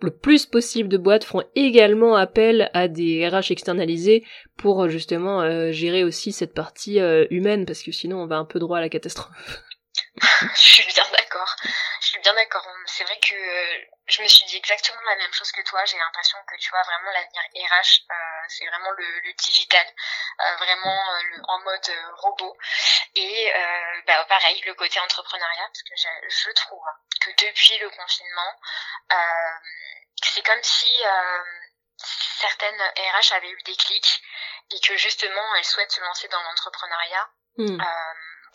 le 0.02 0.12
plus 0.12 0.46
possible 0.46 0.90
de 0.90 0.98
boîtes 0.98 1.24
feront 1.24 1.44
également 1.56 2.16
appel 2.16 2.70
à 2.74 2.88
des 2.88 3.28
RH 3.28 3.52
externalisés 3.52 4.24
pour 4.58 4.90
justement 4.90 5.42
euh, 5.42 5.72
gérer 5.72 6.04
aussi 6.04 6.32
cette 6.32 6.54
partie 6.54 7.00
euh, 7.00 7.26
humaine, 7.30 7.66
parce 7.66 7.84
que 7.84 7.92
sinon 7.92 8.18
on 8.18 8.28
va 8.28 8.38
un 8.38 8.46
peu 8.46 8.60
droit 8.60 8.80
à 8.80 8.82
la 8.82 8.90
catastrophe. 8.90 9.64
je 10.56 10.60
suis 10.60 10.86
bien 10.88 11.06
d'accord. 11.12 11.56
Je 12.02 12.08
suis 12.08 12.20
bien 12.20 12.34
d'accord. 12.34 12.68
C'est 12.86 13.04
vrai 13.06 13.18
que 13.20 13.36
je 14.08 14.22
me 14.22 14.28
suis 14.28 14.46
dit 14.46 14.58
exactement 14.58 15.02
la 15.08 15.16
même 15.16 15.34
chose 15.34 15.52
que 15.54 15.62
toi. 15.62 15.86
J'ai 15.86 15.98
l'impression 15.98 16.38
que 16.48 16.56
tu 16.58 16.70
vois 16.70 16.82
vraiment 16.84 17.12
l'avenir 17.12 17.42
RH, 17.56 18.02
euh, 18.12 18.16
c'est 18.50 18.66
vraiment 18.68 18.92
le, 18.92 19.20
le 19.22 19.34
digital, 19.34 19.88
euh, 19.88 20.56
vraiment 20.58 21.14
euh, 21.14 21.24
le, 21.24 21.42
en 21.48 21.60
mode 21.60 21.90
euh, 21.90 22.16
robot. 22.16 22.58
Et 23.16 23.54
euh, 23.56 24.02
bah, 24.06 24.26
pareil, 24.26 24.62
le 24.66 24.74
côté 24.74 25.00
entrepreneuriat, 25.00 25.68
parce 25.68 25.84
que 25.84 25.96
je, 25.96 26.36
je 26.44 26.52
trouve 26.52 26.84
que 27.22 27.30
depuis 27.46 27.78
le 27.80 27.90
confinement, 27.90 28.60
c'est 30.24 30.46
comme 30.46 30.64
si 30.64 31.04
certaines 31.98 32.82
RH 32.82 33.34
avaient 33.36 33.50
eu 33.50 33.64
des 33.64 33.76
clics 33.76 34.22
et 34.72 34.80
que 34.82 34.98
justement 34.98 35.56
elles 35.56 35.66
souhaitent 35.66 35.92
se 35.92 36.02
lancer 36.02 36.28
dans 36.28 36.42
l'entrepreneuriat. 36.42 37.30
Hmm 37.58 37.78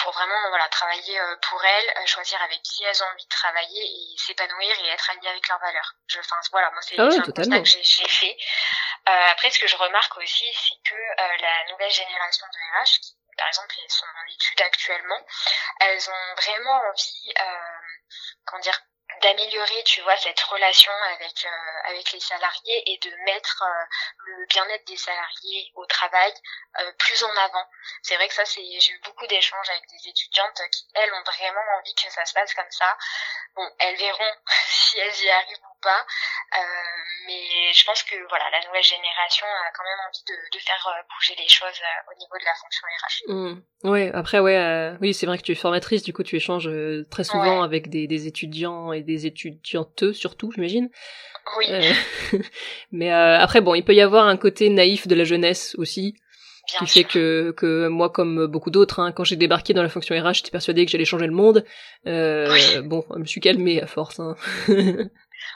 pour 0.06 0.14
vraiment 0.14 0.48
voilà 0.50 0.68
travailler 0.68 1.18
euh, 1.18 1.36
pour 1.50 1.64
elles, 1.64 1.90
euh, 1.98 2.06
choisir 2.06 2.40
avec 2.40 2.62
qui 2.62 2.84
elles 2.84 3.02
ont 3.02 3.06
envie 3.12 3.24
de 3.24 3.28
travailler 3.28 3.82
et 3.82 4.16
s'épanouir 4.16 4.78
et 4.84 4.88
être 4.90 5.10
alignées 5.10 5.30
avec 5.30 5.48
leurs 5.48 5.58
valeurs. 5.58 5.94
Je, 6.06 6.20
enfin 6.20 6.36
voilà, 6.52 6.70
moi 6.70 6.80
c'est 6.80 6.94
ah 6.96 7.06
un 7.06 7.22
constat 7.22 7.58
que 7.58 7.64
j'ai 7.64 8.08
fait. 8.08 8.36
Euh, 9.08 9.32
après, 9.32 9.50
ce 9.50 9.58
que 9.58 9.66
je 9.66 9.74
remarque 9.74 10.16
aussi, 10.18 10.46
c'est 10.54 10.88
que 10.88 10.94
euh, 10.94 11.36
la 11.40 11.72
nouvelle 11.72 11.90
génération 11.90 12.46
de 12.46 12.84
RH, 12.84 13.00
qui 13.00 13.16
par 13.36 13.48
exemple 13.48 13.74
elles 13.82 13.90
sont 13.90 14.06
en 14.06 14.32
études 14.32 14.62
actuellement, 14.62 15.26
elles 15.80 16.08
ont 16.08 16.34
vraiment 16.36 16.82
envie, 16.88 17.32
euh, 17.40 17.80
comment 18.44 18.62
dire, 18.62 18.80
d'améliorer 19.22 19.82
tu 19.84 20.00
vois 20.02 20.16
cette 20.16 20.40
relation 20.40 20.92
avec 21.14 21.44
euh, 21.44 21.90
avec 21.90 22.12
les 22.12 22.20
salariés 22.20 22.82
et 22.92 22.98
de 22.98 23.14
mettre 23.24 23.62
euh, 23.62 23.84
le 24.26 24.46
bien-être 24.46 24.86
des 24.86 24.96
salariés 24.96 25.72
au 25.74 25.86
travail 25.86 26.32
euh, 26.80 26.92
plus 26.98 27.22
en 27.24 27.36
avant. 27.36 27.64
C'est 28.02 28.16
vrai 28.16 28.28
que 28.28 28.34
ça 28.34 28.44
c'est 28.44 28.62
j'ai 28.80 28.92
eu 28.92 29.00
beaucoup 29.04 29.26
d'échanges 29.26 29.68
avec 29.70 29.88
des 29.88 30.08
étudiantes 30.08 30.60
qui 30.70 30.86
elles 30.94 31.12
ont 31.12 31.22
vraiment 31.24 31.60
envie 31.78 31.94
que 31.94 32.10
ça 32.10 32.24
se 32.24 32.34
passe 32.34 32.54
comme 32.54 32.70
ça. 32.70 32.96
Bon 33.54 33.68
elles 33.78 33.96
verront 33.96 34.34
si 34.68 34.98
elles 34.98 35.24
y 35.24 35.30
arrivent 35.30 35.64
ou 35.70 35.75
pas 35.86 36.02
mais 37.26 37.72
je 37.72 37.84
pense 37.86 38.02
que 38.02 38.16
voilà 38.28 38.44
la 38.50 38.66
nouvelle 38.66 38.82
génération 38.82 39.46
a 39.46 39.70
quand 39.76 39.86
même 39.86 40.02
envie 40.08 40.24
de, 40.26 40.36
de 40.58 40.62
faire 40.62 40.82
bouger 41.14 41.34
les 41.38 41.48
choses 41.48 41.78
au 42.10 42.14
niveau 42.18 42.36
de 42.38 42.44
la 42.44 42.54
fonction 42.60 42.84
RH 42.98 43.16
mmh. 43.28 43.90
ouais 43.90 44.10
après 44.14 44.40
ouais 44.40 44.58
oui 45.00 45.14
c'est 45.14 45.26
vrai 45.26 45.38
que 45.38 45.42
tu 45.42 45.52
es 45.52 45.54
formatrice 45.54 46.02
du 46.02 46.12
coup 46.12 46.22
tu 46.22 46.36
échanges 46.36 46.70
très 47.10 47.24
souvent 47.24 47.62
avec 47.62 47.88
des, 47.88 48.06
des 48.06 48.26
étudiants 48.26 48.92
et 48.92 49.02
des 49.02 49.26
étudianteux 49.26 50.12
surtout, 50.12 50.50
j'imagine. 50.52 50.88
Oui. 51.58 51.66
Euh, 51.70 51.92
mais 52.92 53.12
euh, 53.12 53.38
après, 53.38 53.60
bon, 53.60 53.74
il 53.74 53.84
peut 53.84 53.94
y 53.94 54.00
avoir 54.00 54.26
un 54.26 54.36
côté 54.36 54.68
naïf 54.68 55.06
de 55.06 55.14
la 55.14 55.24
jeunesse 55.24 55.74
aussi. 55.78 56.16
qui 56.78 56.86
fait 56.88 57.04
que, 57.04 57.52
que 57.56 57.86
moi, 57.86 58.10
comme 58.10 58.46
beaucoup 58.46 58.70
d'autres, 58.70 58.98
hein, 58.98 59.12
quand 59.12 59.22
j'ai 59.22 59.36
débarqué 59.36 59.72
dans 59.72 59.84
la 59.84 59.88
fonction 59.88 60.20
RH, 60.20 60.34
j'étais 60.34 60.50
persuadée 60.50 60.84
que 60.84 60.90
j'allais 60.90 61.04
changer 61.04 61.26
le 61.26 61.32
monde. 61.32 61.64
Euh, 62.08 62.82
Bon, 62.82 63.04
je 63.14 63.20
me 63.20 63.24
suis 63.24 63.40
calmée 63.40 63.80
à 63.80 63.86
force. 63.86 64.18
Hein. 64.18 64.34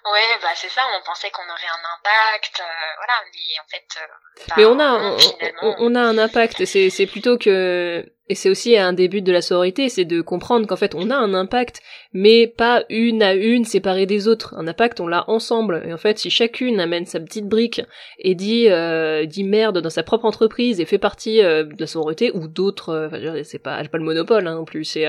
Ouais, 0.06 0.38
bah 0.40 0.48
c'est 0.54 0.70
ça, 0.70 0.82
on 0.98 1.04
pensait 1.04 1.30
qu'on 1.30 1.42
aurait 1.42 1.68
un 1.68 1.84
impact, 1.98 2.60
euh, 2.60 2.64
voilà, 2.96 3.12
mais 3.26 3.60
en 3.60 3.68
fait. 3.68 3.86
Euh, 4.00 4.06
bah, 4.48 4.54
mais 4.56 4.64
on 4.64 4.78
a, 4.80 5.16
on, 5.62 5.76
on, 5.78 5.94
a 5.94 6.00
un 6.00 6.16
impact. 6.16 6.64
C'est, 6.64 6.88
c'est 6.88 7.06
plutôt 7.06 7.36
que 7.36 8.10
et 8.30 8.36
c'est 8.36 8.48
aussi 8.48 8.78
un 8.78 8.92
des 8.92 9.08
buts 9.08 9.22
de 9.22 9.32
la 9.32 9.42
sororité, 9.42 9.88
c'est 9.88 10.04
de 10.04 10.20
comprendre 10.20 10.64
qu'en 10.68 10.76
fait 10.76 10.94
on 10.94 11.10
a 11.10 11.16
un 11.16 11.34
impact, 11.34 11.82
mais 12.12 12.46
pas 12.46 12.84
une 12.88 13.24
à 13.24 13.34
une 13.34 13.64
séparée 13.64 14.06
des 14.06 14.28
autres. 14.28 14.54
Un 14.56 14.68
impact, 14.68 15.00
on 15.00 15.08
l'a 15.08 15.28
ensemble. 15.28 15.82
Et 15.84 15.92
en 15.92 15.96
fait, 15.96 16.20
si 16.20 16.30
chacune 16.30 16.78
amène 16.78 17.06
sa 17.06 17.18
petite 17.18 17.48
brique 17.48 17.82
et 18.20 18.36
dit 18.36 18.68
euh, 18.68 19.26
dit 19.26 19.42
merde 19.42 19.80
dans 19.80 19.90
sa 19.90 20.04
propre 20.04 20.26
entreprise 20.26 20.78
et 20.78 20.84
fait 20.84 20.96
partie 20.96 21.42
euh, 21.42 21.64
de 21.64 21.74
la 21.80 21.88
sororité 21.88 22.30
ou 22.32 22.46
d'autres, 22.46 22.90
euh, 22.90 23.42
c'est 23.42 23.58
pas, 23.58 23.82
pas 23.82 23.98
le 23.98 24.04
monopole 24.04 24.46
hein, 24.46 24.54
non 24.54 24.64
plus. 24.64 24.84
C'est 24.84 25.06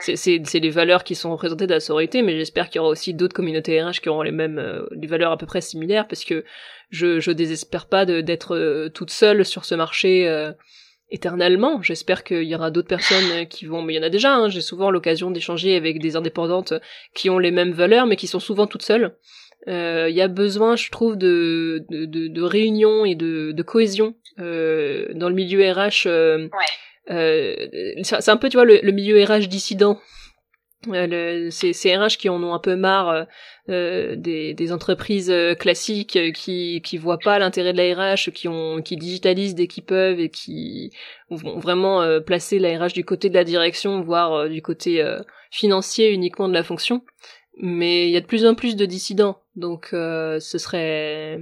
c'est 0.00 0.16
c'est 0.44 0.58
les 0.58 0.70
valeurs 0.70 1.04
qui 1.04 1.14
sont 1.14 1.30
représentées 1.30 1.68
de 1.68 1.72
la 1.72 1.78
sororité, 1.78 2.20
mais 2.22 2.36
j'espère 2.36 2.68
qu'il 2.68 2.80
y 2.80 2.80
aura 2.80 2.90
aussi 2.90 3.14
d'autres 3.14 3.34
communautés 3.34 3.80
RH 3.80 4.00
qui 4.02 4.08
auront 4.08 4.22
les 4.22 4.32
mêmes 4.32 4.60
les 4.90 5.06
valeurs 5.06 5.30
à 5.30 5.36
peu 5.36 5.46
près 5.46 5.60
similaires, 5.60 6.08
parce 6.08 6.24
que 6.24 6.44
je 6.90 7.20
je 7.20 7.30
désespère 7.30 7.86
pas 7.86 8.06
d'être 8.06 8.88
toute 8.88 9.10
seule 9.10 9.44
sur 9.44 9.64
ce 9.64 9.76
marché 9.76 10.26
éternellement. 11.10 11.82
J'espère 11.82 12.24
qu'il 12.24 12.44
y 12.44 12.54
aura 12.54 12.70
d'autres 12.70 12.88
personnes 12.88 13.46
qui 13.48 13.66
vont, 13.66 13.82
mais 13.82 13.94
il 13.94 13.96
y 13.96 14.00
en 14.00 14.02
a 14.02 14.10
déjà, 14.10 14.34
hein. 14.34 14.48
j'ai 14.48 14.60
souvent 14.60 14.90
l'occasion 14.90 15.30
d'échanger 15.30 15.76
avec 15.76 16.00
des 16.00 16.16
indépendantes 16.16 16.74
qui 17.14 17.30
ont 17.30 17.38
les 17.38 17.50
mêmes 17.50 17.72
valeurs, 17.72 18.06
mais 18.06 18.16
qui 18.16 18.26
sont 18.26 18.40
souvent 18.40 18.66
toutes 18.66 18.82
seules. 18.82 19.14
Euh, 19.68 20.06
il 20.08 20.16
y 20.16 20.22
a 20.22 20.28
besoin, 20.28 20.76
je 20.76 20.90
trouve, 20.90 21.16
de, 21.16 21.84
de, 21.90 22.06
de, 22.06 22.28
de 22.28 22.42
réunion 22.42 23.04
et 23.04 23.14
de, 23.14 23.52
de 23.52 23.62
cohésion 23.62 24.14
euh, 24.38 25.06
dans 25.14 25.28
le 25.28 25.34
milieu 25.34 25.60
RH. 25.70 26.06
Euh, 26.06 26.48
c'est 28.02 28.28
un 28.28 28.36
peu, 28.36 28.48
tu 28.48 28.56
vois, 28.56 28.64
le, 28.64 28.80
le 28.82 28.92
milieu 28.92 29.22
RH 29.22 29.48
dissident. 29.48 30.00
Euh, 30.88 31.48
c'est 31.50 31.74
ces 31.74 31.94
RH 31.94 32.16
qui 32.18 32.30
en 32.30 32.42
ont 32.42 32.54
un 32.54 32.58
peu 32.58 32.74
marre 32.74 33.08
euh, 33.10 33.24
euh 33.68 34.16
des, 34.16 34.54
des, 34.54 34.72
entreprises 34.72 35.30
euh, 35.30 35.54
classiques 35.54 36.18
qui 36.32 36.80
qui 36.82 36.96
voient 36.96 37.18
pas 37.18 37.38
l'intérêt 37.38 37.74
de 37.74 37.76
la 37.76 38.14
RH, 38.14 38.30
qui 38.32 38.48
ont 38.48 38.80
qui 38.80 38.96
digitalisent 38.96 39.54
dès 39.54 39.66
qu'ils 39.66 39.84
peuvent 39.84 40.18
et 40.20 40.30
qui 40.30 40.90
vont 41.28 41.58
vraiment 41.58 42.20
placer 42.22 42.58
la 42.58 42.78
RH 42.78 42.94
du 42.94 43.04
côté 43.04 43.28
de 43.28 43.34
la 43.34 43.44
direction, 43.44 44.00
voire 44.00 44.48
du 44.48 44.62
côté 44.62 45.04
financier 45.50 46.10
uniquement 46.10 46.48
de 46.48 46.54
la 46.54 46.64
fonction. 46.64 47.04
Mais 47.58 48.08
il 48.08 48.10
y 48.10 48.16
a 48.16 48.20
de 48.20 48.26
plus 48.26 48.46
en 48.46 48.54
plus 48.54 48.74
de 48.74 48.86
dissidents, 48.86 49.42
donc 49.56 49.88
ce 49.90 50.38
serait 50.40 51.40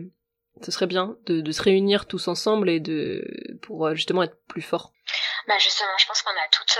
ce 0.60 0.72
serait 0.72 0.88
bien 0.88 1.16
de, 1.26 1.40
de, 1.40 1.52
se 1.52 1.62
réunir 1.62 2.06
tous 2.06 2.26
ensemble 2.26 2.68
et 2.68 2.80
de 2.80 3.24
pour 3.62 3.94
justement 3.94 4.24
être 4.24 4.36
plus 4.48 4.62
fort. 4.62 4.92
Bah 5.46 5.54
justement, 5.60 5.96
je 5.98 6.06
pense 6.06 6.22
qu'on 6.22 6.30
a 6.30 6.48
toutes 6.50 6.76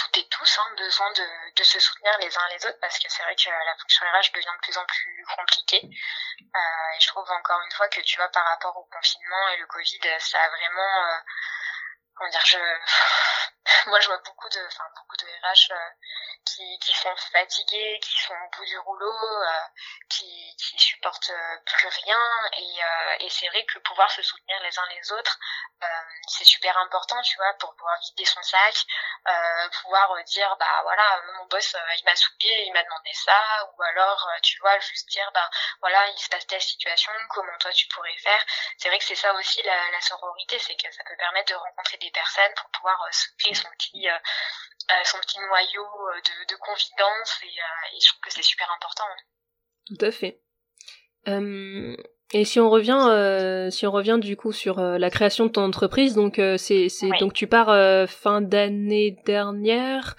toutes 0.00 0.16
et 0.16 0.28
tous 0.28 0.58
hein, 0.58 0.74
besoin 0.78 1.12
de, 1.12 1.54
de, 1.56 1.62
se 1.62 1.78
soutenir 1.78 2.16
les 2.18 2.38
uns 2.38 2.48
les 2.48 2.66
autres 2.66 2.80
parce 2.80 2.98
que 2.98 3.06
c'est 3.08 3.22
vrai 3.22 3.36
que 3.36 3.50
la 3.50 3.76
fonction 3.76 4.06
RH 4.06 4.32
devient 4.34 4.56
de 4.56 4.62
plus 4.62 4.78
en 4.78 4.84
plus 4.86 5.26
compliquée. 5.36 5.82
Euh, 5.84 6.96
et 6.96 7.00
je 7.00 7.06
trouve 7.08 7.30
encore 7.30 7.60
une 7.60 7.72
fois 7.72 7.88
que 7.88 8.00
tu 8.00 8.16
vois 8.16 8.28
par 8.28 8.44
rapport 8.46 8.76
au 8.78 8.84
confinement 8.84 9.48
et 9.50 9.58
le 9.58 9.66
Covid, 9.66 10.00
ça 10.18 10.42
a 10.42 10.48
vraiment 10.48 11.04
euh, 11.04 11.18
comment 12.20 12.30
dire, 12.30 12.44
je 12.44 12.58
moi 13.88 13.98
je 14.00 14.06
vois 14.06 14.20
beaucoup 14.26 14.48
de 14.50 14.60
enfin 14.66 14.84
beaucoup 14.94 15.16
de 15.16 15.24
RH 15.24 15.72
euh, 15.72 15.90
qui, 16.44 16.78
qui 16.80 16.92
sont 16.92 17.14
fatigués, 17.32 17.98
qui 18.02 18.18
sont 18.20 18.34
au 18.34 18.56
bout 18.56 18.64
du 18.64 18.78
rouleau, 18.78 19.12
euh, 19.12 19.66
qui, 20.08 20.56
qui 20.56 20.78
supportent 20.78 21.30
euh, 21.30 21.56
plus 21.66 21.88
rien. 22.04 22.20
Et, 22.56 22.82
euh, 22.82 23.16
et 23.20 23.30
c'est 23.30 23.48
vrai 23.48 23.64
que 23.66 23.78
pouvoir 23.80 24.10
se 24.10 24.22
soutenir 24.22 24.60
les 24.62 24.78
uns 24.78 24.86
les 24.90 25.12
autres, 25.12 25.38
c'est 26.28 26.44
super 26.44 26.76
important, 26.78 27.20
tu 27.22 27.36
vois, 27.36 27.54
pour 27.54 27.74
pouvoir 27.74 27.98
vider 28.00 28.24
son 28.26 28.42
sac, 28.42 28.74
pouvoir 29.82 30.14
dire, 30.24 30.54
bah 30.58 30.80
voilà, 30.82 31.22
mon 31.38 31.46
boss, 31.46 31.74
il 31.98 32.04
m'a 32.04 32.14
soupé, 32.14 32.48
il 32.66 32.72
m'a 32.72 32.82
demandé 32.82 33.10
ça, 33.14 33.42
ou 33.72 33.82
alors, 33.82 34.30
tu 34.42 34.58
vois, 34.60 34.78
juste 34.80 35.08
dire, 35.08 35.30
bah 35.32 35.48
voilà, 35.80 36.06
il 36.08 36.18
se 36.18 36.28
passe 36.28 36.46
telle 36.46 36.60
situation, 36.60 37.10
comment 37.30 37.56
toi 37.58 37.72
tu 37.72 37.86
pourrais 37.88 38.16
faire. 38.18 38.44
C'est 38.76 38.88
vrai 38.88 38.98
que 38.98 39.04
c'est 39.04 39.14
ça 39.14 39.32
aussi 39.32 39.62
la, 39.62 39.90
la 39.90 40.00
sororité, 40.02 40.58
c'est 40.58 40.76
que 40.76 40.90
ça 40.92 41.02
peut 41.04 41.16
permettre 41.16 41.50
de 41.50 41.56
rencontrer 41.56 41.96
des 41.96 42.09
personnes 42.12 42.52
pour 42.56 42.70
pouvoir 42.70 42.98
se 43.12 43.26
créer 43.38 43.54
son 43.54 43.68
petit 43.78 44.06
son 45.04 45.18
petit 45.18 45.38
noyau 45.38 45.84
euh, 45.84 46.20
de, 46.20 46.54
de 46.54 46.58
confidence 46.58 47.40
et, 47.42 47.46
euh, 47.46 47.96
et, 47.96 48.00
je 48.00 48.08
trouve 48.08 48.20
que 48.20 48.32
c'est 48.32 48.42
super 48.42 48.70
important. 48.72 49.04
Tout 49.86 50.04
à 50.04 50.10
fait. 50.10 50.40
Euh, 51.28 51.96
et 52.32 52.44
si 52.44 52.60
on 52.60 52.70
revient, 52.70 53.06
euh, 53.08 53.70
si 53.70 53.86
on 53.86 53.90
revient 53.90 54.18
du 54.20 54.36
coup 54.36 54.52
sur 54.52 54.78
euh, 54.78 54.98
la 54.98 55.10
création 55.10 55.46
de 55.46 55.50
ton 55.50 55.64
entreprise, 55.64 56.14
donc 56.14 56.38
euh, 56.38 56.56
c'est, 56.56 56.88
c'est 56.88 57.10
donc 57.18 57.32
tu 57.32 57.46
pars 57.46 58.08
fin 58.08 58.40
d'année 58.40 59.18
dernière. 59.26 60.16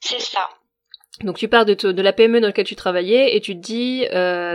C'est 0.00 0.20
ça. 0.20 0.48
Donc 1.20 1.36
tu 1.36 1.48
pars 1.48 1.64
de, 1.64 1.74
de 1.74 2.02
la 2.02 2.12
PME 2.12 2.40
dans 2.40 2.48
laquelle 2.48 2.66
tu 2.66 2.74
travaillais 2.74 3.36
et 3.36 3.40
tu 3.40 3.54
te 3.54 3.60
dis, 3.60 4.00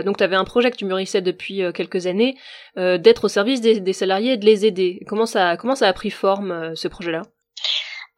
donc 0.04 0.18
tu 0.18 0.24
avais 0.24 0.36
un 0.36 0.44
projet 0.44 0.70
que 0.70 0.76
tu 0.76 0.84
mûrissais 0.84 1.22
depuis 1.22 1.62
quelques 1.72 2.06
années, 2.06 2.36
d'être 2.76 3.24
au 3.24 3.28
service 3.28 3.60
des, 3.62 3.92
salariés 3.92 4.32
et 4.32 4.36
de 4.36 4.44
les 4.44 4.66
aider. 4.66 5.00
Comment 5.08 5.26
ça, 5.26 5.56
comment 5.56 5.74
ça 5.74 5.88
a 5.88 5.92
pris 5.92 6.10
forme 6.10 6.76
ce 6.76 6.86
projet-là? 6.86 7.22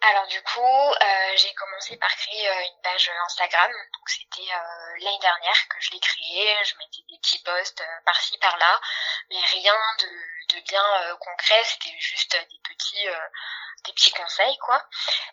Alors 0.05 0.26
du 0.26 0.43
coup, 0.43 0.61
euh, 0.61 1.36
j'ai 1.36 1.55
commencé 1.55 1.97
par 1.97 2.11
créer 2.16 2.49
euh, 2.49 2.61
une 2.62 2.82
page 2.82 3.09
Instagram. 3.24 3.70
Donc 3.70 4.09
c'était 4.09 4.53
euh, 4.53 4.99
l'année 4.99 5.18
dernière 5.20 5.68
que 5.68 5.76
je 5.78 5.93
l'ai 5.93 6.01
créée. 6.01 6.57
Je 6.64 6.74
mettais 6.74 7.07
des 7.09 7.18
petits 7.18 7.38
posts 7.45 7.84
par-ci 8.05 8.36
par-là, 8.38 8.80
mais 9.30 9.38
rien 9.38 9.74
de, 10.01 10.57
de 10.57 10.61
bien 10.66 11.16
concret. 11.20 11.62
C'était 11.64 11.97
juste 12.01 12.32
des 12.32 12.61
petits 12.64 13.07
des 13.84 13.93
petits 13.93 14.12
conseils 14.12 14.59
quoi. 14.59 14.84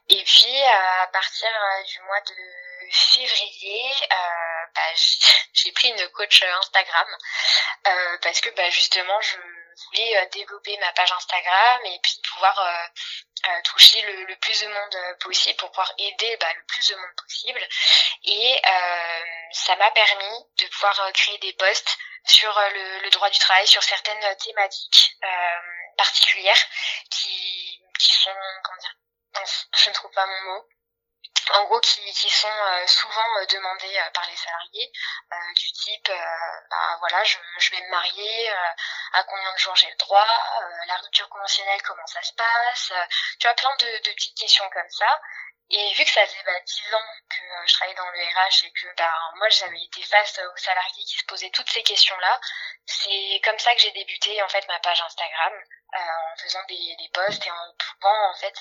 Et 0.08 0.24
puis 0.24 0.62
à 0.64 1.08
partir 1.08 1.50
du 1.88 2.00
mois 2.02 2.22
de 2.22 2.36
février, 2.92 3.92
bah, 4.10 4.82
j'ai 5.54 5.72
pris 5.72 5.90
une 5.90 6.10
coach 6.10 6.44
Instagram 6.44 7.08
parce 8.22 8.42
que 8.42 8.50
bah, 8.52 8.70
justement 8.70 9.20
je 9.22 9.38
voulais 9.88 10.30
développer 10.34 10.78
ma 10.78 10.92
page 10.94 11.12
Instagram 11.12 11.80
et 11.86 12.00
puis 12.02 12.22
pouvoir 12.34 12.60
toucher 13.64 14.02
le, 14.02 14.36
plus 14.38 14.62
de 14.62 14.68
monde 14.68 14.96
euh, 14.96 15.14
possible 15.20 15.58
pour 15.58 15.70
pouvoir 15.70 15.92
aider 15.98 16.38
bah, 16.40 16.54
le 16.56 16.64
plus 16.66 16.90
de 16.90 16.96
monde 16.96 17.16
possible. 17.18 17.68
Et 18.24 18.62
euh, 18.68 19.24
ça 19.52 19.76
m'a 19.78 19.92
permis 19.92 20.46
de 20.60 20.68
pouvoir 20.68 21.00
euh, 21.02 21.12
créer 21.12 21.38
des 21.40 21.54
posts 21.54 21.98
sur 22.26 22.54
le, 22.74 23.10
droit 23.10 23.30
du 23.30 23.40
travail, 23.40 23.66
sur 23.68 23.84
certaines 23.84 24.36
thématiques 24.38 25.16
euh, 25.24 25.60
particulières 25.98 26.64
qui, 27.10 27.82
qui 27.98 28.14
sont, 28.14 28.36
comment 28.64 28.80
dire, 28.80 28.96
je 29.76 29.90
ne 29.90 29.94
trouve 29.94 30.12
pas 30.12 30.26
mon 30.26 30.54
mot, 30.54 30.70
en 31.54 31.64
gros 31.66 31.80
qui, 31.80 32.02
qui 32.14 32.30
sont 32.30 32.48
euh, 32.48 32.88
souvent 32.88 33.38
euh, 33.38 33.46
demandés 33.48 33.98
euh, 33.98 34.10
par 34.12 34.26
les 34.30 34.36
salariés 34.36 34.92
du 35.56 35.72
type 35.72 36.12
bah, 36.70 36.98
voilà 37.00 37.24
je, 37.24 37.38
je, 37.58 37.72
vais 37.72 37.82
me 37.82 37.90
marier 37.90 38.52
à 39.14 39.24
combien 39.24 39.52
de 39.54 39.58
jours 39.58 39.76
j'ai 39.76 39.90
le 39.90 39.96
droit 39.98 40.28
la 40.88 40.96
rupture 40.98 41.30
conventionnelle 41.30 41.82
comment 41.84 42.06
ça 42.08 42.22
se 42.22 42.34
passe 42.34 42.92
tu 43.40 43.48
vois 43.48 43.56
plein 43.56 43.76
de, 43.80 43.86
de, 44.04 44.12
petites 44.14 44.38
questions 44.38 44.68
comme 44.70 44.90
ça. 44.90 45.22
Et 45.72 45.94
vu 45.94 46.04
que 46.04 46.10
ça 46.10 46.26
faisait 46.26 46.44
bah, 46.46 46.60
10 46.66 46.94
ans 46.96 47.14
que 47.30 47.68
je 47.68 47.74
travaillais 47.74 47.96
dans 47.96 48.10
le 48.10 48.20
RH 48.20 48.66
et 48.66 48.72
que 48.72 48.88
bah, 48.98 49.14
moi 49.36 49.48
j'avais 49.50 49.84
été 49.84 50.02
face 50.02 50.40
aux 50.40 50.58
salariés 50.58 51.04
qui 51.04 51.18
se 51.18 51.26
posaient 51.26 51.52
toutes 51.52 51.70
ces 51.70 51.84
questions-là, 51.84 52.40
c'est 52.88 53.40
comme 53.44 53.60
ça 53.60 53.76
que 53.76 53.82
j'ai 53.82 53.92
débuté 53.92 54.42
en 54.42 54.50
fait 54.50 54.68
ma 54.68 54.80
page 54.80 55.02
Instagram 55.02 55.54
en 55.94 56.38
faisant 56.38 56.64
des, 56.68 56.96
des 56.98 57.10
posts 57.14 57.46
et 57.46 57.52
en 57.52 57.74
pouvant 57.78 58.32
en 58.32 58.36
fait 58.36 58.56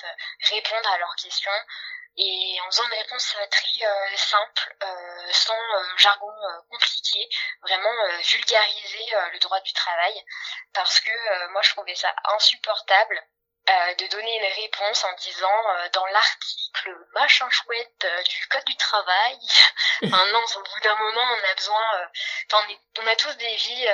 répondre 0.51 0.89
à 0.91 0.97
leurs 0.99 1.15
questions 1.15 1.51
et 2.19 2.59
en 2.61 2.65
faisant 2.69 2.85
une 2.85 2.99
réponse 2.99 3.35
euh, 3.39 3.47
très 3.47 3.85
euh, 3.85 4.17
simple, 4.17 4.75
euh, 4.83 5.31
sans 5.31 5.57
jargon 5.97 6.31
compliqué, 6.69 7.29
vraiment 7.61 7.89
vulgariser 8.21 9.05
le 9.33 9.39
droit 9.39 9.59
du 9.61 9.73
travail, 9.73 10.23
parce 10.73 10.99
que 10.99 11.47
moi 11.51 11.61
je 11.61 11.71
trouvais 11.71 11.95
ça 11.95 12.13
insupportable 12.35 13.21
de 13.67 14.07
donner 14.07 14.37
une 14.37 14.63
réponse 14.63 15.03
en 15.03 15.13
disant 15.13 15.63
dans 15.93 16.05
l'article 16.07 16.95
machin 17.13 17.47
chouette 17.49 18.07
du 18.27 18.47
code 18.47 18.65
du 18.65 18.75
travail. 18.77 19.37
enfin 20.05 20.25
non, 20.31 20.43
au 20.55 20.63
bout 20.63 20.79
d'un 20.81 20.95
moment 20.95 21.21
on 21.21 21.49
a 21.51 21.53
besoin, 21.55 22.09
on, 22.53 22.77
on, 23.01 23.07
a 23.07 23.15
tous 23.15 23.35
des 23.37 23.55
vies 23.55 23.87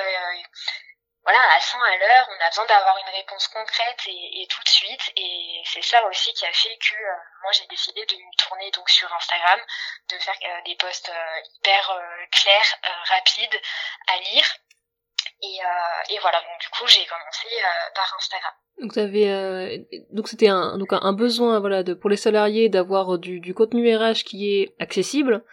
voilà, 1.26 1.42
à 1.56 1.58
100 1.58 1.82
à 1.82 1.96
l'heure, 1.98 2.28
on 2.30 2.44
a 2.44 2.48
besoin 2.48 2.66
d'avoir 2.66 2.96
une 2.98 3.12
réponse 3.12 3.48
concrète 3.48 3.98
et, 4.06 4.42
et, 4.42 4.46
tout 4.46 4.62
de 4.62 4.68
suite. 4.68 5.12
Et 5.16 5.60
c'est 5.64 5.82
ça 5.82 5.98
aussi 6.06 6.32
qui 6.34 6.46
a 6.46 6.52
fait 6.52 6.78
que 6.78 6.94
euh, 6.94 7.16
moi 7.42 7.50
j'ai 7.50 7.66
décidé 7.66 8.06
de 8.06 8.14
me 8.14 8.36
tourner 8.38 8.70
donc 8.70 8.88
sur 8.88 9.12
Instagram, 9.12 9.58
de 10.08 10.18
faire 10.18 10.38
euh, 10.44 10.62
des 10.64 10.76
posts 10.76 11.08
euh, 11.08 11.40
hyper 11.58 12.00
clairs, 12.30 12.78
rapides 13.10 13.60
à 14.06 14.20
lire. 14.20 14.46
Et, 15.42 15.58
et, 16.14 16.18
voilà, 16.20 16.40
donc 16.40 16.60
du 16.60 16.68
coup 16.68 16.86
j'ai 16.86 17.04
commencé 17.06 17.48
par 17.94 18.14
Instagram. 18.16 18.52
Donc 18.80 18.96
avais, 18.96 19.86
donc 20.10 20.28
c'était 20.28 20.48
un 20.48 20.78
donc 20.78 20.92
un 20.92 21.12
besoin 21.12 21.60
voilà 21.60 21.82
de 21.82 21.92
pour 21.92 22.08
les 22.08 22.16
salariés 22.16 22.68
d'avoir 22.68 23.18
du, 23.18 23.40
du 23.40 23.52
contenu 23.52 23.94
RH 23.94 24.22
qui 24.24 24.54
est 24.54 24.76
accessible. 24.78 25.44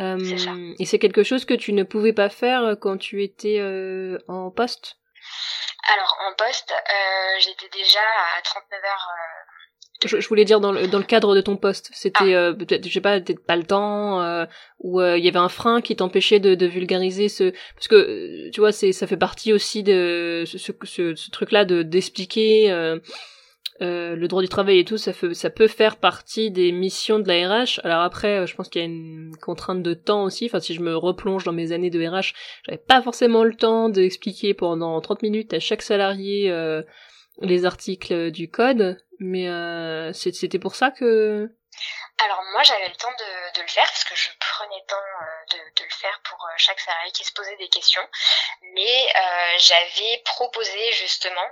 Euh, 0.00 0.74
et 0.78 0.84
c'est 0.84 0.98
quelque 0.98 1.22
chose 1.22 1.44
que 1.44 1.54
tu 1.54 1.72
ne 1.72 1.84
pouvais 1.84 2.12
pas 2.12 2.30
faire 2.30 2.76
quand 2.80 2.98
tu 2.98 3.22
étais 3.22 3.60
en 4.28 4.50
poste? 4.50 4.99
Alors 5.94 6.16
en 6.28 6.34
poste, 6.34 6.72
euh, 6.72 7.40
j'étais 7.40 7.68
déjà 7.68 8.00
à 8.38 8.42
39 8.42 8.80
heures. 8.84 9.08
Euh, 9.10 10.20
je, 10.20 10.28
voulais 10.28 10.44
dire 10.44 10.60
dans 10.60 10.72
le, 10.72 10.86
dans 10.86 10.98
le 10.98 11.04
cadre 11.04 11.34
de 11.34 11.40
ton 11.40 11.56
poste, 11.56 11.90
c'était 11.92 12.34
ah. 12.34 12.38
euh, 12.38 12.52
peut-être 12.54 12.86
je 12.86 12.92
sais 12.92 13.00
pas 13.00 13.20
peut-être 13.20 13.44
pas 13.44 13.56
le 13.56 13.64
temps 13.64 14.22
euh, 14.22 14.46
ou 14.78 15.02
il 15.02 15.22
y 15.22 15.28
avait 15.28 15.38
un 15.38 15.50
frein 15.50 15.82
qui 15.82 15.94
t'empêchait 15.94 16.40
de, 16.40 16.54
de, 16.54 16.66
vulgariser 16.66 17.28
ce 17.28 17.52
parce 17.74 17.88
que 17.88 18.48
tu 18.50 18.60
vois 18.60 18.72
c'est 18.72 18.92
ça 18.92 19.06
fait 19.06 19.18
partie 19.18 19.52
aussi 19.52 19.82
de 19.82 20.44
ce, 20.46 20.56
ce, 20.56 21.14
ce 21.14 21.30
truc 21.30 21.52
là 21.52 21.66
de 21.66 21.82
d'expliquer 21.82 22.70
euh, 23.82 24.14
le 24.14 24.28
droit 24.28 24.42
du 24.42 24.48
travail 24.48 24.78
et 24.78 24.84
tout, 24.84 24.98
ça, 24.98 25.12
fait, 25.12 25.32
ça 25.32 25.48
peut 25.48 25.68
faire 25.68 25.96
partie 25.96 26.50
des 26.50 26.70
missions 26.70 27.18
de 27.18 27.28
la 27.28 27.48
RH. 27.48 27.80
Alors 27.82 28.02
après, 28.02 28.40
euh, 28.40 28.46
je 28.46 28.54
pense 28.54 28.68
qu'il 28.68 28.80
y 28.80 28.84
a 28.84 28.86
une 28.86 29.34
contrainte 29.40 29.82
de 29.82 29.94
temps 29.94 30.24
aussi. 30.24 30.46
Enfin, 30.46 30.60
si 30.60 30.74
je 30.74 30.80
me 30.80 30.96
replonge 30.96 31.44
dans 31.44 31.52
mes 31.52 31.72
années 31.72 31.88
de 31.88 32.06
RH, 32.06 32.34
j'avais 32.66 32.78
pas 32.78 33.00
forcément 33.00 33.42
le 33.42 33.54
temps 33.54 33.88
d'expliquer 33.88 34.52
pendant 34.52 35.00
30 35.00 35.22
minutes 35.22 35.54
à 35.54 35.60
chaque 35.60 35.82
salarié 35.82 36.50
euh, 36.50 36.82
les 37.40 37.64
articles 37.64 38.30
du 38.30 38.50
code. 38.50 38.98
Mais 39.18 39.48
c'était 40.14 40.58
pour 40.58 40.74
ça 40.74 40.90
que 40.90 41.50
alors 42.22 42.42
moi 42.52 42.62
j'avais 42.62 42.88
le 42.88 42.96
temps 42.96 43.12
de, 43.18 43.62
le 43.62 43.68
faire 43.68 43.84
parce 43.86 44.04
que 44.04 44.14
je 44.14 44.28
prenais 44.60 44.78
le 44.78 44.86
temps 44.86 44.96
euh, 44.96 45.56
de, 45.56 45.84
le 45.84 45.90
faire 45.90 46.20
pour 46.24 46.44
euh, 46.44 46.52
chaque 46.58 46.80
salarié 46.80 47.10
qui 47.12 47.24
se 47.24 47.32
posait 47.32 47.56
des 47.56 47.68
questions, 47.68 48.06
mais 48.74 49.12
euh, 49.16 49.58
j'avais 49.58 50.22
proposé 50.24 50.92
justement 50.92 51.48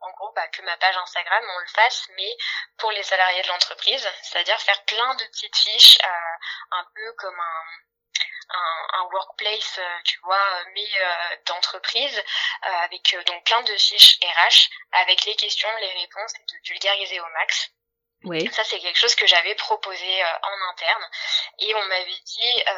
en 0.00 0.10
gros 0.12 0.32
bah, 0.32 0.46
que 0.48 0.62
ma 0.62 0.76
page 0.76 0.96
Instagram 0.96 1.44
on 1.56 1.58
le 1.58 1.66
fasse 1.66 2.06
mais 2.16 2.36
pour 2.78 2.92
les 2.92 3.02
salariés 3.02 3.42
de 3.42 3.48
l'entreprise, 3.48 4.08
c'est-à-dire 4.22 4.60
faire 4.60 4.84
plein 4.84 5.14
de 5.16 5.24
petites 5.26 5.56
fiches 5.56 5.98
un 6.70 6.84
peu 6.94 7.12
comme 7.14 7.40
un, 7.40 9.08
workplace, 9.12 9.80
tu 10.04 10.18
vois, 10.20 10.64
mais 10.74 10.88
d'entreprise, 11.46 12.22
avec 12.62 13.16
donc 13.26 13.44
plein 13.44 13.62
de 13.62 13.76
fiches 13.76 14.18
RH, 14.22 14.70
avec 14.92 15.24
les 15.24 15.36
questions, 15.36 15.68
les 15.76 15.92
réponses, 15.92 16.32
et 16.36 16.44
de 16.44 16.68
vulgariser 16.68 17.20
au 17.20 17.28
max. 17.38 17.70
Oui. 18.24 18.48
Ça, 18.52 18.64
c'est 18.64 18.78
quelque 18.78 18.98
chose 18.98 19.14
que 19.14 19.26
j'avais 19.26 19.54
proposé 19.54 20.22
euh, 20.22 20.26
en 20.42 20.70
interne. 20.70 21.04
Et 21.58 21.74
on 21.74 21.84
m'avait 21.84 22.20
dit 22.24 22.62
euh, 22.68 22.72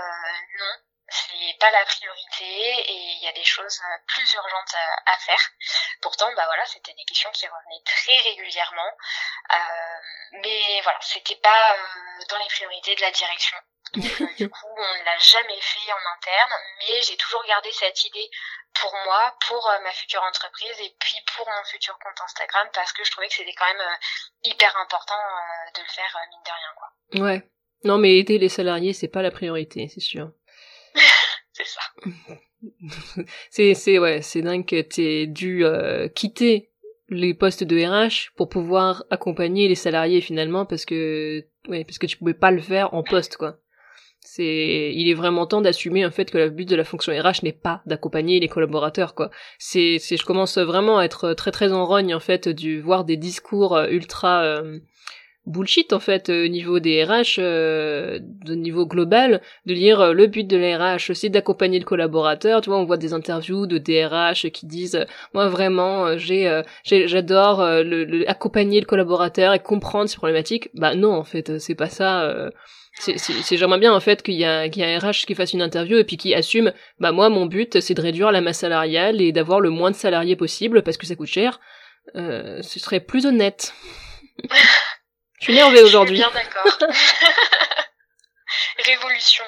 non, 0.58 0.74
c'est 1.08 1.58
pas 1.60 1.70
la 1.70 1.84
priorité 1.84 2.44
et 2.44 2.96
il 2.96 3.22
y 3.22 3.28
a 3.28 3.32
des 3.32 3.44
choses 3.44 3.80
euh, 3.84 3.98
plus 4.06 4.32
urgentes 4.34 4.74
à, 5.06 5.18
faire. 5.18 5.50
Pourtant, 6.00 6.32
bah 6.34 6.44
voilà, 6.46 6.64
c'était 6.66 6.94
des 6.94 7.04
questions 7.04 7.30
qui 7.32 7.46
revenaient 7.46 7.82
très 7.84 8.16
régulièrement. 8.30 8.90
Euh, 9.52 9.56
mais 10.42 10.80
voilà, 10.82 10.98
c'était 11.02 11.36
pas 11.36 11.76
dans 12.28 12.38
les 12.38 12.48
priorités 12.48 12.94
de 12.94 13.00
la 13.02 13.10
direction. 13.10 13.56
Donc, 13.94 14.36
du 14.36 14.48
coup, 14.50 14.74
on 14.76 14.98
ne 14.98 15.04
l'a 15.04 15.18
jamais 15.18 15.60
fait 15.60 15.92
en 15.92 16.16
interne, 16.16 16.52
mais 16.78 17.02
j'ai 17.02 17.16
toujours 17.16 17.44
gardé 17.44 17.70
cette 17.72 18.02
idée 18.04 18.30
pour 18.80 18.92
moi, 19.04 19.34
pour 19.48 19.66
euh, 19.68 19.82
ma 19.82 19.90
future 19.92 20.22
entreprise 20.22 20.76
et 20.80 20.94
puis 20.98 21.16
pour 21.36 21.46
mon 21.46 21.64
futur 21.70 21.98
compte 21.98 22.20
Instagram 22.24 22.68
parce 22.74 22.92
que 22.92 23.04
je 23.04 23.10
trouvais 23.10 23.28
que 23.28 23.34
c'était 23.34 23.54
quand 23.54 23.66
même 23.66 23.80
euh, 23.80 24.50
hyper 24.50 24.74
important 24.82 25.14
euh, 25.14 25.70
de 25.76 25.80
le 25.80 25.88
faire 25.88 26.18
mine 26.30 26.40
de 26.44 26.50
rien 26.50 26.72
quoi. 26.76 27.26
Ouais. 27.26 27.50
Non 27.84 27.98
mais 27.98 28.18
aider 28.18 28.38
les 28.38 28.48
salariés 28.48 28.92
c'est 28.92 29.08
pas 29.08 29.22
la 29.22 29.30
priorité, 29.30 29.88
c'est 29.88 30.00
sûr. 30.00 30.32
c'est 31.52 31.66
ça. 31.66 31.80
c'est 33.50 33.74
c'est 33.74 33.98
ouais, 33.98 34.22
c'est 34.22 34.42
dingue 34.42 34.66
que 34.66 34.80
t'aies 34.80 35.26
dû 35.26 35.64
quitter 36.14 36.72
les 37.08 37.34
postes 37.34 37.64
de 37.64 37.76
RH 37.76 38.34
pour 38.36 38.48
pouvoir 38.48 39.04
accompagner 39.10 39.68
les 39.68 39.74
salariés 39.74 40.20
finalement 40.20 40.64
parce 40.64 40.84
que 40.84 41.46
ouais, 41.68 41.84
parce 41.84 41.98
que 41.98 42.06
tu 42.06 42.16
pouvais 42.16 42.34
pas 42.34 42.50
le 42.50 42.62
faire 42.62 42.94
en 42.94 43.02
poste 43.02 43.36
quoi. 43.36 43.58
C'est, 44.36 44.92
il 44.92 45.08
est 45.08 45.14
vraiment 45.14 45.46
temps 45.46 45.60
d'assumer 45.60 46.04
en 46.04 46.10
fait 46.10 46.28
que 46.28 46.38
le 46.38 46.50
but 46.50 46.68
de 46.68 46.74
la 46.74 46.82
fonction 46.82 47.12
RH 47.12 47.44
n'est 47.44 47.52
pas 47.52 47.82
d'accompagner 47.86 48.40
les 48.40 48.48
collaborateurs 48.48 49.14
quoi. 49.14 49.30
C'est, 49.60 49.98
je 50.00 50.24
commence 50.24 50.58
vraiment 50.58 50.98
à 50.98 51.04
être 51.04 51.34
très 51.34 51.52
très 51.52 51.72
en 51.72 51.86
rogne 51.86 52.12
en 52.12 52.18
fait 52.18 52.48
du 52.48 52.80
voir 52.80 53.04
des 53.04 53.16
discours 53.16 53.76
euh, 53.76 53.86
ultra 53.86 54.42
euh, 54.42 54.80
bullshit 55.46 55.92
en 55.92 56.00
fait 56.00 56.28
au 56.28 56.48
niveau 56.48 56.80
des 56.80 57.04
RH, 57.04 57.36
euh, 57.38 58.18
de 58.20 58.54
niveau 58.54 58.86
global, 58.86 59.40
de 59.66 59.74
dire 59.74 60.12
le 60.12 60.26
but 60.26 60.44
de 60.46 60.56
la 60.56 60.96
RH 60.96 61.12
c'est 61.14 61.28
d'accompagner 61.28 61.78
le 61.78 61.84
collaborateur. 61.84 62.60
Tu 62.60 62.70
vois, 62.70 62.78
on 62.78 62.84
voit 62.84 62.96
des 62.96 63.12
interviews 63.12 63.66
de 63.66 63.78
DRH 63.78 64.48
qui 64.50 64.66
disent 64.66 65.04
moi 65.32 65.48
vraiment 65.48 66.16
j'ai, 66.16 66.62
j'adore 66.84 67.62
le, 67.62 68.28
accompagner 68.28 68.80
le 68.80 68.86
collaborateur 68.86 69.52
et 69.52 69.58
comprendre 69.58 70.08
ses 70.08 70.16
problématiques. 70.16 70.70
Bah 70.74 70.94
non 70.94 71.12
en 71.12 71.24
fait 71.24 71.58
c'est 71.58 71.74
pas 71.74 71.88
ça 71.88 72.50
c'est 72.98 73.56
j'aimerais 73.56 73.78
bien 73.78 73.92
en 73.92 74.00
fait 74.00 74.22
qu'il 74.22 74.34
y, 74.34 74.44
a, 74.44 74.68
qu'il 74.68 74.82
y 74.82 74.84
a 74.84 74.88
un 74.88 74.98
RH 74.98 75.26
qui 75.26 75.34
fasse 75.34 75.52
une 75.52 75.62
interview 75.62 75.98
et 75.98 76.04
puis 76.04 76.16
qui 76.16 76.34
assume 76.34 76.72
bah 77.00 77.12
moi 77.12 77.28
mon 77.28 77.46
but 77.46 77.80
c'est 77.80 77.94
de 77.94 78.00
réduire 78.00 78.30
la 78.30 78.40
masse 78.40 78.58
salariale 78.58 79.20
et 79.20 79.32
d'avoir 79.32 79.60
le 79.60 79.70
moins 79.70 79.90
de 79.90 79.96
salariés 79.96 80.36
possible 80.36 80.82
parce 80.82 80.96
que 80.96 81.06
ça 81.06 81.16
coûte 81.16 81.28
cher. 81.28 81.60
Euh, 82.16 82.60
ce 82.62 82.78
serait 82.78 83.00
plus 83.00 83.26
honnête. 83.26 83.74
Je 85.44 85.52
suis 85.52 85.60
énervée 85.60 85.82
aujourd'hui. 85.82 86.16
bien 86.16 86.30
d'accord. 86.32 86.88
révolution. 88.86 89.44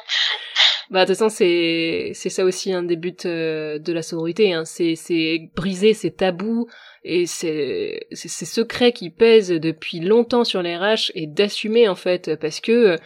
Bah 0.91 1.05
de 1.05 1.07
toute 1.07 1.17
façon 1.17 1.31
c'est 1.31 2.11
c'est 2.13 2.29
ça 2.29 2.45
aussi 2.45 2.71
un 2.73 2.83
des 2.83 2.97
buts 2.97 3.17
euh, 3.25 3.79
de 3.79 3.93
la 3.95 4.03
sororité, 4.03 4.53
hein. 4.53 4.67
c'est 4.67 4.95
c'est 4.95 5.51
briser 5.57 5.95
ces 5.95 6.13
tabous 6.13 6.69
et 7.03 7.25
ces 7.25 8.07
ces 8.13 8.45
secrets 8.45 8.93
qui 8.93 9.09
pèsent 9.09 9.49
depuis 9.49 10.01
longtemps 10.01 10.45
sur 10.45 10.61
les 10.61 10.77
RH 10.77 11.13
et 11.15 11.27
d'assumer 11.27 11.89
en 11.89 11.95
fait 11.95 12.37
parce 12.37 12.61
que 12.61 12.99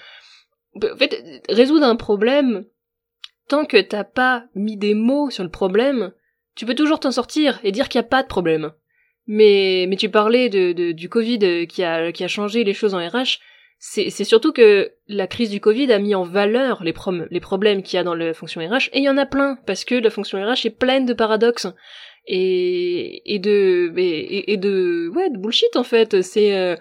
en 0.75 0.97
fait 0.97 1.43
résoudre 1.49 1.87
un 1.87 1.97
problème 1.97 2.65
tant 3.47 3.67
que 3.67 3.81
t'as 3.81 4.05
pas 4.05 4.47
mis 4.57 4.77
des 4.77 4.95
mots 4.95 5.31
sur 5.31 5.45
le 5.45 5.51
problème, 5.51 6.13
tu 6.57 6.67
peux 6.67 6.75
toujours 6.75 6.99
t'en 6.99 7.13
sortir 7.13 7.61
et 7.63 7.71
dire 7.71 7.89
qu'il 7.89 8.01
y 8.01 8.05
a 8.05 8.09
pas 8.09 8.23
de 8.23 8.29
problème. 8.29 8.73
Mais 9.33 9.87
mais 9.89 9.97
tu 9.97 10.09
parlais 10.09 10.49
de, 10.49 10.73
de 10.73 10.91
du 10.91 11.09
Covid 11.09 11.67
qui 11.69 11.85
a 11.85 12.11
qui 12.11 12.25
a 12.25 12.29
changé 12.29 12.65
les 12.65 12.75
choses 12.75 12.95
en 12.95 12.99
RH 12.99 13.39
c'est 13.83 14.25
surtout 14.25 14.53
que 14.53 14.93
la 15.09 15.27
crise 15.27 15.49
du 15.49 15.59
Covid 15.59 15.91
a 15.91 15.99
mis 15.99 16.15
en 16.15 16.23
valeur 16.23 16.85
les, 16.85 16.93
les 17.31 17.41
problèmes 17.41 17.83
qu'il 17.83 17.97
y 17.97 18.01
a 18.01 18.05
dans 18.05 18.15
la 18.15 18.35
fonction 18.35 18.61
RH, 18.61 18.91
et 18.93 18.99
il 18.99 19.05
y 19.05 19.09
en 19.09 19.17
a 19.17 19.25
plein, 19.25 19.57
parce 19.67 19.87
que 19.87 19.95
la 19.95 20.11
fonction 20.11 20.39
RH 20.39 20.67
est 20.67 20.79
pleine 20.79 21.07
de 21.07 21.15
paradoxes. 21.15 21.67
Et, 22.27 23.35
et 23.35 23.39
de 23.39 23.91
et, 23.97 24.59
de 24.59 25.11
ouais 25.15 25.31
de 25.31 25.39
bullshit 25.39 25.75
en 25.75 25.83
fait. 25.83 26.21
C'est 26.21 26.55
euh, 26.55 26.77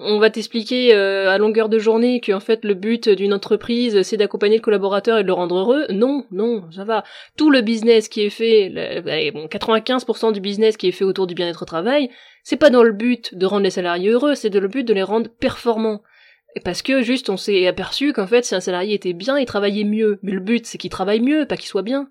on 0.00 0.18
va 0.18 0.30
t'expliquer 0.30 0.94
euh, 0.94 1.30
à 1.30 1.38
longueur 1.38 1.68
de 1.68 1.78
journée 1.78 2.20
que 2.20 2.32
en 2.32 2.40
fait 2.40 2.64
le 2.64 2.74
but 2.74 3.08
d'une 3.08 3.32
entreprise 3.32 4.02
c'est 4.02 4.16
d'accompagner 4.16 4.56
le 4.56 4.62
collaborateur 4.62 5.18
et 5.18 5.22
de 5.22 5.26
le 5.26 5.32
rendre 5.32 5.56
heureux. 5.58 5.86
Non, 5.90 6.24
non, 6.30 6.70
ça 6.70 6.84
va. 6.84 7.04
Tout 7.36 7.50
le 7.50 7.60
business 7.60 8.08
qui 8.08 8.22
est 8.22 8.30
fait, 8.30 9.32
bon, 9.34 9.46
95% 9.46 10.32
du 10.32 10.40
business 10.40 10.76
qui 10.76 10.88
est 10.88 10.92
fait 10.92 11.04
autour 11.04 11.26
du 11.26 11.34
bien-être 11.34 11.62
au 11.62 11.66
travail, 11.66 12.10
c'est 12.44 12.56
pas 12.56 12.70
dans 12.70 12.82
le 12.82 12.92
but 12.92 13.34
de 13.34 13.46
rendre 13.46 13.64
les 13.64 13.70
salariés 13.70 14.10
heureux, 14.10 14.34
c'est 14.34 14.50
dans 14.50 14.60
le 14.60 14.68
but 14.68 14.84
de 14.84 14.94
les 14.94 15.02
rendre 15.02 15.28
performants. 15.28 16.02
Parce 16.64 16.82
que 16.82 17.02
juste 17.02 17.28
on 17.28 17.36
s'est 17.36 17.66
aperçu 17.66 18.12
qu'en 18.12 18.26
fait 18.26 18.44
si 18.44 18.54
un 18.54 18.60
salarié 18.60 18.94
était 18.94 19.12
bien, 19.12 19.38
il 19.38 19.46
travaillait 19.46 19.84
mieux. 19.84 20.18
Mais 20.22 20.32
le 20.32 20.40
but 20.40 20.66
c'est 20.66 20.78
qu'il 20.78 20.90
travaille 20.90 21.20
mieux, 21.20 21.46
pas 21.46 21.56
qu'il 21.56 21.68
soit 21.68 21.82
bien. 21.82 22.08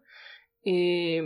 Et, 0.66 1.22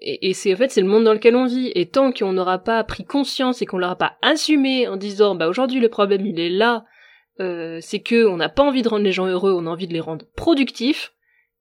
et, 0.00 0.34
c'est 0.34 0.52
en 0.52 0.56
fait 0.56 0.70
c'est 0.70 0.80
le 0.80 0.88
monde 0.88 1.04
dans 1.04 1.12
lequel 1.12 1.36
on 1.36 1.46
vit. 1.46 1.72
Et 1.74 1.86
tant 1.86 2.12
qu'on 2.12 2.32
n'aura 2.32 2.58
pas 2.58 2.82
pris 2.84 3.04
conscience 3.04 3.62
et 3.62 3.66
qu'on 3.66 3.78
l'aura 3.78 3.96
pas 3.96 4.16
assumé 4.22 4.88
en 4.88 4.96
disant 4.96 5.34
bah 5.34 5.48
aujourd'hui 5.48 5.80
le 5.80 5.88
problème 5.88 6.26
il 6.26 6.38
est 6.38 6.50
là, 6.50 6.84
euh, 7.40 7.78
c'est 7.80 8.00
que 8.00 8.26
on 8.26 8.36
n'a 8.36 8.48
pas 8.48 8.62
envie 8.62 8.82
de 8.82 8.88
rendre 8.88 9.04
les 9.04 9.12
gens 9.12 9.26
heureux, 9.26 9.52
on 9.52 9.66
a 9.66 9.70
envie 9.70 9.88
de 9.88 9.92
les 9.92 10.00
rendre 10.00 10.26
productifs, 10.36 11.12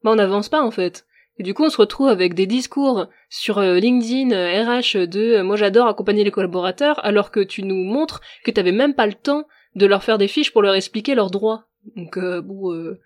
bah 0.03 0.11
on 0.11 0.15
n'avance 0.15 0.49
pas 0.49 0.61
en 0.61 0.71
fait. 0.71 1.05
Et 1.38 1.43
du 1.43 1.53
coup, 1.53 1.65
on 1.65 1.69
se 1.69 1.75
retrouve 1.75 2.07
avec 2.07 2.33
des 2.33 2.47
discours 2.47 3.07
sur 3.29 3.57
euh, 3.57 3.77
LinkedIn, 3.77 4.29
RH 4.29 4.95
euh, 4.95 5.05
de 5.05 5.41
moi 5.41 5.57
j'adore 5.57 5.88
accompagner 5.88 6.23
les 6.23 6.31
collaborateurs, 6.31 7.03
alors 7.03 7.29
que 7.29 7.41
tu 7.41 7.63
nous 7.63 7.83
montres 7.83 8.21
que 8.45 8.51
t'avais 8.51 8.71
même 8.71 8.93
pas 8.93 9.05
le 9.05 9.13
temps 9.13 9.45
de 9.75 9.86
leur 9.86 10.03
faire 10.03 10.17
des 10.17 10.27
fiches 10.27 10.53
pour 10.53 10.61
leur 10.61 10.75
expliquer 10.75 11.15
leurs 11.15 11.31
droits. 11.31 11.65
Donc 11.95 12.17
euh, 12.17 12.41
bon, 12.41 12.73
euh, 12.73 12.99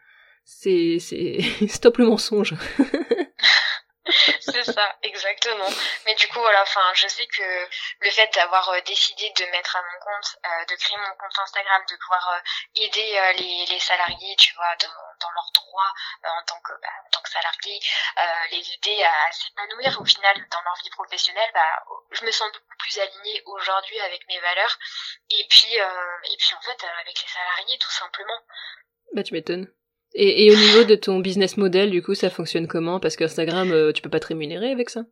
c'est 0.45 0.97
c'est 0.99 1.39
stop 1.67 1.97
le 1.97 2.07
mensonge. 2.07 2.55
c'est 4.51 4.71
ça, 4.71 4.95
exactement. 5.03 5.69
Mais 6.05 6.15
du 6.15 6.27
coup, 6.27 6.39
voilà, 6.39 6.61
enfin, 6.61 6.81
je 6.93 7.07
sais 7.07 7.25
que 7.27 7.67
le 7.99 8.11
fait 8.11 8.33
d'avoir 8.33 8.69
euh, 8.69 8.81
décidé 8.81 9.31
de 9.37 9.45
mettre 9.51 9.75
à 9.75 9.81
mon 9.81 9.99
compte, 9.99 10.37
euh, 10.45 10.65
de 10.65 10.75
créer 10.75 10.97
mon 10.97 11.15
compte 11.17 11.39
Instagram, 11.39 11.81
de 11.89 11.95
pouvoir 11.97 12.29
euh, 12.29 12.81
aider 12.81 13.65
les, 13.69 13.79
salariés, 13.79 14.35
tu 14.37 14.53
vois, 14.55 14.75
dans, 14.75 14.87
dans 15.21 15.31
leurs 15.31 15.51
droits 15.53 15.93
en 16.23 16.43
tant 16.45 16.59
que 16.61 16.73
bah, 16.81 16.89
en 17.07 17.09
tant 17.11 17.21
que 17.21 17.29
salarié, 17.29 17.79
les 18.51 18.73
aider 18.73 19.03
à 19.03 19.31
s'épanouir 19.31 20.01
au 20.01 20.05
final 20.05 20.35
dans 20.51 20.61
leur 20.61 20.75
vie 20.83 20.89
professionnelle, 20.89 21.49
bah, 21.53 21.83
je 22.11 22.25
me 22.25 22.31
sens 22.31 22.51
beaucoup 22.51 22.77
plus 22.77 22.99
alignée 22.99 23.41
aujourd'hui 23.45 23.99
avec 24.01 24.27
mes 24.27 24.39
valeurs 24.39 24.77
et 25.29 25.47
puis 25.49 25.75
et 25.75 26.37
puis 26.37 26.55
en 26.55 26.61
fait 26.61 26.83
avec 26.83 27.21
les 27.21 27.29
salariés 27.29 27.77
tout 27.79 27.91
simplement. 27.91 28.39
Bah 29.13 29.23
tu 29.23 29.33
m'étonnes. 29.33 29.73
Et, 30.13 30.51
au 30.51 30.55
niveau 30.55 30.83
de 30.83 30.95
ton 30.95 31.19
business 31.19 31.57
model, 31.57 31.91
du 31.91 32.01
coup, 32.01 32.15
ça 32.15 32.29
fonctionne 32.29 32.67
comment? 32.67 32.99
Parce 32.99 33.15
qu'Instagram, 33.15 33.71
euh, 33.71 33.91
tu 33.91 34.01
peux 34.01 34.09
pas 34.09 34.19
te 34.19 34.27
rémunérer 34.27 34.71
avec 34.71 34.89
ça? 34.89 35.05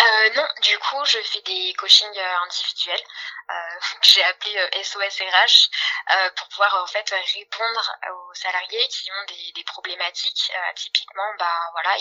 Euh, 0.00 0.30
non, 0.34 0.46
du 0.62 0.78
coup, 0.78 1.04
je 1.06 1.20
fais 1.22 1.40
des 1.42 1.74
coachings 1.74 2.18
euh, 2.18 2.36
individuels. 2.44 3.02
Euh, 3.50 3.54
j'ai 4.02 4.22
appelé 4.24 4.56
euh, 4.56 4.82
SOS 4.82 5.20
RH 5.20 5.70
euh, 6.12 6.30
pour 6.36 6.48
pouvoir 6.48 6.82
en 6.82 6.86
fait 6.86 7.08
répondre 7.34 7.96
aux 8.12 8.34
salariés 8.34 8.86
qui 8.88 9.10
ont 9.10 9.24
des, 9.26 9.64
problématiques. 9.64 10.52
typiquement, 10.76 11.34
bah 11.38 11.52
voilà, 11.72 11.96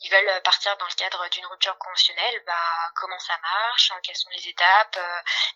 ils, 0.00 0.10
veulent 0.10 0.42
partir 0.42 0.76
dans 0.76 0.86
le 0.86 0.94
cadre 0.94 1.28
d'une 1.28 1.46
rupture 1.46 1.76
conventionnelle. 1.78 2.42
Bah 2.46 2.90
comment 2.94 3.18
ça 3.18 3.38
marche 3.42 3.92
Quelles 4.02 4.16
sont 4.16 4.30
les 4.30 4.48
étapes 4.48 4.98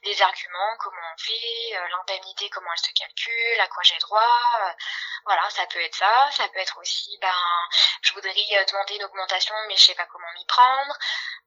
Les 0.02 0.20
arguments 0.22 0.76
Comment 0.78 1.00
on 1.14 1.18
fait 1.18 1.78
L'indemnité 1.90 2.48
Comment 2.50 2.70
elle 2.72 2.86
se 2.86 2.92
calcule 2.92 3.60
À 3.60 3.68
quoi 3.68 3.82
j'ai 3.82 3.98
droit 3.98 4.74
Voilà, 5.24 5.48
ça 5.50 5.66
peut 5.66 5.80
être 5.80 5.94
ça. 5.94 6.30
Ça 6.32 6.48
peut 6.48 6.60
être 6.60 6.78
aussi, 6.78 7.18
ben, 7.20 7.68
je 8.02 8.12
voudrais 8.12 8.64
demander 8.68 8.96
une 8.96 9.04
augmentation, 9.04 9.54
mais 9.68 9.76
je 9.76 9.82
sais 9.82 9.94
pas 9.94 10.06
comment 10.06 10.32
m'y 10.34 10.46
prendre. 10.46 10.96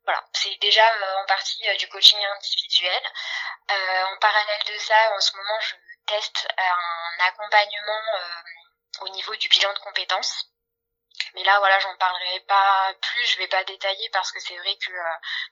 Voilà, 0.05 0.21
c'est 0.33 0.55
déjà 0.59 0.85
euh, 0.85 1.23
en 1.23 1.25
partie 1.25 1.67
euh, 1.69 1.75
du 1.77 1.87
coaching 1.87 2.19
individuel. 2.35 3.01
Euh, 3.71 4.03
en 4.13 4.17
parallèle 4.17 4.63
de 4.67 4.77
ça, 4.77 5.15
en 5.15 5.19
ce 5.19 5.35
moment, 5.37 5.59
je 5.61 5.75
teste 6.05 6.47
un 6.57 7.25
accompagnement 7.27 8.01
au 9.01 9.09
niveau 9.09 9.33
du 9.37 9.47
bilan 9.47 9.71
de 9.73 9.79
compétences. 9.79 10.49
Mais 11.35 11.43
là, 11.43 11.57
voilà, 11.59 11.79
j'en 11.79 11.95
parlerai 11.95 12.41
pas 12.41 12.93
plus, 13.01 13.25
je 13.25 13.37
vais 13.37 13.47
pas 13.47 13.63
détailler 13.63 14.09
parce 14.11 14.31
que 14.33 14.39
c'est 14.41 14.57
vrai 14.57 14.75
que 14.75 14.91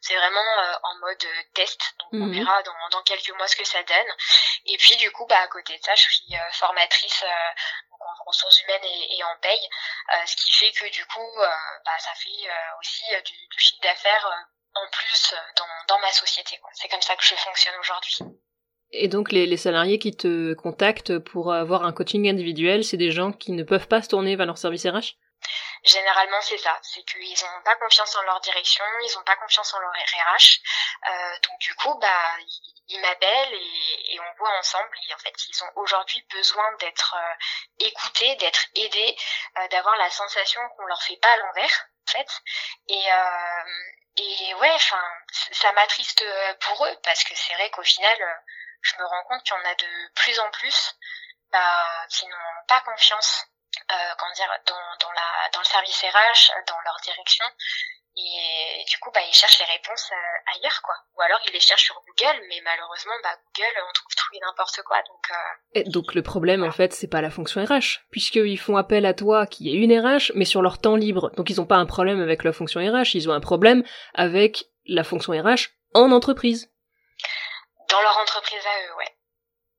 c'est 0.02 0.16
vraiment 0.16 0.80
en 0.84 0.96
mode 0.96 1.26
test, 1.54 1.80
donc 2.00 2.10
on 2.14 2.26
mhm. 2.26 2.34
verra 2.34 2.62
dans, 2.64 2.90
dans, 2.92 3.02
quelques 3.04 3.30
mois 3.32 3.48
ce 3.48 3.56
que 3.56 3.64
ça 3.64 3.82
donne. 3.84 4.16
Et 4.66 4.78
puis 4.78 4.98
du 4.98 5.10
coup, 5.12 5.26
bah 5.28 5.40
à 5.40 5.48
côté 5.48 5.78
de 5.78 5.84
ça, 5.84 5.96
je 5.96 6.02
suis 6.02 6.36
formatrice 6.52 7.24
ressources 8.26 8.62
humaines 8.64 8.84
et, 8.84 9.24
en 9.24 9.40
paye, 9.42 9.70
euh, 10.14 10.26
ce 10.26 10.36
qui 10.36 10.52
fait 10.52 10.72
que 10.72 10.92
du 10.92 11.06
coup, 11.06 11.40
euh, 11.40 11.48
bah, 11.86 11.98
ça 12.00 12.12
fait 12.16 12.50
euh, 12.50 12.80
aussi 12.80 13.04
du, 13.26 13.60
chiffre 13.60 13.82
d'affaires 13.82 14.48
en 14.74 14.88
plus 14.92 15.36
dans, 15.58 15.96
dans 15.96 16.00
ma 16.00 16.12
société. 16.12 16.60
C'est 16.74 16.88
comme 16.88 17.02
ça 17.02 17.16
que 17.16 17.24
je 17.24 17.36
fonctionne 17.36 17.76
aujourd'hui. 17.80 18.18
Et 18.94 19.08
donc 19.08 19.32
les, 19.32 19.46
les, 19.46 19.58
salariés 19.58 20.00
qui 20.00 20.16
te 20.16 20.54
contactent 20.54 21.18
pour 21.20 21.54
avoir 21.54 21.84
un 21.84 21.94
coaching 21.94 22.30
individuel, 22.30 22.84
c'est 22.84 22.98
des 22.98 23.12
gens 23.12 23.32
qui 23.32 23.54
ne 23.54 23.64
peuvent 23.64 23.88
pas 23.88 24.02
se 24.02 24.10
tourner 24.10 24.36
vers 24.36 24.46
leur 24.46 24.58
service 24.58 24.86
RH 24.86 25.16
Généralement, 25.84 26.42
c'est 26.42 26.58
ça. 26.58 26.80
C'est 26.84 27.04
qu'ils 27.04 27.44
n'ont 27.44 27.62
pas 27.64 27.76
confiance 27.76 28.16
en 28.16 28.22
leur 28.24 28.40
direction, 28.42 28.84
ils 29.04 29.16
n'ont 29.16 29.24
pas 29.24 29.36
confiance 29.38 29.74
en 29.74 29.80
leur 29.80 29.92
RH. 29.92 30.60
Euh, 31.08 31.40
donc 31.40 31.60
du 31.60 31.74
coup, 31.76 31.98
bah, 32.00 32.38
ils, 32.88 33.02
m'appellent 33.02 33.54
et, 33.54 34.14
et, 34.14 34.20
on 34.20 34.34
voit 34.38 34.56
ensemble. 34.60 34.96
Et 35.10 35.14
en 35.14 35.18
fait, 35.18 35.34
ils 35.48 35.64
ont 35.64 35.72
aujourd'hui 35.78 36.24
besoin 36.32 36.72
d'être 36.80 37.16
euh, 37.16 37.34
écoutés, 37.80 38.36
d'être 38.36 38.68
aidés, 38.76 39.18
euh, 39.58 39.68
d'avoir 39.70 39.96
la 39.98 40.10
sensation 40.12 40.62
qu'on 40.70 40.86
leur 40.86 41.02
fait 41.02 41.18
pas 41.18 41.32
à 41.32 41.38
l'envers, 41.38 41.88
en 42.08 42.12
fait. 42.12 42.42
Et 42.90 43.12
euh, 43.12 43.64
et 44.18 44.54
ouais, 44.56 44.72
enfin, 44.74 45.04
ça 45.52 45.72
m'attriste 45.72 46.24
pour 46.60 46.86
eux 46.86 46.98
parce 47.04 47.24
que 47.24 47.34
c'est 47.34 47.54
vrai 47.54 47.70
qu'au 47.72 47.84
final, 47.84 48.44
je 48.82 48.96
me 48.98 49.06
rends 49.06 49.24
compte 49.24 49.44
qu'il 49.44 49.56
y 49.56 49.60
en 49.60 49.66
a 49.66 49.76
de 49.76 50.14
plus 50.16 50.38
en 50.40 50.52
plus 50.52 50.96
bah, 51.52 52.06
qui 52.10 52.28
n'ont 52.28 52.66
pas 52.68 52.82
confiance 52.82 53.46
euh, 53.92 54.14
comment 54.18 54.34
dire, 54.34 54.50
dans, 54.68 55.08
dans, 55.08 55.12
la, 55.12 55.50
dans 55.54 55.60
le 55.60 55.66
service 55.66 56.02
RH, 56.02 56.52
dans 56.68 56.80
leur 56.86 56.98
direction. 57.04 57.46
Et 58.18 58.84
du 58.90 58.98
coup, 59.00 59.10
bah, 59.14 59.22
ils 59.26 59.34
cherchent 59.34 59.60
les 59.60 59.66
réponses 59.66 60.10
euh, 60.12 60.56
ailleurs, 60.56 60.82
quoi. 60.84 60.96
Ou 61.16 61.22
alors 61.22 61.40
ils 61.48 61.54
les 61.54 61.62
cherchent 61.62 61.86
sur 61.86 62.02
Google, 62.06 62.44
mais 62.50 62.60
malheureusement, 62.62 63.14
bah, 63.24 63.38
Google, 63.56 63.72
on 63.88 63.94
trouve 63.94 64.16
tout 64.16 64.36
et 64.36 64.40
n'importe 64.40 64.82
quoi. 64.86 64.98
Donc, 64.98 65.32
euh... 65.32 65.80
et 65.80 65.84
donc 65.86 66.14
le 66.14 66.22
problème, 66.22 66.64
en 66.64 66.72
fait, 66.72 66.94
c'est 66.94 67.08
pas 67.08 67.22
la 67.22 67.30
fonction 67.30 67.64
RH, 67.64 68.02
puisqu'ils 68.12 68.60
font 68.60 68.76
appel 68.76 69.06
à 69.06 69.14
toi, 69.14 69.48
qui 69.48 69.70
est 69.70 69.78
une 69.78 69.98
RH, 69.98 70.34
mais 70.36 70.44
sur 70.44 70.62
leur 70.62 70.80
temps 70.80 70.98
libre. 70.98 71.32
Donc 71.38 71.50
ils 71.50 71.62
ont 71.62 71.66
pas 71.66 71.78
un 71.78 71.86
problème 71.86 72.22
avec 72.22 72.44
la 72.44 72.52
fonction 72.52 72.82
RH, 72.82 73.16
ils 73.16 73.30
ont 73.30 73.34
un 73.34 73.40
problème 73.40 73.84
avec 74.14 74.66
la 74.86 75.06
fonction 75.06 75.32
RH 75.32 75.70
en 75.94 76.12
entreprise. 76.12 76.70
Dans 77.90 78.02
leur 78.02 78.18
entreprise 78.18 78.66
à 78.66 78.88
eux, 78.88 78.98
ouais. 78.98 79.16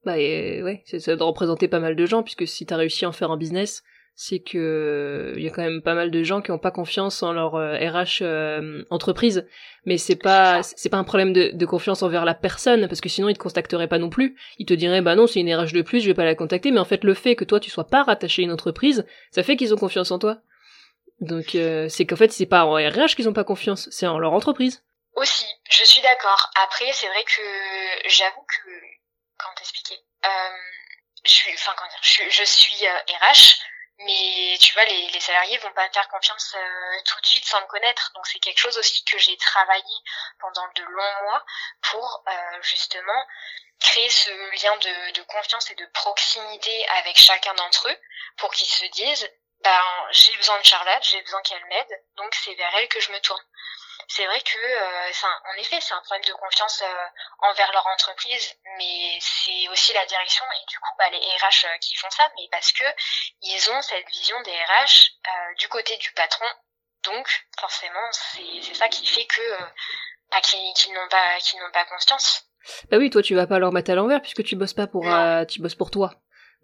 Bah 0.04 0.16
ouais, 0.16 0.82
ça 0.86 1.16
doit 1.16 1.26
représenter 1.26 1.68
pas 1.68 1.80
mal 1.80 1.94
de 1.94 2.06
gens, 2.06 2.22
puisque 2.22 2.46
si 2.46 2.66
t'as 2.66 2.76
réussi 2.76 3.04
à 3.04 3.08
en 3.08 3.12
faire 3.12 3.30
un 3.30 3.36
business, 3.36 3.84
c'est 4.14 4.40
que 4.40 5.32
il 5.36 5.42
y 5.42 5.48
a 5.48 5.50
quand 5.50 5.62
même 5.62 5.80
pas 5.80 5.94
mal 5.94 6.10
de 6.10 6.22
gens 6.22 6.42
qui 6.42 6.50
ont 6.50 6.58
pas 6.58 6.70
confiance 6.70 7.22
en 7.22 7.32
leur 7.32 7.52
RH 7.52 8.22
euh, 8.22 8.60
euh, 8.60 8.84
entreprise. 8.90 9.46
Mais 9.86 9.96
c'est 9.96 10.16
pas 10.16 10.62
c'est 10.62 10.90
pas 10.90 10.98
un 10.98 11.04
problème 11.04 11.32
de, 11.32 11.50
de, 11.52 11.66
confiance 11.66 12.02
envers 12.02 12.24
la 12.24 12.34
personne 12.34 12.88
parce 12.88 13.00
que 13.00 13.08
sinon 13.08 13.28
ils 13.28 13.34
te 13.34 13.38
contacteraient 13.38 13.88
pas 13.88 13.98
non 13.98 14.10
plus. 14.10 14.36
Ils 14.58 14.66
te 14.66 14.74
diraient 14.74 15.00
bah 15.00 15.16
non 15.16 15.26
c'est 15.26 15.40
une 15.40 15.52
RH 15.52 15.72
de 15.72 15.82
plus 15.82 16.00
je 16.00 16.06
vais 16.06 16.14
pas 16.14 16.24
la 16.24 16.34
contacter. 16.34 16.70
Mais 16.70 16.80
en 16.80 16.84
fait 16.84 17.04
le 17.04 17.14
fait 17.14 17.36
que 17.36 17.44
toi 17.44 17.58
tu 17.58 17.70
sois 17.70 17.86
pas 17.86 18.02
rattaché 18.02 18.42
à 18.42 18.44
une 18.44 18.52
entreprise 18.52 19.06
ça 19.30 19.42
fait 19.42 19.56
qu'ils 19.56 19.72
ont 19.72 19.78
confiance 19.78 20.10
en 20.10 20.18
toi. 20.18 20.38
Donc 21.20 21.54
euh, 21.54 21.88
c'est 21.88 22.04
qu'en 22.04 22.16
fait 22.16 22.32
c'est 22.32 22.46
pas 22.46 22.66
en 22.66 22.74
RH 22.74 23.14
qu'ils 23.16 23.28
ont 23.28 23.32
pas 23.32 23.44
confiance 23.44 23.88
c'est 23.90 24.06
en 24.06 24.18
leur 24.18 24.34
entreprise. 24.34 24.84
Aussi 25.16 25.46
je 25.70 25.84
suis 25.84 26.02
d'accord. 26.02 26.50
Après 26.64 26.90
c'est 26.92 27.08
vrai 27.08 27.24
que 27.24 28.08
j'avoue 28.08 28.42
que 28.42 28.70
comment 29.42 29.54
t'expliquer 29.54 29.98
euh, 30.24 30.58
je 31.24 31.30
suis 31.30 31.52
enfin 31.54 31.74
comment 31.76 31.90
dire 31.90 32.30
je, 32.30 32.44
suis 32.44 32.86
RH 32.86 33.62
mais 34.04 34.56
tu 34.60 34.72
vois, 34.74 34.84
les, 34.84 35.08
les 35.08 35.20
salariés 35.20 35.58
vont 35.58 35.72
pas 35.72 35.86
me 35.86 35.92
faire 35.92 36.08
confiance 36.08 36.54
euh, 36.56 37.00
tout 37.04 37.20
de 37.20 37.26
suite 37.26 37.44
sans 37.44 37.60
me 37.60 37.66
connaître. 37.66 38.10
Donc 38.14 38.26
c'est 38.26 38.38
quelque 38.38 38.58
chose 38.58 38.76
aussi 38.78 39.04
que 39.04 39.18
j'ai 39.18 39.36
travaillé 39.36 39.94
pendant 40.40 40.66
de 40.74 40.82
longs 40.82 41.22
mois 41.22 41.44
pour 41.82 42.24
euh, 42.26 42.62
justement 42.62 43.26
créer 43.78 44.10
ce 44.10 44.30
lien 44.30 44.76
de, 44.76 45.12
de, 45.12 45.22
confiance 45.22 45.70
et 45.70 45.74
de 45.74 45.86
proximité 45.86 46.88
avec 46.98 47.16
chacun 47.16 47.54
d'entre 47.54 47.88
eux 47.88 47.98
pour 48.38 48.52
qu'ils 48.52 48.68
se 48.68 48.86
disent 48.86 49.30
ben 49.60 50.06
j'ai 50.10 50.36
besoin 50.36 50.58
de 50.58 50.64
Charlotte, 50.64 51.02
j'ai 51.02 51.20
besoin 51.22 51.42
qu'elle 51.42 51.64
m'aide, 51.66 52.04
donc 52.16 52.34
c'est 52.34 52.54
vers 52.54 52.74
elle 52.76 52.88
que 52.88 53.00
je 53.00 53.12
me 53.12 53.20
tourne 53.20 53.42
c'est 54.14 54.26
vrai 54.26 54.40
que 54.40 54.58
euh, 54.58 55.28
en 55.54 55.56
effet 55.58 55.80
c'est 55.80 55.94
un 55.94 56.00
problème 56.02 56.28
de 56.28 56.34
confiance 56.34 56.82
euh, 56.82 57.48
envers 57.48 57.72
leur 57.72 57.86
entreprise 57.86 58.54
mais 58.76 59.18
c'est 59.20 59.68
aussi 59.70 59.94
la 59.94 60.04
direction 60.04 60.44
et 60.44 60.70
du 60.70 60.78
coup 60.78 60.92
bah, 60.98 61.08
les 61.10 61.18
RH 61.18 61.64
euh, 61.64 61.78
qui 61.78 61.96
font 61.96 62.10
ça 62.10 62.28
mais 62.36 62.46
parce 62.50 62.72
que 62.72 62.84
ils 63.40 63.70
ont 63.70 63.80
cette 63.80 64.06
vision 64.10 64.38
des 64.42 64.52
RH 64.52 65.16
euh, 65.28 65.54
du 65.58 65.68
côté 65.68 65.96
du 65.96 66.12
patron. 66.12 66.44
Donc 67.04 67.26
forcément 67.58 68.08
c'est 68.12 68.74
ça 68.74 68.88
qui 68.88 69.06
fait 69.06 69.24
que 69.24 69.58
bah, 70.30 70.40
qu'ils 70.42 70.92
n'ont 70.92 71.08
pas 71.08 71.38
qu'ils 71.40 71.58
n'ont 71.60 71.72
pas 71.72 71.86
confiance. 71.86 72.44
Bah 72.90 72.98
oui 72.98 73.08
toi 73.08 73.22
tu 73.22 73.34
vas 73.34 73.46
pas 73.46 73.58
leur 73.58 73.72
mettre 73.72 73.90
à 73.90 73.94
l'envers 73.94 74.20
puisque 74.20 74.44
tu 74.44 74.56
bosses 74.56 74.74
pas 74.74 74.86
pour 74.86 75.04
tu 75.48 75.60
bosses 75.60 75.74
pour 75.74 75.90
toi 75.90 76.12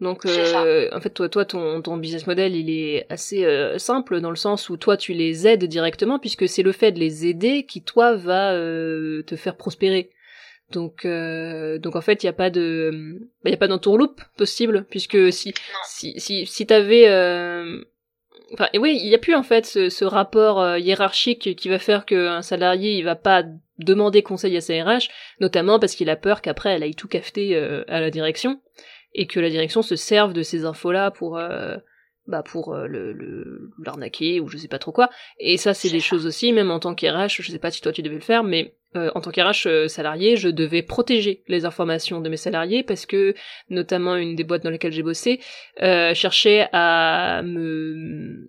donc, 0.00 0.26
euh, 0.26 0.88
en 0.92 1.00
fait, 1.00 1.10
toi, 1.10 1.28
toi, 1.28 1.44
ton, 1.44 1.82
ton 1.82 1.96
business 1.96 2.26
model, 2.26 2.54
il 2.54 2.70
est 2.70 3.06
assez 3.10 3.44
euh, 3.44 3.78
simple 3.78 4.20
dans 4.20 4.30
le 4.30 4.36
sens 4.36 4.70
où 4.70 4.76
toi, 4.76 4.96
tu 4.96 5.12
les 5.12 5.48
aides 5.48 5.64
directement, 5.64 6.20
puisque 6.20 6.48
c'est 6.48 6.62
le 6.62 6.70
fait 6.70 6.92
de 6.92 7.00
les 7.00 7.26
aider 7.26 7.64
qui, 7.64 7.82
toi, 7.82 8.14
va 8.14 8.52
euh, 8.52 9.22
te 9.24 9.34
faire 9.34 9.56
prospérer. 9.56 10.10
Donc, 10.70 11.04
euh, 11.04 11.78
donc 11.78 11.96
en 11.96 12.00
fait, 12.00 12.22
il 12.22 12.26
n'y 12.26 12.30
a 12.30 12.34
pas 12.34 12.50
de, 12.50 13.18
il 13.44 13.50
y 13.50 13.54
a 13.54 13.56
pas 13.56 13.66
d'entourloupe 13.66 14.20
possible, 14.36 14.86
puisque 14.88 15.32
si, 15.32 15.52
si, 15.84 16.20
si, 16.20 16.46
si 16.46 16.66
t'avais, 16.66 17.06
enfin, 18.52 18.68
et 18.72 18.78
oui, 18.78 19.00
il 19.02 19.08
y 19.08 19.14
a 19.14 19.18
plus 19.18 19.34
en 19.34 19.42
fait 19.42 19.64
ce, 19.64 19.88
ce 19.88 20.04
rapport 20.04 20.76
hiérarchique 20.76 21.56
qui 21.56 21.68
va 21.70 21.78
faire 21.78 22.04
qu'un 22.04 22.42
salarié, 22.42 22.98
il 22.98 23.02
va 23.02 23.16
pas 23.16 23.44
demander 23.78 24.22
conseil 24.22 24.56
à 24.58 24.60
sa 24.60 24.74
RH, 24.74 25.08
notamment 25.40 25.78
parce 25.78 25.94
qu'il 25.94 26.10
a 26.10 26.16
peur 26.16 26.42
qu'après, 26.42 26.74
elle 26.74 26.82
aille 26.82 26.94
tout 26.94 27.08
cafeter 27.08 27.56
à 27.88 28.00
la 28.00 28.10
direction 28.10 28.60
et 29.14 29.26
que 29.26 29.40
la 29.40 29.50
direction 29.50 29.82
se 29.82 29.96
serve 29.96 30.32
de 30.32 30.42
ces 30.42 30.64
infos-là 30.64 31.10
pour 31.10 31.38
euh, 31.38 31.76
bah 32.26 32.42
pour 32.42 32.74
euh, 32.74 32.86
le 32.86 33.70
l'arnaquer 33.84 34.40
ou 34.40 34.48
je 34.48 34.58
sais 34.58 34.68
pas 34.68 34.78
trop 34.78 34.92
quoi. 34.92 35.10
Et 35.38 35.56
ça, 35.56 35.74
c'est 35.74 35.90
des 35.90 36.00
choses 36.00 36.26
aussi, 36.26 36.52
même 36.52 36.70
en 36.70 36.78
tant 36.78 36.94
qu'RH, 36.94 37.40
je 37.42 37.50
sais 37.50 37.58
pas 37.58 37.70
si 37.70 37.80
toi 37.80 37.92
tu 37.92 38.02
devais 38.02 38.16
le 38.16 38.20
faire, 38.20 38.44
mais 38.44 38.74
euh, 38.96 39.10
en 39.14 39.20
tant 39.20 39.30
qu'RH 39.30 39.88
salarié, 39.88 40.36
je 40.36 40.48
devais 40.48 40.82
protéger 40.82 41.42
les 41.48 41.64
informations 41.64 42.20
de 42.20 42.28
mes 42.28 42.36
salariés 42.36 42.82
parce 42.82 43.06
que, 43.06 43.34
notamment 43.70 44.16
une 44.16 44.34
des 44.34 44.44
boîtes 44.44 44.62
dans 44.62 44.70
lesquelles 44.70 44.92
j'ai 44.92 45.02
bossé, 45.02 45.40
cherchait 45.78 46.68
à 46.72 47.42
me 47.42 48.46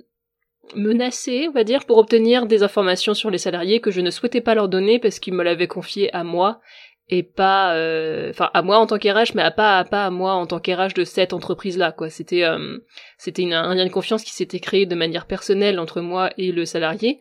menacer, 0.76 1.48
on 1.48 1.52
va 1.52 1.64
dire, 1.64 1.86
pour 1.86 1.98
obtenir 1.98 2.46
des 2.46 2.64
informations 2.64 3.14
sur 3.14 3.30
les 3.30 3.38
salariés 3.38 3.80
que 3.80 3.92
je 3.92 4.02
ne 4.02 4.12
souhaitais 4.12 4.42
pas 4.42 4.56
leur 4.56 4.70
donner 4.70 5.00
parce 5.00 5.20
qu'ils 5.20 5.34
me 5.34 5.44
l'avaient 5.44 5.68
confié 5.68 6.14
à 6.14 6.24
moi 6.24 6.62
et 7.10 7.24
pas 7.24 7.76
euh, 7.76 8.30
enfin 8.30 8.50
à 8.54 8.62
moi 8.62 8.78
en 8.78 8.86
tant 8.86 9.00
qu'RH 9.00 9.34
mais 9.34 9.42
à 9.42 9.52
pas 9.52 9.80
à 9.80 9.84
pas 9.84 10.06
à 10.06 10.10
moi 10.10 10.34
en 10.34 10.46
tant 10.46 10.60
qu'RH 10.60 10.94
de 10.94 11.04
cette 11.04 11.34
entreprise 11.34 11.78
là 11.78 11.92
quoi. 11.92 12.10
C'était 12.10 12.44
euh, 12.44 12.78
c'était 13.18 13.52
un 13.52 13.74
lien 13.74 13.86
de 13.86 13.92
confiance 13.92 14.24
qui 14.24 14.34
s'était 14.34 14.60
créé 14.60 14.86
de 14.86 14.96
manière 14.96 15.26
personnelle 15.26 15.80
entre 15.80 16.02
moi 16.02 16.30
et 16.38 16.52
le 16.52 16.66
salarié. 16.66 17.20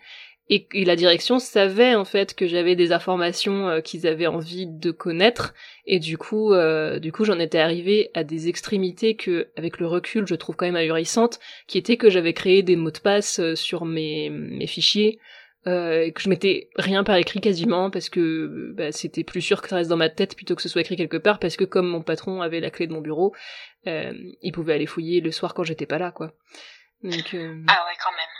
Et, 0.50 0.66
la 0.86 0.96
direction 0.96 1.38
savait 1.38 1.94
en 1.94 2.06
fait 2.06 2.34
que 2.34 2.46
j'avais 2.46 2.74
des 2.74 2.92
informations 2.92 3.68
euh, 3.68 3.80
qu'ils 3.82 4.06
avaient 4.06 4.26
envie 4.26 4.66
de 4.66 4.90
connaître. 4.90 5.52
Et 5.86 5.98
du 5.98 6.18
coup 6.18 6.52
du 7.00 7.12
coup 7.12 7.24
j'en 7.24 7.38
étais 7.38 7.58
arrivée 7.58 8.10
à 8.14 8.24
des 8.24 8.48
extrémités 8.48 9.16
que 9.16 9.48
avec 9.56 9.78
le 9.78 9.86
recul 9.86 10.26
je 10.26 10.34
trouve 10.34 10.56
quand 10.56 10.66
même 10.66 10.76
ahurissantes 10.76 11.38
qui 11.66 11.78
étaient 11.78 11.96
que 11.96 12.10
j'avais 12.10 12.34
créé 12.34 12.62
des 12.62 12.76
mots 12.76 12.90
de 12.90 12.98
passe 12.98 13.40
sur 13.54 13.86
mes 13.86 14.28
mes 14.28 14.66
fichiers 14.66 15.18
euh, 15.68 16.02
et 16.04 16.12
que 16.12 16.22
je 16.22 16.30
mettais 16.30 16.70
rien 16.76 17.04
par 17.04 17.16
écrit 17.16 17.40
quasiment 17.40 17.90
parce 17.90 18.08
que 18.08 18.72
bah, 18.74 18.90
c'était 18.90 19.22
plus 19.22 19.42
sûr 19.42 19.60
que 19.60 19.68
ça 19.68 19.76
reste 19.76 19.90
dans 19.90 19.96
ma 19.96 20.08
tête 20.08 20.34
plutôt 20.34 20.56
que 20.56 20.62
ce 20.62 20.68
soit 20.68 20.80
écrit 20.80 20.96
quelque 20.96 21.18
part 21.18 21.38
parce 21.38 21.56
que 21.56 21.64
comme 21.64 21.86
mon 21.86 22.00
patron 22.00 22.40
avait 22.40 22.60
la 22.60 22.70
clé 22.70 22.86
de 22.86 22.92
mon 22.92 23.02
bureau, 23.02 23.34
euh, 23.86 24.12
il 24.40 24.52
pouvait 24.52 24.72
aller 24.74 24.86
fouiller 24.86 25.20
le 25.20 25.30
soir 25.30 25.52
quand 25.52 25.64
j'étais 25.64 25.84
pas 25.84 25.98
là 25.98 26.10
quoi. 26.10 26.32
Donc, 27.02 27.34
euh... 27.34 27.62
Ah 27.68 27.84
ouais 27.86 27.96
quand 28.02 28.12
même. 28.12 28.34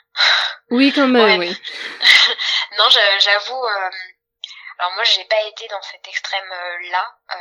Oui 0.71 0.93
quand 0.95 1.09
même 1.09 1.39
oui. 1.39 1.49
non 2.79 2.85
j'avoue. 2.89 3.63
Euh... 3.63 3.91
Alors 4.79 4.93
moi 4.95 5.05
j'ai 5.05 5.25
pas 5.25 5.43
été 5.51 5.69
dans 5.69 5.83
cet 5.83 6.07
extrême 6.09 6.49
là. 6.91 7.15
Euh, 7.35 7.37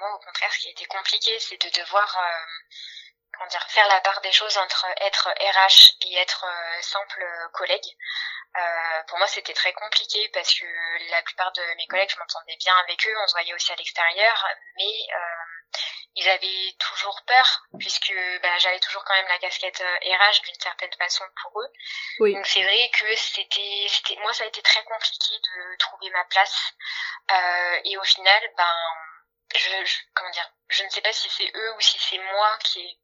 moi 0.00 0.08
au 0.14 0.24
contraire 0.26 0.52
ce 0.52 0.58
qui 0.58 0.68
a 0.68 0.70
été 0.72 0.86
compliqué 0.86 1.30
c'est 1.38 1.62
de 1.62 1.80
devoir 1.80 2.18
comment 3.40 3.48
dire 3.48 3.66
faire 3.70 3.88
la 3.88 4.00
part 4.02 4.20
des 4.20 4.32
choses 4.32 4.56
entre 4.58 4.86
être 5.00 5.30
RH 5.30 5.96
et 6.02 6.16
être 6.16 6.44
simple 6.82 7.24
collègue. 7.54 7.96
Euh, 8.56 9.02
pour 9.06 9.18
moi, 9.18 9.28
c'était 9.28 9.54
très 9.54 9.72
compliqué 9.72 10.28
parce 10.34 10.52
que 10.52 11.10
la 11.10 11.22
plupart 11.22 11.52
de 11.52 11.62
mes 11.76 11.86
collègues, 11.86 12.10
je 12.10 12.18
m'entendais 12.18 12.56
bien 12.56 12.76
avec 12.78 13.06
eux, 13.06 13.14
on 13.22 13.26
se 13.28 13.32
voyait 13.32 13.54
aussi 13.54 13.72
à 13.72 13.76
l'extérieur, 13.76 14.46
mais 14.76 14.84
euh, 14.84 15.78
ils 16.16 16.28
avaient 16.28 16.74
toujours 16.78 17.22
peur 17.26 17.62
puisque 17.78 18.12
bah, 18.42 18.58
j'avais 18.58 18.80
toujours 18.80 19.04
quand 19.04 19.14
même 19.14 19.28
la 19.28 19.38
casquette 19.38 19.78
RH 19.78 19.82
euh, 19.82 20.44
d'une 20.44 20.60
certaine 20.60 20.92
façon 20.94 21.24
pour 21.42 21.60
eux. 21.62 21.72
Oui. 22.18 22.34
Donc 22.34 22.46
c'est 22.46 22.62
vrai 22.62 22.90
que 22.92 23.16
c'était, 23.16 23.86
c'était, 23.88 24.16
moi, 24.16 24.34
ça 24.34 24.44
a 24.44 24.48
été 24.48 24.62
très 24.62 24.82
compliqué 24.82 25.32
de 25.32 25.76
trouver 25.76 26.10
ma 26.10 26.24
place 26.24 26.72
euh, 27.30 27.80
et 27.84 27.96
au 27.96 28.04
final, 28.04 28.42
ben, 28.56 28.74
je, 29.54 29.84
je, 29.84 29.98
comment 30.14 30.30
dire, 30.30 30.50
je 30.68 30.82
ne 30.82 30.88
sais 30.90 31.02
pas 31.02 31.12
si 31.12 31.30
c'est 31.30 31.50
eux 31.54 31.74
ou 31.76 31.80
si 31.80 31.98
c'est 32.00 32.18
moi 32.18 32.58
qui 32.64 32.80
ai 32.80 32.98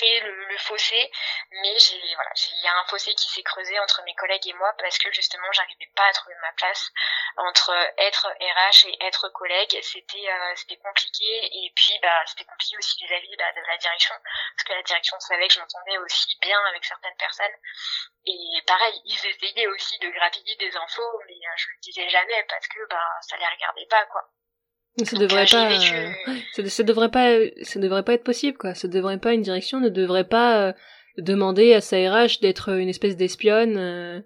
le, 0.00 0.44
le 0.46 0.58
fossé, 0.58 1.10
mais 1.50 1.78
j'ai 1.78 2.14
voilà, 2.14 2.30
il 2.52 2.62
y 2.62 2.66
a 2.66 2.78
un 2.78 2.84
fossé 2.84 3.14
qui 3.14 3.28
s'est 3.28 3.42
creusé 3.42 3.78
entre 3.80 4.02
mes 4.04 4.14
collègues 4.14 4.46
et 4.48 4.52
moi 4.54 4.72
parce 4.78 4.98
que 4.98 5.12
justement 5.12 5.50
j'arrivais 5.52 5.90
pas 5.96 6.06
à 6.06 6.12
trouver 6.12 6.36
ma 6.42 6.52
place 6.52 6.90
entre 7.36 7.72
être 7.98 8.28
RH 8.28 8.86
et 8.88 9.04
être 9.06 9.28
collègue, 9.30 9.78
c'était 9.82 10.30
euh, 10.30 10.54
c'était 10.56 10.76
compliqué 10.78 11.24
et 11.24 11.72
puis 11.74 11.98
bah 12.02 12.22
c'était 12.26 12.44
compliqué 12.44 12.76
aussi 12.78 13.04
vis-à-vis 13.06 13.36
bah, 13.36 13.52
de 13.52 13.60
la 13.66 13.76
direction 13.78 14.14
parce 14.56 14.64
que 14.66 14.72
la 14.72 14.82
direction 14.82 15.18
savait 15.20 15.48
que 15.48 15.54
je 15.54 15.60
m'entendais 15.60 15.98
aussi 15.98 16.38
bien 16.40 16.60
avec 16.66 16.84
certaines 16.84 17.16
personnes 17.16 17.56
et 18.26 18.62
pareil 18.66 19.00
ils 19.04 19.26
essayaient 19.26 19.66
aussi 19.68 19.98
de 19.98 20.08
grappiller 20.10 20.56
des 20.56 20.76
infos 20.76 21.22
mais 21.26 21.34
euh, 21.34 21.56
je 21.56 21.66
le 21.68 21.80
disais 21.82 22.08
jamais 22.08 22.44
parce 22.48 22.66
que 22.68 22.86
bah 22.88 23.08
ça 23.22 23.36
les 23.36 23.46
regardait 23.46 23.86
pas 23.86 24.04
quoi. 24.06 24.28
Ça 25.04 25.16
devrait 25.16 25.46
pas, 25.50 25.70
ça, 26.66 26.82
devrait 26.82 27.10
pas, 27.10 27.36
ça 27.62 27.78
devrait 27.80 28.02
pas 28.02 28.14
être 28.14 28.24
possible, 28.24 28.58
quoi. 28.58 28.74
Ça 28.74 28.88
devrait 28.88 29.18
pas, 29.18 29.32
une 29.32 29.42
direction 29.42 29.80
ne 29.80 29.88
devrait 29.88 30.24
pas 30.24 30.68
euh, 30.68 30.72
demander 31.18 31.72
à 31.74 31.80
sa 31.80 31.96
RH 31.96 32.40
d'être 32.42 32.70
une 32.70 32.88
espèce 32.88 33.16
d'espionne. 33.16 33.76
Euh, 33.76 34.20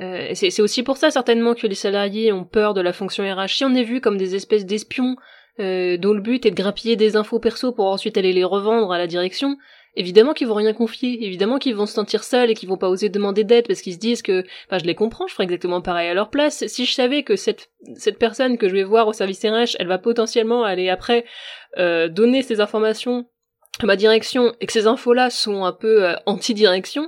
euh 0.00 0.30
c'est 0.34 0.60
aussi 0.60 0.82
pour 0.82 0.96
ça 0.96 1.10
certainement 1.10 1.54
que 1.54 1.66
les 1.66 1.74
salariés 1.74 2.32
ont 2.32 2.44
peur 2.44 2.74
de 2.74 2.80
la 2.80 2.92
fonction 2.92 3.24
RH. 3.24 3.48
Si 3.48 3.64
on 3.64 3.74
est 3.74 3.84
vu 3.84 4.00
comme 4.00 4.16
des 4.16 4.34
espèces 4.34 4.66
d'espions 4.66 5.16
euh, 5.60 5.96
dont 5.96 6.12
le 6.12 6.20
but 6.20 6.46
est 6.46 6.52
de 6.52 6.56
grappiller 6.56 6.96
des 6.96 7.16
infos 7.16 7.40
perso 7.40 7.72
pour 7.72 7.86
ensuite 7.86 8.16
aller 8.16 8.32
les 8.32 8.44
revendre 8.44 8.92
à 8.92 8.98
la 8.98 9.08
direction, 9.08 9.56
évidemment 9.96 10.32
qu'ils 10.32 10.46
vont 10.46 10.54
rien 10.54 10.72
confier, 10.72 11.24
évidemment 11.24 11.58
qu'ils 11.58 11.74
vont 11.74 11.86
se 11.86 11.94
sentir 11.94 12.24
seuls 12.24 12.50
et 12.50 12.54
qu'ils 12.54 12.68
vont 12.68 12.76
pas 12.76 12.88
oser 12.88 13.08
demander 13.08 13.44
d'aide 13.44 13.66
parce 13.66 13.80
qu'ils 13.80 13.94
se 13.94 13.98
disent 13.98 14.22
que, 14.22 14.44
enfin 14.66 14.78
je 14.78 14.84
les 14.84 14.94
comprends, 14.94 15.26
je 15.26 15.34
ferais 15.34 15.44
exactement 15.44 15.80
pareil 15.80 16.08
à 16.08 16.14
leur 16.14 16.30
place. 16.30 16.66
Si 16.66 16.84
je 16.84 16.92
savais 16.92 17.22
que 17.22 17.36
cette, 17.36 17.70
cette 17.96 18.18
personne 18.18 18.58
que 18.58 18.68
je 18.68 18.74
vais 18.74 18.84
voir 18.84 19.08
au 19.08 19.12
service 19.12 19.44
RH, 19.44 19.76
elle 19.78 19.88
va 19.88 19.98
potentiellement 19.98 20.64
aller 20.64 20.88
après 20.88 21.24
euh, 21.78 22.08
donner 22.08 22.42
ces 22.42 22.60
informations 22.60 23.26
à 23.80 23.86
ma 23.86 23.96
direction 23.96 24.54
et 24.60 24.66
que 24.66 24.72
ces 24.72 24.86
infos-là 24.86 25.30
sont 25.30 25.64
un 25.64 25.72
peu 25.72 26.04
euh, 26.06 26.14
anti-direction, 26.26 27.06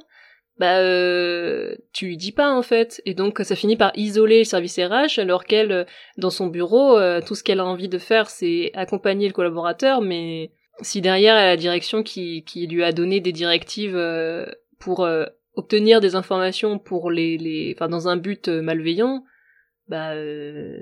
bah 0.58 0.78
euh, 0.80 1.74
tu 1.92 2.06
lui 2.06 2.16
dis 2.16 2.32
pas 2.32 2.50
en 2.50 2.62
fait 2.62 3.00
et 3.06 3.14
donc 3.14 3.40
ça 3.42 3.56
finit 3.56 3.76
par 3.76 3.92
isoler 3.94 4.38
le 4.38 4.44
service 4.44 4.78
RH 4.78 5.18
alors 5.18 5.44
qu'elle 5.44 5.72
euh, 5.72 5.84
dans 6.18 6.28
son 6.28 6.48
bureau 6.48 6.98
tout 7.22 7.34
ce 7.34 7.42
qu'elle 7.42 7.60
a 7.60 7.64
envie 7.64 7.88
de 7.88 7.96
faire 7.96 8.28
c'est 8.28 8.70
accompagner 8.74 9.26
le 9.26 9.32
collaborateur 9.32 10.02
mais 10.02 10.52
si 10.82 11.00
derrière 11.00 11.36
elle 11.36 11.44
a 11.44 11.46
la 11.46 11.56
direction 11.56 12.02
qui, 12.02 12.44
qui 12.44 12.66
lui 12.66 12.82
a 12.84 12.92
donné 12.92 13.20
des 13.20 13.32
directives 13.32 13.96
euh, 13.96 14.46
pour 14.78 15.04
euh, 15.04 15.26
obtenir 15.54 16.00
des 16.00 16.14
informations 16.14 16.78
pour 16.78 17.10
les, 17.10 17.38
les 17.38 17.74
enfin 17.76 17.88
dans 17.88 18.08
un 18.08 18.16
but 18.16 18.48
euh, 18.48 18.62
malveillant 18.62 19.24
bah 19.88 20.12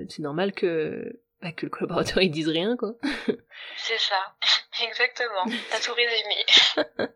c'est 0.07 0.21
normal 0.21 0.53
que 0.53 1.19
bah, 1.41 1.51
que 1.51 1.65
le 1.65 1.69
collaborateur 1.69 2.21
il 2.21 2.29
dise 2.29 2.49
rien 2.49 2.77
quoi. 2.77 2.95
C'est 3.77 3.99
ça. 3.99 4.35
Exactement. 4.87 5.45
T'as 5.71 5.79
tout 5.79 5.93
résumé. 5.93 7.09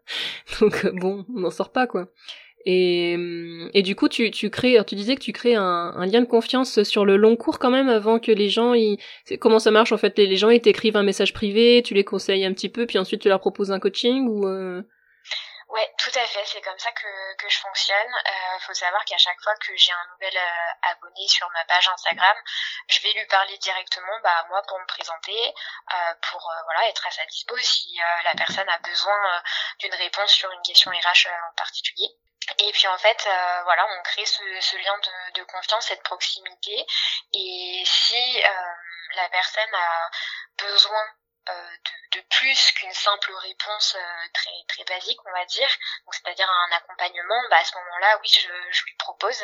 Donc 0.60 1.00
bon 1.00 1.26
on 1.30 1.40
n'en 1.40 1.52
sort 1.52 1.72
pas 1.72 1.88
quoi 1.88 2.10
et, 2.66 3.18
et 3.74 3.82
du 3.82 3.96
coup, 3.96 4.08
tu, 4.10 4.32
tu 4.32 4.50
crées, 4.50 4.78
tu 4.86 4.96
disais 4.96 5.16
que 5.16 5.22
tu 5.22 5.34
crées 5.34 5.56
un, 5.56 5.94
un, 5.96 6.06
lien 6.06 6.22
de 6.22 6.28
confiance 6.28 6.84
sur 6.84 7.06
le 7.06 7.18
long 7.18 7.36
cours 7.36 7.60
quand 7.60 7.72
même 7.72 7.90
avant 7.90 8.20
que 8.20 8.32
les 8.32 8.50
gens, 8.50 8.74
ils, 8.74 8.98
comment 9.40 9.60
ça 9.60 9.72
marche 9.72 9.92
en 9.92 9.98
fait 9.98 10.18
les, 10.18 10.38
gens 10.38 10.50
ils 10.50 10.62
t'écrivent 10.62 10.98
un 10.98 11.04
message 11.04 11.34
privé, 11.34 11.82
tu 11.84 11.94
les 11.94 12.04
conseilles 12.04 12.46
un 12.46 12.54
petit 12.54 12.70
peu, 12.70 12.86
puis 12.86 12.98
ensuite 12.98 13.22
tu 13.22 13.30
leur 13.30 13.40
proposes 13.40 13.72
un 13.72 13.80
coaching 13.80 14.28
ou 14.28 14.48
euh... 14.48 14.84
Ouais, 15.74 15.90
tout 15.98 16.12
à 16.14 16.26
fait. 16.28 16.46
C'est 16.46 16.62
comme 16.62 16.78
ça 16.78 16.92
que, 16.92 17.36
que 17.36 17.50
je 17.50 17.58
fonctionne. 17.58 18.14
Euh, 18.14 18.60
faut 18.60 18.76
savoir 18.76 19.04
qu'à 19.06 19.18
chaque 19.18 19.42
fois 19.42 19.56
que 19.56 19.76
j'ai 19.76 19.92
un 19.92 20.14
nouvel 20.14 20.38
euh, 20.38 20.92
abonné 20.92 21.28
sur 21.28 21.50
ma 21.50 21.66
page 21.66 21.90
Instagram, 21.92 22.38
je 22.90 23.00
vais 23.02 23.12
lui 23.14 23.26
parler 23.26 23.58
directement, 23.58 24.20
bah 24.24 24.46
moi 24.50 24.62
pour 24.68 24.80
me 24.80 24.86
présenter, 24.86 25.54
euh, 25.94 26.14
pour 26.30 26.48
euh, 26.48 26.62
voilà 26.66 26.88
être 26.90 27.08
à 27.08 27.12
sa 27.12 27.26
dispo 27.26 27.58
si 27.58 27.90
euh, 28.00 28.24
la 28.24 28.36
personne 28.36 28.70
a 28.70 28.78
besoin 28.80 29.42
d'une 29.80 29.96
réponse 29.96 30.32
sur 30.32 30.52
une 30.52 30.62
question 30.62 30.92
RH 30.92 31.28
en 31.28 31.56
particulier. 31.56 32.10
Et 32.60 32.72
puis 32.72 32.88
en 32.88 32.98
fait, 32.98 33.28
voilà, 33.64 33.86
on 33.98 34.04
crée 34.04 34.26
ce, 34.26 34.76
lien 34.78 34.98
de, 35.36 35.44
confiance, 35.44 35.88
cette 35.88 36.04
proximité. 36.04 36.86
Et 37.34 37.84
si 37.86 38.42
la 39.16 39.30
personne 39.30 39.74
a 39.74 40.10
besoin 40.58 41.06
euh, 41.50 41.54
de, 41.54 42.03
de, 42.14 42.22
plus 42.30 42.72
qu'une 42.72 42.94
simple 42.94 43.34
réponse 43.36 43.96
euh, 43.96 44.28
très 44.34 44.52
très 44.68 44.84
basique 44.86 45.20
on 45.26 45.32
va 45.32 45.46
dire. 45.46 45.70
Donc 46.06 46.16
c'est-à-dire 46.16 46.50
un 46.50 46.76
accompagnement 46.76 47.42
bah 47.50 47.58
à 47.58 47.64
ce 47.64 47.76
moment-là 47.78 48.18
oui 48.22 48.30
je, 48.30 48.50
je 48.72 48.84
lui 48.86 48.96
propose. 48.96 49.42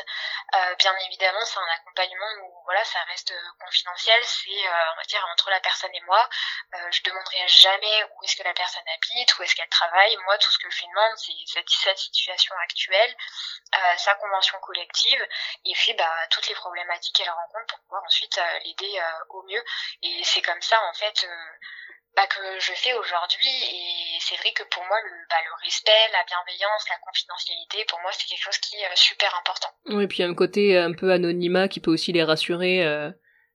Euh, 0.56 0.76
bien 0.76 0.96
évidemment 1.06 1.44
c'est 1.46 1.60
un 1.60 1.68
accompagnement 1.76 2.28
où 2.44 2.64
voilà 2.66 2.84
ça 2.86 3.00
reste 3.10 3.34
confidentiel. 3.64 4.24
C'est 4.24 4.50
on 4.50 4.96
va 4.96 5.04
dire 5.08 5.26
entre 5.32 5.50
la 5.50 5.60
personne 5.60 5.94
et 5.94 6.02
moi. 6.02 6.30
Je 6.92 7.02
demanderai 7.04 7.48
jamais 7.48 8.04
où 8.04 8.24
est-ce 8.24 8.36
que 8.36 8.44
la 8.44 8.54
personne 8.54 8.84
habite 8.94 9.38
où 9.38 9.44
est-ce 9.44 9.56
qu'elle 9.56 9.70
travaille. 9.70 10.18
Moi 10.26 10.38
tout 10.38 10.52
ce 10.52 10.60
que 10.60 10.70
je 10.70 10.80
lui 10.80 10.88
demande 10.88 11.18
c'est 11.18 11.62
cette 11.68 11.98
situation 11.98 12.56
actuelle 12.64 13.16
sa 13.98 14.16
convention 14.16 14.60
collective 14.60 15.28
et 15.66 15.74
puis 15.74 15.94
bah 15.94 16.28
toutes 16.30 16.48
les 16.48 16.56
problématiques 16.56 17.16
qu'elle 17.16 17.30
rencontre 17.30 17.68
pour 17.68 17.80
pouvoir 17.82 18.04
ensuite 18.04 18.40
l'aider 18.64 19.02
au 19.30 19.44
mieux. 19.44 19.64
Et 20.04 20.24
c'est 20.24 20.42
comme 20.42 20.62
ça 20.62 20.82
en 20.84 20.94
fait 20.94 21.28
bah, 22.16 22.28
que 22.28 22.60
je 22.60 22.72
fais 22.74 22.94
aujourd'hui. 22.94 23.50
Et 23.72 24.18
c'est 24.20 24.36
vrai 24.38 24.52
que 24.52 24.64
pour 24.64 24.84
moi, 24.86 24.98
le, 25.06 25.12
bah, 25.30 25.36
le 25.46 25.64
respect, 25.64 25.92
la 26.12 26.24
bienveillance, 26.26 26.84
la 26.90 26.98
confidentialité, 27.06 27.86
pour 27.88 28.00
moi, 28.02 28.12
c'est 28.14 28.28
quelque 28.28 28.44
chose 28.44 28.58
qui 28.58 28.76
est 28.76 28.86
euh, 28.86 28.96
super 28.96 29.34
important. 29.40 29.70
Oui, 29.86 30.04
et 30.04 30.08
puis 30.08 30.18
il 30.20 30.22
y 30.22 30.26
a 30.26 30.30
un 30.30 30.36
côté 30.36 30.78
un 30.78 30.94
peu 30.94 31.12
anonymat 31.12 31.68
qui 31.68 31.80
peut 31.80 31.92
aussi 31.92 32.12
les 32.12 32.24
rassurer. 32.24 32.86
Euh, 32.86 33.12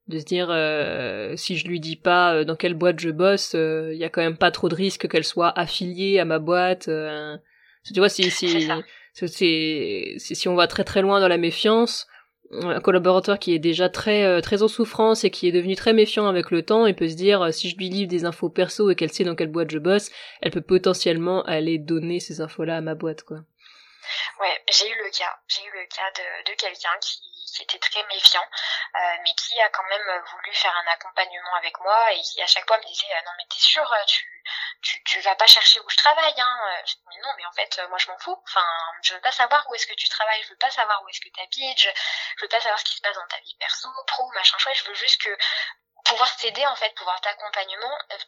de 0.07 0.19
se 0.19 0.25
dire 0.27 0.49
euh, 0.51 1.35
si 1.35 1.57
je 1.57 1.67
lui 1.67 1.81
dis 1.81 1.97
pas 1.97 2.35
euh, 2.35 2.45
dans 2.45 2.57
quelle 2.57 2.75
boîte 2.75 3.01
je 3.01 3.09
bosse, 3.09 3.55
il 3.55 3.97
y 3.97 4.05
a 4.05 4.11
quand 4.11 4.21
même 4.21 4.37
pas 4.37 4.51
trop 4.51 4.69
de 4.69 4.75
risque 4.75 5.09
qu'elle 5.09 5.25
soit 5.25 5.59
affiliée 5.59 6.21
à 6.21 6.27
ma 6.27 6.39
boîte. 6.39 6.91
tu 7.87 7.99
vois, 7.99 8.11
si 8.11 8.31
si 8.31 8.69
c'est 9.15 10.17
si 10.19 10.49
on 10.49 10.55
va 10.55 10.67
très 10.67 10.85
très 10.85 11.01
loin 11.01 11.21
dans 11.21 11.29
la 11.29 11.39
méfiance, 11.39 12.07
un 12.53 12.81
collaborateur 12.81 13.39
qui 13.39 13.55
est 13.55 13.59
déjà 13.59 13.89
très 13.89 14.25
euh, 14.25 14.41
très 14.41 14.63
en 14.63 14.69
souffrance 14.69 15.25
et 15.25 15.31
qui 15.31 15.49
est 15.49 15.53
devenu 15.53 15.75
très 15.75 15.93
méfiant 15.93 16.27
avec 16.27 16.51
le 16.51 16.63
temps, 16.63 16.87
il 16.87 16.95
peut 16.95 17.09
se 17.09 17.15
dire 17.15 17.43
euh, 17.43 17.51
si 17.51 17.69
je 17.69 17.77
lui 17.77 17.89
livre 17.89 18.09
des 18.09 18.25
infos 18.25 18.49
perso 18.49 18.91
et 18.91 18.95
qu'elle 18.95 19.13
sait 19.13 19.25
dans 19.25 19.35
quelle 19.35 19.51
boîte 19.51 19.71
je 19.71 19.79
bosse, 19.79 20.11
elle 20.41 20.51
peut 20.51 20.61
potentiellement 20.61 21.43
aller 21.45 21.79
donner 21.79 22.21
ces 22.21 22.41
infos-là 22.41 22.77
à 22.77 22.81
ma 22.81 22.95
boîte, 22.95 23.23
quoi. 23.23 23.39
Ouais, 24.41 24.63
j'ai 24.71 24.87
eu 24.87 24.97
le 25.05 25.11
cas. 25.11 25.35
J'ai 25.49 25.63
eu 25.63 25.73
le 25.73 25.87
cas 25.89 26.11
de, 26.17 26.51
de 26.51 26.57
quelqu'un 26.57 26.97
qui, 27.01 27.19
qui, 27.21 27.34
était 27.63 27.79
très 27.79 28.03
méfiant, 28.05 28.47
euh, 28.97 29.17
mais 29.23 29.35
qui 29.35 29.61
a 29.61 29.69
quand 29.71 29.85
même 29.85 30.23
voulu 30.33 30.53
faire 30.55 30.75
un 30.77 30.93
accompagnement 30.93 31.55
avec 31.55 31.79
moi 31.81 32.13
et 32.13 32.21
qui 32.23 32.43
à 32.43 32.47
chaque 32.47 32.67
fois 32.67 32.79
me 32.79 32.85
disait 32.85 33.07
non 33.25 33.33
mais 33.37 33.45
t'es 33.49 33.61
sûr 33.61 33.91
tu 34.07 34.45
tu 34.83 35.03
tu 35.05 35.21
vas 35.21 35.35
pas 35.37 35.47
chercher 35.47 35.81
où 35.81 35.89
je 35.89 35.97
travaille 35.97 36.41
hein 36.41 36.59
je 36.87 36.95
mais 37.09 37.17
non 37.23 37.31
mais 37.37 37.47
en 37.47 37.53
fait 37.53 37.81
moi 37.89 37.99
je 37.99 38.11
m'en 38.11 38.19
fous. 38.19 38.41
Enfin 38.49 38.67
je 39.03 39.15
veux 39.15 39.21
pas 39.21 39.33
savoir 39.33 39.65
où 39.69 39.75
est-ce 39.75 39.87
que 39.87 39.95
tu 39.95 40.09
travailles, 40.09 40.43
je 40.45 40.51
veux 40.51 40.57
pas 40.57 40.71
savoir 40.71 41.03
où 41.03 41.09
est-ce 41.09 41.21
que 41.21 41.29
tu 41.29 41.41
habites, 41.41 41.81
je, 41.81 41.91
je 42.37 42.43
veux 42.43 42.49
pas 42.49 42.61
savoir 42.61 42.79
ce 42.79 42.85
qui 42.85 42.97
se 42.97 43.03
passe 43.03 43.17
dans 43.17 43.27
ta 43.29 43.39
vie 43.41 43.57
perso, 43.59 43.89
pro, 44.07 44.31
machin 44.33 44.59
chouette. 44.59 44.77
Je 44.77 44.85
veux 44.85 44.95
juste 44.95 45.21
que 45.23 45.37
pouvoir 46.05 46.37
t'aider 46.37 46.67
en 46.67 46.77
fait, 46.77 46.95
pouvoir 46.95 47.21
t'accompagnement, 47.21 47.99
euh, 48.13 48.19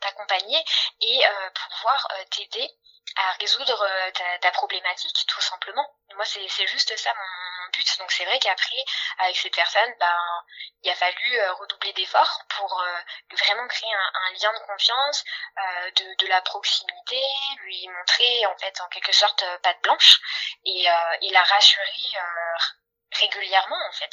t'accompagner 0.00 0.64
et 1.00 1.26
euh, 1.26 1.50
pouvoir 1.50 2.08
euh, 2.12 2.24
t'aider 2.30 2.70
à 3.16 3.32
résoudre 3.32 3.82
euh, 3.82 4.10
ta, 4.12 4.38
ta, 4.38 4.50
problématique 4.52 5.26
tout 5.26 5.40
simplement. 5.40 5.86
Moi 6.16 6.24
c'est 6.24 6.46
c'est 6.48 6.66
juste 6.66 6.96
ça 6.96 7.12
mon, 7.14 7.41
but. 7.72 7.98
Donc 7.98 8.10
c'est 8.12 8.24
vrai 8.24 8.38
qu'après 8.38 8.84
avec 9.18 9.36
cette 9.36 9.54
personne, 9.54 9.92
ben 9.98 10.44
il 10.82 10.90
a 10.90 10.94
fallu 10.94 11.38
euh, 11.38 11.52
redoubler 11.54 11.92
d'efforts 11.92 12.42
pour 12.56 12.80
euh, 12.80 13.00
vraiment 13.32 13.66
créer 13.68 13.92
un, 13.92 14.10
un, 14.26 14.32
lien 14.32 14.52
de 14.52 14.66
confiance, 14.66 15.24
de, 15.96 16.24
de 16.24 16.26
la 16.28 16.40
proximité, 16.42 17.22
lui 17.62 17.88
montrer 17.88 18.46
en 18.46 18.56
fait 18.58 18.80
en 18.80 18.88
quelque 18.88 19.12
sorte 19.12 19.44
patte 19.62 19.82
blanche 19.82 20.20
et, 20.64 20.86
et 21.22 21.30
la 21.30 21.42
rassurer 21.42 22.18
régulièrement 23.12 23.78
en 23.88 23.92
fait. 23.92 24.10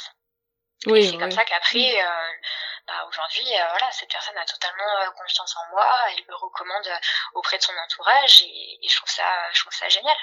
Oui, 0.86 1.10
c'est 1.10 1.18
comme 1.18 1.30
ça 1.30 1.44
qu'après, 1.44 2.00
euh, 2.00 2.32
bah, 2.86 3.06
aujourd'hui, 3.06 3.44
euh, 3.54 3.68
voilà, 3.70 3.90
cette 3.92 4.10
personne 4.10 4.36
a 4.36 4.44
totalement 4.46 4.98
euh, 5.02 5.10
confiance 5.10 5.54
en 5.56 5.74
moi, 5.74 5.86
elle 6.08 6.24
me 6.26 6.34
recommande 6.34 6.88
auprès 7.34 7.58
de 7.58 7.62
son 7.62 7.72
entourage 7.72 8.42
et, 8.42 8.78
et, 8.82 8.88
je 8.88 8.96
trouve 8.96 9.10
ça, 9.10 9.24
je 9.52 9.60
trouve 9.60 9.74
ça 9.74 9.88
génial. 9.88 10.16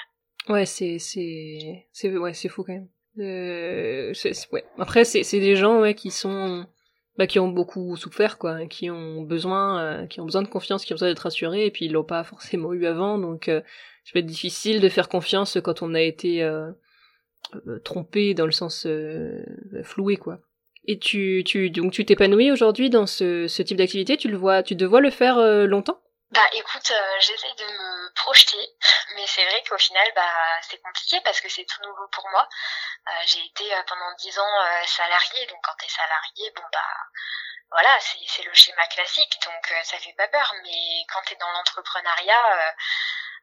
Ouais, 0.48 0.66
c'est, 0.66 0.98
c'est, 0.98 1.88
c'est, 1.92 2.08
ouais, 2.10 2.34
c'est 2.34 2.48
fou 2.48 2.64
quand 2.64 2.72
même. 2.72 2.88
Euh, 3.18 4.12
ouais. 4.52 4.64
Après, 4.78 5.04
c'est, 5.04 5.40
des 5.40 5.56
gens, 5.56 5.80
ouais, 5.80 5.94
qui 5.94 6.10
sont, 6.10 6.66
bah, 7.16 7.26
qui 7.26 7.38
ont 7.38 7.48
beaucoup 7.48 7.96
souffert, 7.96 8.38
quoi, 8.38 8.66
qui 8.66 8.90
ont 8.90 9.22
besoin, 9.22 10.06
qui 10.06 10.20
ont 10.20 10.24
besoin 10.24 10.42
de 10.42 10.48
confiance, 10.48 10.84
qui 10.84 10.92
ont 10.92 10.96
besoin 10.96 11.08
d'être 11.08 11.20
rassurés, 11.20 11.66
et 11.66 11.70
puis 11.70 11.86
ils 11.86 11.92
l'ont 11.92 12.04
pas 12.04 12.24
forcément 12.24 12.72
eu 12.72 12.86
avant, 12.86 13.18
donc, 13.18 13.44
ça 13.46 14.12
peut 14.12 14.20
être 14.20 14.26
difficile 14.26 14.80
de 14.80 14.88
faire 14.88 15.08
confiance 15.08 15.58
quand 15.62 15.82
on 15.82 15.94
a 15.94 16.00
été 16.00 16.48
trompé 17.84 18.34
dans 18.34 18.46
le 18.46 18.52
sens 18.52 18.86
floué, 19.82 20.16
quoi. 20.16 20.40
Et 20.88 20.98
tu, 20.98 21.42
tu, 21.44 21.68
donc 21.68 21.92
tu 21.92 22.06
t'épanouis 22.06 22.50
aujourd'hui 22.50 22.88
dans 22.88 23.06
ce, 23.06 23.46
ce 23.46 23.62
type 23.62 23.76
d'activité 23.76 24.16
Tu 24.16 24.28
le 24.28 24.38
vois, 24.38 24.62
tu 24.62 24.74
devrais 24.74 25.02
le 25.02 25.10
faire 25.10 25.36
euh, 25.36 25.66
longtemps? 25.66 26.00
Bah 26.30 26.46
écoute, 26.52 26.90
euh, 26.90 27.20
j'essaie 27.20 27.54
de 27.54 27.64
me 27.64 28.12
projeter, 28.14 28.74
mais 29.14 29.26
c'est 29.26 29.44
vrai 29.46 29.62
qu'au 29.64 29.78
final, 29.78 30.06
bah 30.14 30.60
c'est 30.62 30.80
compliqué 30.82 31.20
parce 31.22 31.40
que 31.40 31.48
c'est 31.48 31.64
tout 31.64 31.80
nouveau 31.82 32.06
pour 32.08 32.28
moi. 32.28 32.46
Euh, 33.08 33.12
j'ai 33.24 33.44
été 33.46 33.64
pendant 33.86 34.12
dix 34.16 34.38
ans 34.38 34.84
salarié, 34.86 35.46
donc 35.46 35.58
quand 35.64 35.74
t'es 35.78 35.88
salarié, 35.88 36.50
bon 36.54 36.64
bah 36.72 36.94
voilà, 37.70 37.98
c'est 38.00 38.42
le 38.42 38.52
schéma 38.54 38.86
classique, 38.88 39.38
donc 39.42 39.74
ça 39.84 39.98
fait 39.98 40.12
pas 40.14 40.28
peur. 40.28 40.54
Mais 40.62 41.04
quand 41.12 41.22
t'es 41.22 41.36
dans 41.36 41.50
l'entrepreneuriat, 41.50 42.74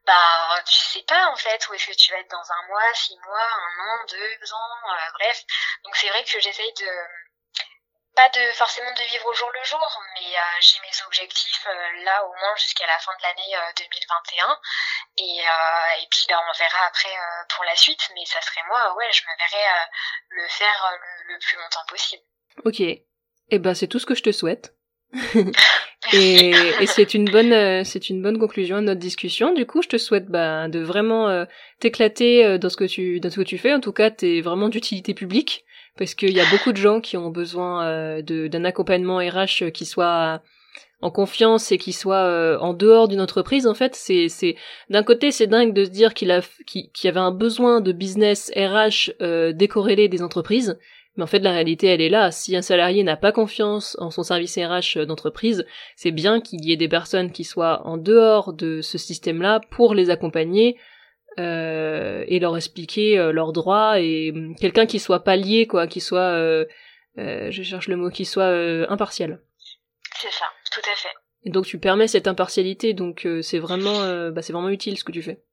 bah 0.05 0.61
tu 0.67 0.75
sais 0.75 1.03
pas 1.03 1.27
en 1.27 1.35
fait 1.35 1.67
où 1.67 1.73
est-ce 1.73 1.87
que 1.87 1.93
tu 1.93 2.11
vas 2.11 2.19
être 2.19 2.31
dans 2.31 2.51
un 2.51 2.67
mois, 2.67 2.93
six 2.93 3.17
mois, 3.17 3.49
un 3.51 3.79
an, 3.79 4.05
deux 4.09 4.53
ans, 4.53 4.79
bref. 5.13 5.43
Donc 5.83 5.95
c'est 5.95 6.09
vrai 6.09 6.23
que 6.23 6.39
j'essaye 6.39 6.73
de 6.73 7.07
pas 8.15 8.29
de 8.29 8.43
forcément 8.55 8.91
de 8.95 9.03
vivre 9.11 9.27
au 9.27 9.33
jour 9.33 9.51
le 9.51 9.63
jour, 9.67 9.83
mais 10.15 10.31
euh, 10.31 10.57
j'ai 10.61 10.79
mes 10.79 10.95
objectifs 11.05 11.67
euh, 11.67 12.03
là 12.05 12.23
au 12.23 12.31
moins 12.31 12.55
jusqu'à 12.57 12.87
la 12.87 12.97
fin 12.97 13.11
de 13.19 13.23
l'année 13.23 13.51
2021 13.77 14.47
euh, 14.47 14.55
et, 15.19 16.03
et 16.03 16.07
puis 16.09 16.25
ben, 16.29 16.39
on 16.39 16.57
verra 16.57 16.87
après 16.87 17.11
pour 17.53 17.65
la 17.65 17.75
suite, 17.75 18.09
mais 18.15 18.25
ça 18.25 18.41
serait 18.41 18.65
moi, 18.67 18.95
ouais, 18.95 19.11
je 19.11 19.21
me 19.23 19.35
verrais 19.37 19.69
le 20.29 20.47
faire 20.47 20.91
le, 21.27 21.37
plus 21.39 21.57
longtemps 21.57 21.85
possible. 21.89 22.23
Ok, 22.63 22.79
et 22.79 23.05
eh 23.49 23.59
ben 23.59 23.75
c'est 23.75 23.87
tout 23.87 23.99
ce 23.99 24.05
que 24.05 24.15
je 24.15 24.23
te 24.23 24.31
souhaite. 24.31 24.73
et, 26.13 26.49
et 26.49 26.87
c'est 26.87 27.13
une 27.13 27.29
bonne 27.29 27.83
c'est 27.85 28.09
une 28.09 28.21
bonne 28.21 28.39
conclusion 28.39 28.77
à 28.77 28.81
notre 28.81 28.99
discussion. 28.99 29.53
Du 29.53 29.65
coup, 29.65 29.81
je 29.81 29.89
te 29.89 29.97
souhaite 29.97 30.27
bah, 30.27 30.67
de 30.67 30.79
vraiment 30.79 31.45
t'éclater 31.79 32.57
dans 32.59 32.69
ce 32.69 32.77
que 32.77 32.85
tu 32.85 33.19
dans 33.19 33.29
ce 33.29 33.37
que 33.37 33.45
tu 33.45 33.57
fais. 33.57 33.73
En 33.73 33.81
tout 33.81 33.93
cas, 33.93 34.09
t'es 34.09 34.41
vraiment 34.41 34.69
d'utilité 34.69 35.13
publique 35.13 35.65
parce 35.97 36.13
qu'il 36.13 36.31
y 36.31 36.41
a 36.41 36.49
beaucoup 36.49 36.71
de 36.71 36.77
gens 36.77 37.01
qui 37.01 37.17
ont 37.17 37.29
besoin 37.29 37.85
euh, 37.85 38.21
d'un 38.21 38.65
accompagnement 38.65 39.17
RH 39.17 39.71
qui 39.71 39.85
soit 39.85 40.41
en 41.01 41.11
confiance 41.11 41.71
et 41.71 41.77
qui 41.77 41.93
soit 41.93 42.23
euh, 42.23 42.57
en 42.59 42.73
dehors 42.73 43.07
d'une 43.07 43.21
entreprise 43.21 43.67
en 43.67 43.73
fait. 43.73 43.95
C'est 43.95 44.55
d'un 44.89 45.03
côté 45.03 45.31
c'est 45.31 45.47
dingue 45.47 45.73
de 45.73 45.85
se 45.85 45.89
dire 45.89 46.13
qu'il 46.13 46.29
y 46.29 47.07
avait 47.07 47.19
un 47.19 47.31
besoin 47.31 47.81
de 47.81 47.91
business 47.91 48.51
RH 48.55 49.11
euh, 49.21 49.53
décorrélé 49.53 50.07
des 50.07 50.21
entreprises. 50.21 50.77
Mais 51.15 51.23
en 51.23 51.27
fait 51.27 51.39
la 51.39 51.51
réalité 51.51 51.87
elle 51.87 52.01
est 52.01 52.09
là. 52.09 52.31
Si 52.31 52.55
un 52.57 52.61
salarié 52.61 53.03
n'a 53.03 53.15
pas 53.15 53.31
confiance 53.31 53.95
en 53.99 54.11
son 54.11 54.23
service 54.23 54.57
RH 54.57 55.05
d'entreprise 55.05 55.65
c'est 55.95 56.11
bien 56.11 56.41
qu'il 56.41 56.65
y 56.65 56.73
ait 56.73 56.77
des 56.77 56.89
personnes 56.89 57.31
qui 57.31 57.43
soient 57.43 57.85
en 57.85 57.97
dehors 57.97 58.51
de 58.51 58.81
ce 58.81 58.97
système 58.97 59.41
là 59.41 59.61
pour 59.69 59.93
les 59.93 60.09
accompagner 60.09 60.77
euh, 61.37 62.23
et 62.27 62.39
leur 62.39 62.55
expliquer 62.55 63.19
euh, 63.19 63.31
leurs 63.31 63.51
droits 63.51 63.99
et 63.99 64.31
hum, 64.33 64.55
quelqu'un 64.55 64.85
qui 64.85 64.99
soit 64.99 65.23
pas 65.23 65.35
lié 65.35 65.67
quoi, 65.67 65.87
qui 65.87 65.99
soit, 65.99 66.19
euh, 66.19 66.65
euh 67.17 67.51
je 67.51 67.63
cherche 67.63 67.87
le 67.87 67.97
mot, 67.97 68.09
qui 68.09 68.25
soit 68.25 68.51
impartial. 68.89 69.41
C'est 70.17 70.31
ça, 70.31 70.45
tout 70.71 70.89
à 70.89 70.95
fait. 70.95 71.13
Et 71.43 71.49
donc 71.49 71.65
tu 71.65 71.77
permets 71.77 72.07
cette 72.07 72.27
impartialité, 72.27 72.93
donc 72.93 73.27
c'est 73.41 73.59
vraiment, 73.59 74.31
bah, 74.31 74.41
c'est 74.41 74.53
vraiment 74.53 74.69
utile 74.69 74.97
ce 74.97 75.03
que 75.03 75.11
tu 75.11 75.21
fais. 75.21 75.43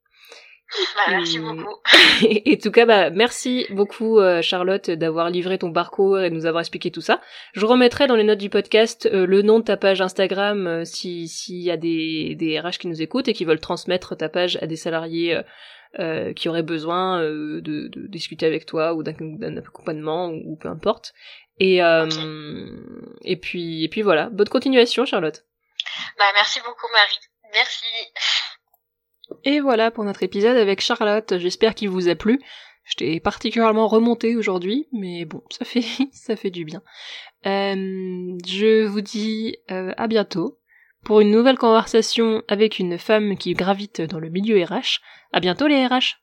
Bah, 0.95 1.03
merci 1.11 1.39
beaucoup. 1.39 1.75
et, 2.23 2.55
en 2.55 2.61
tout 2.61 2.71
cas, 2.71 2.85
bah, 2.85 3.09
merci 3.09 3.67
beaucoup 3.69 4.19
Charlotte 4.41 4.89
d'avoir 4.89 5.29
livré 5.29 5.57
ton 5.57 5.71
parcours 5.71 6.19
et 6.19 6.29
de 6.29 6.35
nous 6.35 6.45
avoir 6.45 6.61
expliqué 6.61 6.89
tout 6.89 7.01
ça. 7.01 7.21
Je 7.53 7.65
remettrai 7.65 8.07
dans 8.07 8.15
les 8.15 8.23
notes 8.23 8.39
du 8.39 8.49
podcast 8.49 9.07
le 9.11 9.41
nom 9.41 9.59
de 9.59 9.65
ta 9.65 9.77
page 9.77 10.01
Instagram 10.01 10.83
si 10.85 11.27
s'il 11.27 11.61
y 11.61 11.69
a 11.71 11.77
des, 11.77 12.35
des 12.35 12.59
RH 12.59 12.79
qui 12.79 12.87
nous 12.87 13.01
écoutent 13.01 13.27
et 13.27 13.33
qui 13.33 13.45
veulent 13.45 13.59
transmettre 13.59 14.17
ta 14.17 14.29
page 14.29 14.57
à 14.61 14.67
des 14.67 14.77
salariés 14.77 15.43
euh, 15.99 16.33
qui 16.33 16.49
aurait 16.49 16.63
besoin 16.63 17.21
euh, 17.21 17.61
de, 17.61 17.87
de, 17.87 18.07
discuter 18.07 18.47
avec 18.47 18.65
toi 18.65 18.95
ou 18.95 19.03
d'un 19.03 19.57
accompagnement 19.57 20.29
ou, 20.29 20.55
peu 20.55 20.67
importe. 20.67 21.13
Et 21.59 21.83
euh, 21.83 22.09
et 23.21 23.35
puis 23.35 23.83
et 23.83 23.89
puis 23.89 24.01
voilà, 24.01 24.29
bonne 24.31 24.49
continuation 24.49 25.05
Charlotte. 25.05 25.45
Bah 26.17 26.25
merci 26.33 26.59
beaucoup 26.65 26.87
Marie. 26.91 27.19
Merci. 27.53 27.85
Et 29.43 29.59
voilà 29.59 29.91
pour 29.91 30.03
notre 30.03 30.23
épisode 30.23 30.57
avec 30.57 30.81
Charlotte. 30.81 31.37
J'espère 31.37 31.75
qu'il 31.75 31.89
vous 31.89 32.09
a 32.09 32.15
plu. 32.15 32.39
J'étais 32.85 33.19
particulièrement 33.19 33.87
remontée 33.87 34.35
aujourd'hui, 34.35 34.87
mais 34.91 35.25
bon, 35.25 35.41
ça 35.49 35.65
fait 35.65 35.83
ça 36.11 36.35
fait 36.35 36.51
du 36.51 36.65
bien. 36.65 36.81
Euh, 37.45 38.37
je 38.45 38.85
vous 38.85 39.01
dis 39.01 39.57
euh, 39.71 39.93
à 39.97 40.07
bientôt 40.07 40.59
pour 41.03 41.21
une 41.21 41.31
nouvelle 41.31 41.57
conversation 41.57 42.43
avec 42.47 42.79
une 42.79 42.97
femme 42.97 43.37
qui 43.37 43.53
gravite 43.53 44.01
dans 44.01 44.19
le 44.19 44.29
milieu 44.29 44.61
RH. 44.63 45.01
À 45.31 45.39
bientôt 45.39 45.67
les 45.67 45.85
RH. 45.85 46.22